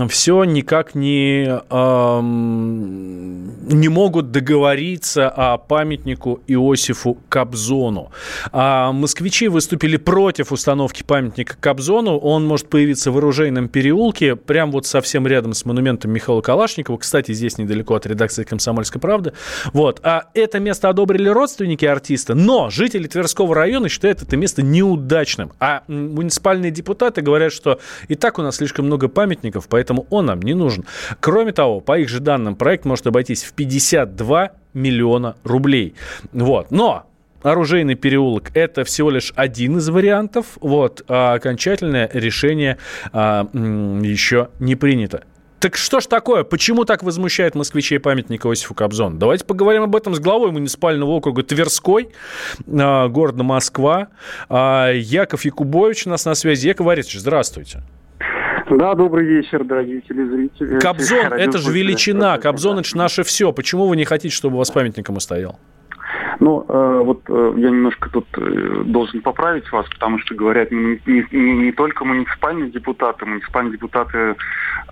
все 0.10 0.44
никак 0.44 0.96
не, 0.96 1.46
э, 1.48 2.22
не 2.22 3.90
могут 3.90 4.32
договориться 4.32 5.30
о 5.30 5.58
памятнику 5.58 6.42
Иосифу 6.48 7.18
Кобзону. 7.30 8.12
А 8.52 8.92
москвичи 8.92 9.48
выступили 9.48 9.98
против 9.98 10.52
установки 10.52 11.04
памятника 11.04 11.58
Кобзону. 11.60 12.18
Он 12.18 12.46
может 12.46 12.70
появиться 12.70 13.12
в 13.12 13.18
оружейном 13.18 13.68
переулке, 13.68 14.36
прямо 14.36 14.72
вот 14.72 14.86
совсем 14.86 15.28
рядом 15.28 15.54
с 15.54 15.66
монументом 15.66 16.12
Михаила 16.12 16.42
Калашникова. 16.42 16.98
Кстати, 16.98 17.34
здесь 17.34 17.58
недалеко 17.58 17.96
от 17.96 18.06
редакции 18.06 18.44
«Комсомольской 18.44 19.02
правды». 19.02 19.34
Вот. 19.74 20.00
А 20.04 20.26
это 20.34 20.60
место 20.60 20.90
одобрили 20.90 21.28
родственники 21.30 21.86
артиста, 21.86 22.36
но 22.36 22.70
жители 22.70 23.08
Тверского 23.08 23.54
района 23.54 23.90
считают 23.90 24.22
это 24.22 24.38
место 24.38 24.62
неудачным. 24.62 25.52
А 25.60 25.84
муниципальные 25.88 26.72
депутаты 26.72 27.22
говорят, 27.22 27.52
что 27.52 27.80
и 28.08 28.16
так 28.16 28.40
у 28.40 28.42
нас 28.42 28.58
слишком 28.58 28.86
много 28.86 29.08
памятников, 29.08 29.65
долларов, 29.66 29.68
поэтому 29.70 30.08
он 30.10 30.26
нам 30.26 30.42
не 30.42 30.54
нужен. 30.54 30.86
Кроме 31.20 31.52
того, 31.52 31.82
по 31.82 31.98
их 31.98 32.10
же 32.10 32.20
данным, 32.20 32.56
проект 32.56 32.86
может 32.86 33.08
обойтись 33.08 33.44
в 33.44 33.54
52 33.54 34.52
миллиона 34.74 35.36
рублей. 35.44 35.94
Вот. 36.34 36.72
Но 36.72 37.06
оружейный 37.44 37.96
переулок– 37.96 38.52
это 38.54 38.84
всего 38.84 39.12
лишь 39.12 39.34
один 39.36 39.78
из 39.78 39.90
вариантов, 39.90 40.58
вот, 40.62 41.04
а 41.08 41.34
окончательное 41.34 42.10
решение 42.14 42.78
а, 43.14 43.48
еще 43.54 44.50
не 44.60 44.76
принято. 44.76 45.24
Так 45.60 45.78
что 45.78 46.00
ж 46.00 46.06
такое? 46.06 46.44
Почему 46.44 46.86
так 46.86 47.02
возмущает 47.02 47.56
москвичей 47.56 48.00
памятник 48.00 48.46
Иосифу 48.46 48.76
Кобзону? 48.76 49.18
Давайте 49.18 49.46
поговорим 49.46 49.84
об 49.84 49.96
этом 49.96 50.14
с 50.14 50.20
главой 50.20 50.52
муниципального 50.52 51.10
округа 51.12 51.42
Тверской, 51.42 52.10
э, 52.68 53.08
города 53.08 53.44
Москва. 53.44 54.10
Э, 54.48 54.92
Яков 54.94 55.44
Якубович 55.46 56.06
у 56.06 56.10
нас 56.10 56.26
на 56.26 56.36
связи. 56.36 56.68
Яков 56.68 56.86
Борисович, 56.86 57.20
здравствуйте. 57.20 57.82
Да, 58.70 58.96
добрый 58.96 59.26
вечер, 59.26 59.64
дорогие 59.64 60.02
телезрители. 60.02 60.80
Кобзон– 60.80 61.34
это 61.34 61.60
же 61.60 61.72
величина. 61.72 62.38
Кобзон– 62.40 62.80
это 62.80 62.90
же 62.90 62.98
наше 62.98 63.24
все. 63.24 63.52
Почему 63.52 63.88
вы 63.88 63.96
не 63.96 64.06
хотите, 64.06 64.34
чтобы 64.34 64.56
у 64.56 64.58
вас 64.58 64.72
памятником 64.72 65.20
стоял? 65.20 65.60
Ну, 66.40 66.66
э, 66.68 67.02
вот 67.04 67.22
э, 67.28 67.54
я 67.58 67.70
немножко 67.70 68.10
тут 68.10 68.26
э, 68.38 68.84
должен 68.86 69.22
поправить 69.22 69.72
вас, 69.72 69.88
потому 69.90 70.20
что 70.20 70.36
говорят 70.36 70.72
не, 70.72 71.02
не, 71.06 71.26
не, 71.32 71.58
не 71.58 71.72
только 71.72 72.06
муниципальные 72.06 72.72
депутаты. 72.72 73.26
Муниципальные 73.26 73.74
депутаты 73.74 74.36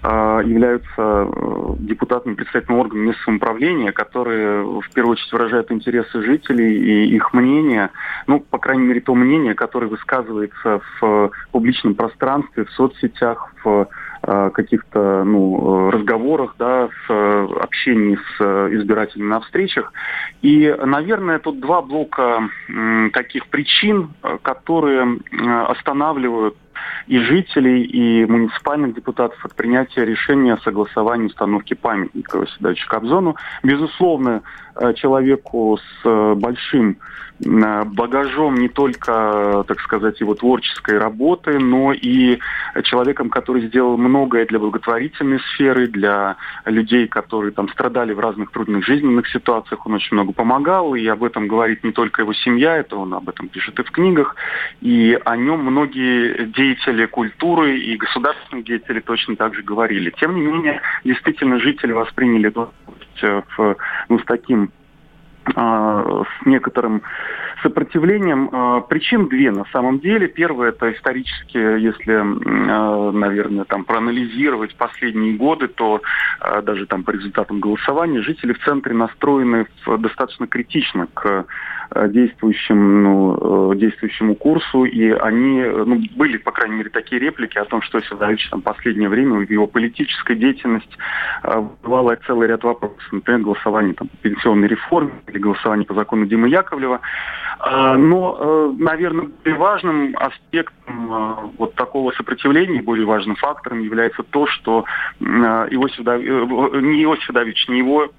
э, 0.03 0.41
являются 0.45 0.87
э, 0.97 1.73
депутатами 1.79 2.35
представительного 2.35 2.81
органа 2.81 3.01
местного 3.01 3.23
самоуправления, 3.25 3.91
которые 3.91 4.63
в 4.63 4.89
первую 4.93 5.13
очередь 5.13 5.31
выражают 5.31 5.71
интересы 5.71 6.21
жителей 6.21 6.77
и 6.77 7.15
их 7.15 7.33
мнение, 7.33 7.89
ну, 8.27 8.39
по 8.39 8.57
крайней 8.57 8.83
мере, 8.83 9.01
то 9.01 9.15
мнение, 9.15 9.53
которое 9.53 9.87
высказывается 9.87 10.81
в 10.99 11.31
публичном 11.51 11.95
пространстве, 11.95 12.65
в 12.65 12.71
соцсетях, 12.71 13.53
в 13.63 13.87
каких-то 14.25 15.23
ну, 15.23 15.91
разговорах, 15.91 16.55
да, 16.57 16.87
с 16.87 17.09
э, 17.09 17.47
общении 17.59 18.15
с 18.15 18.35
э, 18.39 18.69
избирателями 18.75 19.27
на 19.27 19.41
встречах. 19.41 19.91
И, 20.41 20.73
наверное, 20.85 21.39
тут 21.39 21.59
два 21.59 21.81
блока 21.81 22.49
таких 23.11 23.47
причин, 23.47 24.11
которые 24.41 25.19
останавливают 25.67 26.55
и 27.07 27.19
жителей, 27.19 27.83
и 27.83 28.25
муниципальных 28.25 28.95
депутатов 28.95 29.43
от 29.45 29.55
принятия 29.55 30.05
решения 30.05 30.53
о 30.53 30.57
согласовании 30.59 31.27
установки 31.27 31.73
памятника 31.73 32.39
Васильевичу 32.39 32.87
Кобзону. 32.87 33.35
Безусловно, 33.61 34.41
человеку 34.95 35.77
с 35.77 36.35
большим 36.35 36.97
багажом 37.39 38.55
не 38.55 38.69
только, 38.69 39.65
так 39.67 39.79
сказать, 39.81 40.21
его 40.21 40.35
творческой 40.35 40.97
работы, 40.97 41.59
но 41.59 41.91
и 41.91 42.39
человеком, 42.83 43.29
который 43.29 43.67
сделал 43.67 43.97
многое 43.97 44.45
для 44.45 44.59
благотворительной 44.59 45.39
сферы, 45.39 45.87
для 45.87 46.37
людей, 46.65 47.07
которые 47.07 47.51
там 47.51 47.67
страдали 47.69 48.13
в 48.13 48.19
разных 48.19 48.51
трудных 48.51 48.85
жизненных 48.85 49.27
ситуациях. 49.27 49.85
Он 49.85 49.95
очень 49.95 50.15
много 50.15 50.31
помогал, 50.31 50.95
и 50.95 51.05
об 51.07 51.23
этом 51.23 51.47
говорит 51.47 51.83
не 51.83 51.91
только 51.91 52.21
его 52.21 52.33
семья, 52.33 52.77
это 52.77 52.95
он 52.95 53.13
об 53.13 53.27
этом 53.27 53.49
пишет 53.49 53.79
и 53.79 53.83
в 53.83 53.91
книгах, 53.91 54.35
и 54.79 55.19
о 55.25 55.35
нем 55.35 55.61
многие 55.61 56.45
деятели 56.45 57.07
культуры 57.07 57.77
и 57.77 57.97
государственные 57.97 58.63
деятели 58.63 58.99
точно 58.99 59.35
так 59.35 59.55
же 59.55 59.63
говорили. 59.63 60.13
Тем 60.19 60.35
не 60.35 60.41
менее, 60.41 60.81
действительно, 61.03 61.59
жители 61.59 61.91
восприняли 61.91 62.53
в, 62.53 62.69
ну, 64.09 64.19
с 64.19 64.25
таким 64.25 64.62
с 65.45 66.45
некоторым 66.45 67.01
сопротивлением. 67.61 68.49
А, 68.51 68.81
причин 68.81 69.27
две 69.27 69.51
на 69.51 69.65
самом 69.71 69.99
деле. 69.99 70.27
Первое 70.27 70.69
это 70.69 70.91
исторически, 70.91 71.57
если, 71.57 72.13
а, 72.13 73.11
наверное, 73.11 73.63
там 73.63 73.85
проанализировать 73.85 74.75
последние 74.75 75.35
годы, 75.35 75.67
то 75.67 76.01
даже 76.63 76.85
там 76.85 77.03
по 77.03 77.11
результатам 77.11 77.59
голосования 77.59 78.21
жители 78.21 78.53
в 78.53 78.63
центре 78.63 78.93
настроены 78.93 79.67
достаточно 79.85 80.47
критично 80.47 81.07
к 81.13 81.45
действующим, 82.07 83.03
ну, 83.03 83.73
действующему 83.75 84.35
курсу, 84.35 84.85
и 84.85 85.09
они, 85.09 85.61
ну, 85.61 86.01
были, 86.15 86.37
по 86.37 86.51
крайней 86.51 86.77
мере, 86.77 86.89
такие 86.89 87.19
реплики 87.19 87.57
о 87.57 87.65
том, 87.65 87.81
что 87.81 87.99
Давидович 87.99 88.49
там 88.49 88.61
последнее 88.61 89.09
время 89.09 89.45
его 89.49 89.67
политической 89.67 90.35
деятельности 90.35 90.95
вызывала 91.43 92.15
целый 92.25 92.47
ряд 92.47 92.63
вопросов, 92.63 93.01
например, 93.11 93.41
голосование 93.41 93.93
там, 93.93 94.07
по 94.07 94.17
пенсионной 94.17 94.67
реформе 94.67 95.13
или 95.27 95.37
голосование 95.37 95.85
по 95.85 95.93
закону 95.93 96.25
Димы 96.25 96.49
Яковлева. 96.49 97.01
Но, 97.65 98.73
наверное, 98.77 99.29
более 99.43 99.57
важным 99.57 100.15
аспектом 100.17 101.51
вот 101.57 101.75
такого 101.75 102.11
сопротивления, 102.11 102.81
более 102.81 103.05
важным 103.05 103.35
фактором 103.35 103.79
является 103.79 104.23
то, 104.23 104.47
что 104.47 104.85
Иосиф 105.21 106.03
Дав... 106.03 106.19
не 106.21 107.03
Иосиф 107.03 107.29
Давидович, 107.29 107.67
не 107.69 107.77
его 107.79 108.09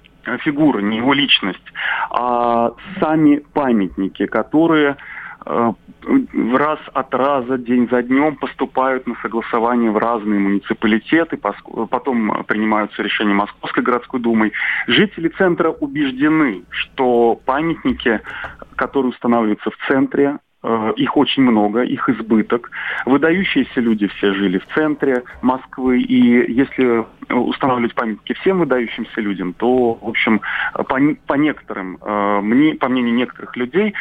фигура, 0.43 0.79
не 0.79 0.97
его 0.97 1.13
личность, 1.13 1.63
а 2.09 2.71
сами 2.99 3.43
памятники, 3.53 4.25
которые 4.25 4.97
э, 5.45 5.73
раз 6.53 6.79
от 6.93 7.13
раза, 7.13 7.57
день 7.57 7.87
за 7.89 8.03
днем 8.03 8.35
поступают 8.35 9.07
на 9.07 9.15
согласование 9.21 9.91
в 9.91 9.97
разные 9.97 10.39
муниципалитеты, 10.39 11.37
потом 11.37 12.43
принимаются 12.45 13.01
решения 13.01 13.33
Московской 13.33 13.83
городской 13.83 14.19
думы. 14.19 14.51
Жители 14.87 15.29
центра 15.29 15.69
убеждены, 15.69 16.63
что 16.69 17.39
памятники, 17.45 18.21
которые 18.75 19.11
устанавливаются 19.11 19.71
в 19.71 19.77
центре, 19.87 20.37
Э, 20.37 20.44
их 20.95 21.17
очень 21.17 21.43
много, 21.43 21.81
их 21.81 22.09
избыток. 22.09 22.71
Выдающиеся 23.05 23.79
люди 23.79 24.07
все 24.07 24.33
жили 24.33 24.57
в 24.57 24.65
центре 24.73 25.23
Москвы, 25.41 25.99
и 25.99 26.51
если 26.51 27.05
устанавливать 27.29 27.95
памятники 27.95 28.33
всем 28.33 28.59
выдающимся 28.59 29.21
людям, 29.21 29.53
то, 29.53 29.95
в 29.95 30.07
общем, 30.07 30.41
по, 30.73 30.99
по 31.27 31.33
некоторым, 31.33 31.97
э, 32.01 32.39
мне, 32.41 32.75
по 32.75 32.87
мнению 32.87 33.15
некоторых 33.15 33.55
людей, 33.57 33.93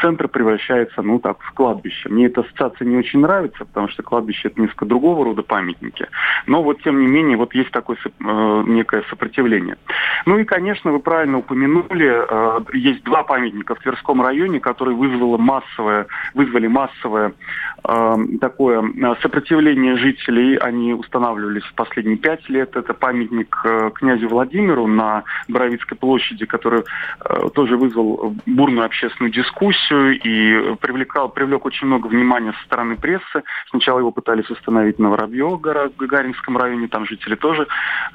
центр 0.00 0.28
превращается, 0.28 1.02
ну 1.02 1.18
так, 1.18 1.40
в 1.40 1.52
кладбище. 1.52 2.08
Мне 2.08 2.26
эта 2.26 2.40
ассоциация 2.40 2.86
не 2.86 2.96
очень 2.96 3.20
нравится, 3.20 3.64
потому 3.64 3.88
что 3.88 4.02
кладбище 4.02 4.48
это 4.48 4.60
несколько 4.60 4.86
другого 4.86 5.24
рода 5.24 5.42
памятники. 5.42 6.08
Но 6.46 6.62
вот, 6.62 6.82
тем 6.82 7.00
не 7.00 7.06
менее, 7.06 7.36
вот 7.36 7.54
есть 7.54 7.70
такое 7.70 7.96
э, 8.04 8.62
некое 8.66 9.02
сопротивление. 9.08 9.76
Ну 10.26 10.38
и, 10.38 10.44
конечно, 10.44 10.92
вы 10.92 10.98
правильно 10.98 11.38
упомянули, 11.38 12.76
есть 12.76 13.02
два 13.04 13.22
памятника 13.22 13.74
в 13.74 13.80
Тверском 13.80 14.22
районе, 14.22 14.60
которые 14.60 14.96
вызвало 14.96 15.36
массовое 15.36 16.06
вызвали 16.34 16.66
массовое 16.66 17.34
э, 17.84 18.14
такое 18.40 18.82
сопротивление 19.22 19.96
жителей. 19.96 20.56
Они 20.56 20.94
устанавливались 20.94 21.64
в 21.64 21.74
последние 21.74 22.16
пять 22.16 22.48
лет. 22.48 22.76
Это 22.76 22.94
памятник 22.94 23.56
э, 23.64 23.90
князю 23.94 24.28
Владимиру 24.28 24.86
на 24.86 25.24
Боровицкой 25.48 25.98
площади, 25.98 26.46
который 26.46 26.82
э, 27.24 27.48
тоже 27.54 27.76
вызвал 27.76 28.34
бурную 28.46 28.86
общественную 28.86 29.32
дискуссию 29.32 30.18
и 30.20 30.74
привлекал, 30.76 31.28
привлек 31.28 31.64
очень 31.64 31.86
много 31.86 32.06
внимания 32.06 32.52
со 32.52 32.64
стороны 32.64 32.96
прессы. 32.96 33.42
Сначала 33.70 33.98
его 33.98 34.10
пытались 34.10 34.50
установить 34.50 34.98
на 34.98 35.10
Воробьево, 35.10 35.56
Гагаринском 35.56 36.56
районе, 36.56 36.88
там 36.88 37.06
жители 37.06 37.34
тоже 37.34 37.66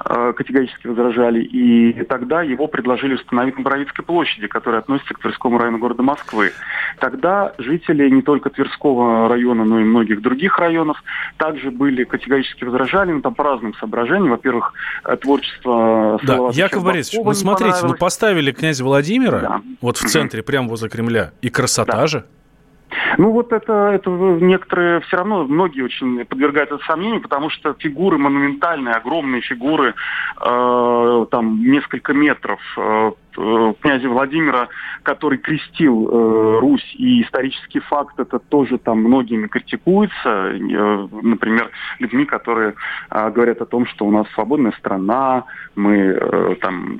э, 0.04 0.32
категорически 0.36 0.86
возражали. 0.86 1.42
И 1.42 2.04
тогда 2.04 2.42
его 2.42 2.66
предложили 2.66 3.14
установить 3.14 3.56
на 3.56 3.64
Боровицкой 3.64 4.04
площади, 4.04 4.46
которая 4.46 4.80
относится 4.80 5.14
к 5.14 5.20
Тверскому 5.20 5.58
району 5.58 5.78
города 5.78 6.02
Москвы. 6.02 6.52
Тогда 6.98 7.54
жители 7.58 7.87
жителей 7.88 8.10
не 8.10 8.22
только 8.22 8.50
Тверского 8.50 9.28
района, 9.28 9.64
но 9.64 9.80
и 9.80 9.84
многих 9.84 10.20
других 10.20 10.58
районов 10.58 11.02
также 11.36 11.70
были 11.70 12.04
категорически 12.04 12.64
возражали, 12.64 13.12
ну, 13.12 13.20
там 13.20 13.34
по 13.34 13.44
разным 13.44 13.74
соображениям. 13.74 14.30
Во-первых, 14.30 14.72
э, 15.04 15.16
творчество... 15.16 16.20
Да, 16.22 16.50
Яков 16.52 16.84
Борисович, 16.84 17.24
ну 17.24 17.32
смотрите, 17.32 17.78
ну 17.82 17.94
поставили 17.94 18.52
князя 18.52 18.84
Владимира 18.84 19.40
да. 19.40 19.62
вот 19.80 19.96
в 19.96 20.04
центре, 20.04 20.42
прямо 20.42 20.68
возле 20.68 20.88
Кремля, 20.88 21.32
и 21.42 21.50
красота 21.50 21.92
да. 21.92 22.06
же. 22.06 22.24
Ну 23.18 23.32
вот 23.32 23.52
это, 23.52 23.90
это 23.94 24.10
некоторые 24.10 25.00
все 25.00 25.18
равно, 25.18 25.44
многие 25.44 25.82
очень 25.82 26.24
подвергают 26.24 26.72
это 26.72 26.82
сомнению, 26.84 27.20
потому 27.20 27.50
что 27.50 27.74
фигуры 27.78 28.16
монументальные, 28.16 28.94
огромные 28.94 29.42
фигуры, 29.42 29.94
э, 30.40 31.26
там 31.30 31.62
несколько 31.62 32.14
метров, 32.14 32.60
Э, 32.78 33.12
князя 33.32 34.08
Владимира, 34.08 34.68
который 35.02 35.38
крестил 35.38 36.08
э, 36.08 36.58
Русь, 36.60 36.94
и 36.94 37.22
исторический 37.22 37.80
факт 37.80 38.18
это 38.18 38.38
тоже 38.38 38.78
там 38.78 38.98
многими 38.98 39.46
критикуется, 39.46 40.28
э, 40.28 41.08
например, 41.22 41.70
людьми, 41.98 42.24
которые 42.24 42.74
э, 43.10 43.30
говорят 43.30 43.60
о 43.60 43.66
том, 43.66 43.86
что 43.86 44.06
у 44.06 44.10
нас 44.10 44.26
свободная 44.34 44.72
страна, 44.72 45.44
мы 45.76 45.96
э, 45.96 46.56
там, 46.60 46.98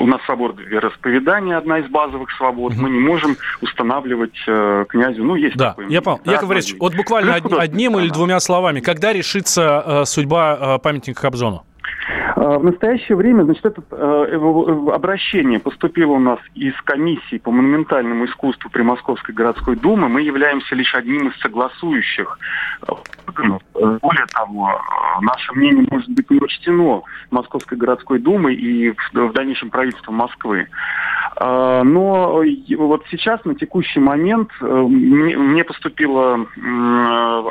у 0.00 0.06
нас 0.06 0.22
свобода 0.24 0.62
вероисповедания 0.62 1.56
одна 1.56 1.78
из 1.78 1.88
базовых 1.90 2.30
свобод, 2.32 2.74
мы 2.76 2.90
не 2.90 3.00
можем 3.00 3.36
устанавливать 3.60 4.38
э, 4.46 4.84
князю, 4.88 5.24
ну 5.24 5.34
есть 5.34 5.56
да, 5.56 5.70
такое. 5.70 5.88
Я 5.88 6.02
понял. 6.02 6.20
Да, 6.24 6.32
Яков 6.32 6.48
Борисович, 6.48 6.76
вот 6.78 6.94
буквально 6.94 7.36
од, 7.36 7.52
одним 7.52 7.98
или 7.98 8.08
двумя 8.10 8.40
словами, 8.40 8.80
когда 8.80 9.12
решится 9.12 9.82
э, 9.84 10.04
судьба 10.04 10.58
э, 10.60 10.78
памятника 10.78 11.22
Кобзону? 11.22 11.64
А, 12.48 12.58
в 12.58 12.64
настоящее 12.64 13.16
время, 13.16 13.42
значит, 13.42 13.66
это 13.66 13.82
э, 13.90 14.90
обращение 14.94 15.58
поступило 15.58 16.12
у 16.12 16.18
нас 16.18 16.38
из 16.54 16.74
комиссии 16.82 17.36
по 17.36 17.50
монументальному 17.50 18.24
искусству 18.24 18.70
при 18.70 18.80
Московской 18.82 19.34
городской 19.34 19.76
думе. 19.76 20.06
Мы 20.06 20.22
являемся 20.22 20.74
лишь 20.74 20.94
одним 20.94 21.28
из 21.28 21.38
согласующих. 21.40 22.38
Более 23.36 24.26
того, 24.32 24.80
наше 25.20 25.52
мнение 25.52 25.86
может 25.90 26.08
быть 26.10 26.30
не 26.30 26.40
учтено 26.40 27.02
Московской 27.30 27.76
городской 27.76 28.18
думой 28.18 28.54
и 28.54 28.94
в 29.12 29.32
дальнейшем 29.32 29.68
правительством 29.68 30.14
Москвы. 30.14 30.68
А, 31.40 31.82
но 31.84 32.42
вот 32.76 33.04
сейчас, 33.10 33.44
на 33.44 33.54
текущий 33.54 34.00
момент, 34.00 34.50
э, 34.60 34.64
мне 34.64 35.64
поступило 35.64 36.46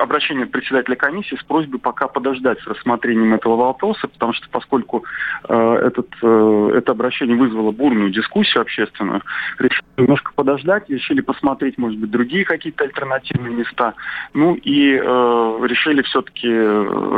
обращение 0.01 0.45
председателя 0.45 0.95
комиссии 0.95 1.35
с 1.35 1.43
просьбой 1.43 1.79
пока 1.79 2.07
подождать 2.07 2.59
с 2.61 2.67
рассмотрением 2.67 3.33
этого 3.33 3.55
вопроса, 3.55 4.07
потому 4.07 4.33
что 4.33 4.47
поскольку 4.49 4.86
э, 4.93 5.73
этот, 5.85 6.07
э, 6.21 6.71
это 6.75 6.91
обращение 6.91 7.35
вызвало 7.35 7.71
бурную 7.71 8.09
дискуссию 8.11 8.61
общественную, 8.61 9.21
решили 9.59 9.85
немножко 9.97 10.31
подождать, 10.35 10.89
решили 10.89 11.21
посмотреть, 11.21 11.77
может 11.77 11.99
быть, 11.99 12.11
другие 12.11 12.45
какие-то 12.45 12.83
альтернативные 12.83 13.53
места. 13.53 13.93
Ну 14.33 14.55
и 14.55 14.93
решили 14.93 16.01
все-таки, 16.03 16.47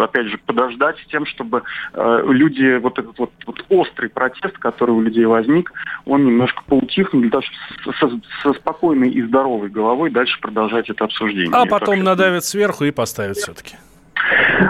опять 0.04 0.28
же, 0.28 0.38
подождать 0.46 0.98
с 1.00 1.06
тем, 1.08 1.26
чтобы 1.26 1.64
люди, 1.94 2.78
вот 2.78 2.98
этот 2.98 3.18
вот, 3.18 3.32
вот 3.46 3.66
острый 3.70 4.10
протест, 4.10 4.58
который 4.58 4.92
у 4.92 5.02
людей 5.02 5.26
возник, 5.26 5.72
он 6.06 6.26
немножко 6.26 6.64
поутихнуть, 6.68 7.24
для 7.24 7.32
того, 7.32 7.44
чтобы 7.44 7.98
со, 7.98 8.22
со 8.44 8.54
спокойной 8.60 9.10
и 9.10 9.22
здоровой 9.22 9.70
головой 9.70 10.10
дальше 10.10 10.40
продолжать 10.40 10.90
это 10.90 11.06
обсуждение. 11.06 11.52
А 11.54 11.66
потом 11.66 12.04
надавят 12.04 12.46
сверху 12.46 12.86
и 12.86 12.92
поставят 12.92 13.38
все-таки. 13.38 13.76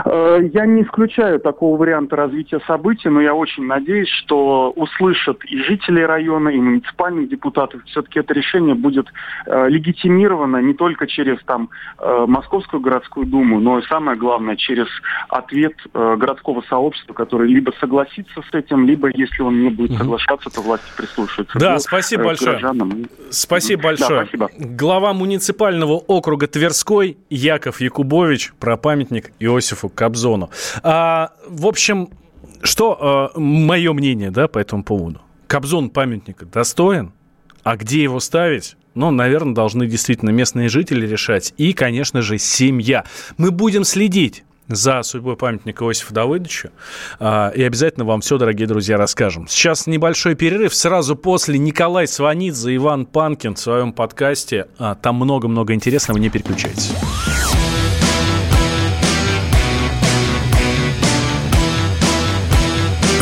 Э, 0.06 0.40
я 0.54 0.66
не 0.66 0.84
исключаю 0.84 1.40
такого 1.40 1.78
варианта 1.78 2.16
развития 2.16 2.60
событий, 2.68 3.10
но 3.10 3.22
я 3.22 3.34
очень 3.34 3.66
надеюсь, 3.66 4.10
что 4.10 4.72
услышат 4.76 5.44
и 5.46 5.58
жители 5.64 6.02
района, 6.02 6.50
и 6.50 6.58
муниципальных 6.58 7.30
депутатов. 7.30 7.82
Все-таки 7.86 8.20
это 8.20 8.34
решение 8.34 8.76
будет 8.76 9.08
э, 9.46 9.70
легитимировано 9.70 10.58
не 10.58 10.74
только 10.74 11.08
через 11.08 11.42
там, 11.44 11.70
э, 12.00 12.26
Московскую 12.28 12.82
городскую 12.82 13.26
думу, 13.26 13.60
но 13.60 13.80
и 13.80 13.84
самое 13.84 14.18
главное, 14.18 14.56
через 14.56 14.88
ответ 15.30 15.74
городского 15.94 16.62
сообщества, 16.70 17.14
которое 17.14 17.48
либо 17.48 17.72
согласится 17.80 18.42
с 18.42 18.54
этим, 18.54 18.86
либо, 18.86 19.10
если 19.14 19.42
он 19.42 19.62
не 19.62 19.70
будет 19.70 19.98
соглашаться, 19.98 20.50
то 20.50 20.62
власти 20.62 20.88
прислушаются. 20.98 21.58
Да, 21.58 21.74
ну, 21.74 21.80
спасибо 21.80 22.24
большое. 22.26 22.60
Спасибо 23.30 23.84
большое. 23.84 24.22
Да, 24.22 24.26
спасибо. 24.26 24.50
Глава 24.58 25.14
муниципального 25.14 25.94
округа 25.94 26.48
Тверской 26.48 27.18
Яков 27.30 27.82
Якубович 27.82 28.54
про 28.60 28.78
памятник 28.78 29.32
Иосифу 29.50 29.90
Кобзону. 29.90 30.50
А, 30.84 31.32
в 31.48 31.68
общем, 31.68 32.10
что 32.62 32.98
а, 33.36 33.40
мое 33.40 33.94
мнение 33.94 34.32
да, 34.32 34.48
по 34.48 34.60
этому 34.60 34.84
поводу? 34.84 35.22
Кобзон 35.48 35.90
памятника 35.90 36.46
достоин, 36.46 37.12
а 37.64 37.76
где 37.78 38.04
его 38.04 38.20
ставить? 38.20 38.76
Ну, 38.96 39.12
наверное, 39.12 39.54
должны 39.54 39.88
действительно 39.88 40.32
местные 40.32 40.70
жители 40.70 41.06
решать. 41.08 41.54
И, 41.58 41.74
конечно 41.74 42.22
же, 42.22 42.38
семья. 42.38 43.06
Мы 43.38 43.52
будем 43.52 43.84
следить 43.84 44.44
за 44.68 45.02
судьбой 45.04 45.36
памятника 45.36 45.84
Иосифа 45.86 46.14
Давыдовича. 46.14 46.70
А, 47.20 47.50
и 47.50 47.64
обязательно 47.64 48.06
вам 48.06 48.22
все, 48.22 48.38
дорогие 48.38 48.68
друзья, 48.68 48.98
расскажем. 48.98 49.48
Сейчас 49.48 49.88
небольшой 49.88 50.36
перерыв. 50.36 50.74
Сразу 50.74 51.16
после 51.16 51.58
Николай 51.58 52.08
Сванидзе, 52.08 52.76
Иван 52.76 53.06
Панкин 53.06 53.56
в 53.56 53.60
своем 53.60 53.94
подкасте. 53.94 54.68
А, 54.78 54.96
там 54.96 55.16
много-много 55.16 55.74
интересного. 55.74 56.18
Не 56.18 56.30
переключайтесь. 56.30 56.94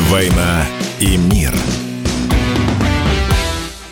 «Война 0.10 0.66
и 1.00 1.18
мир». 1.18 1.87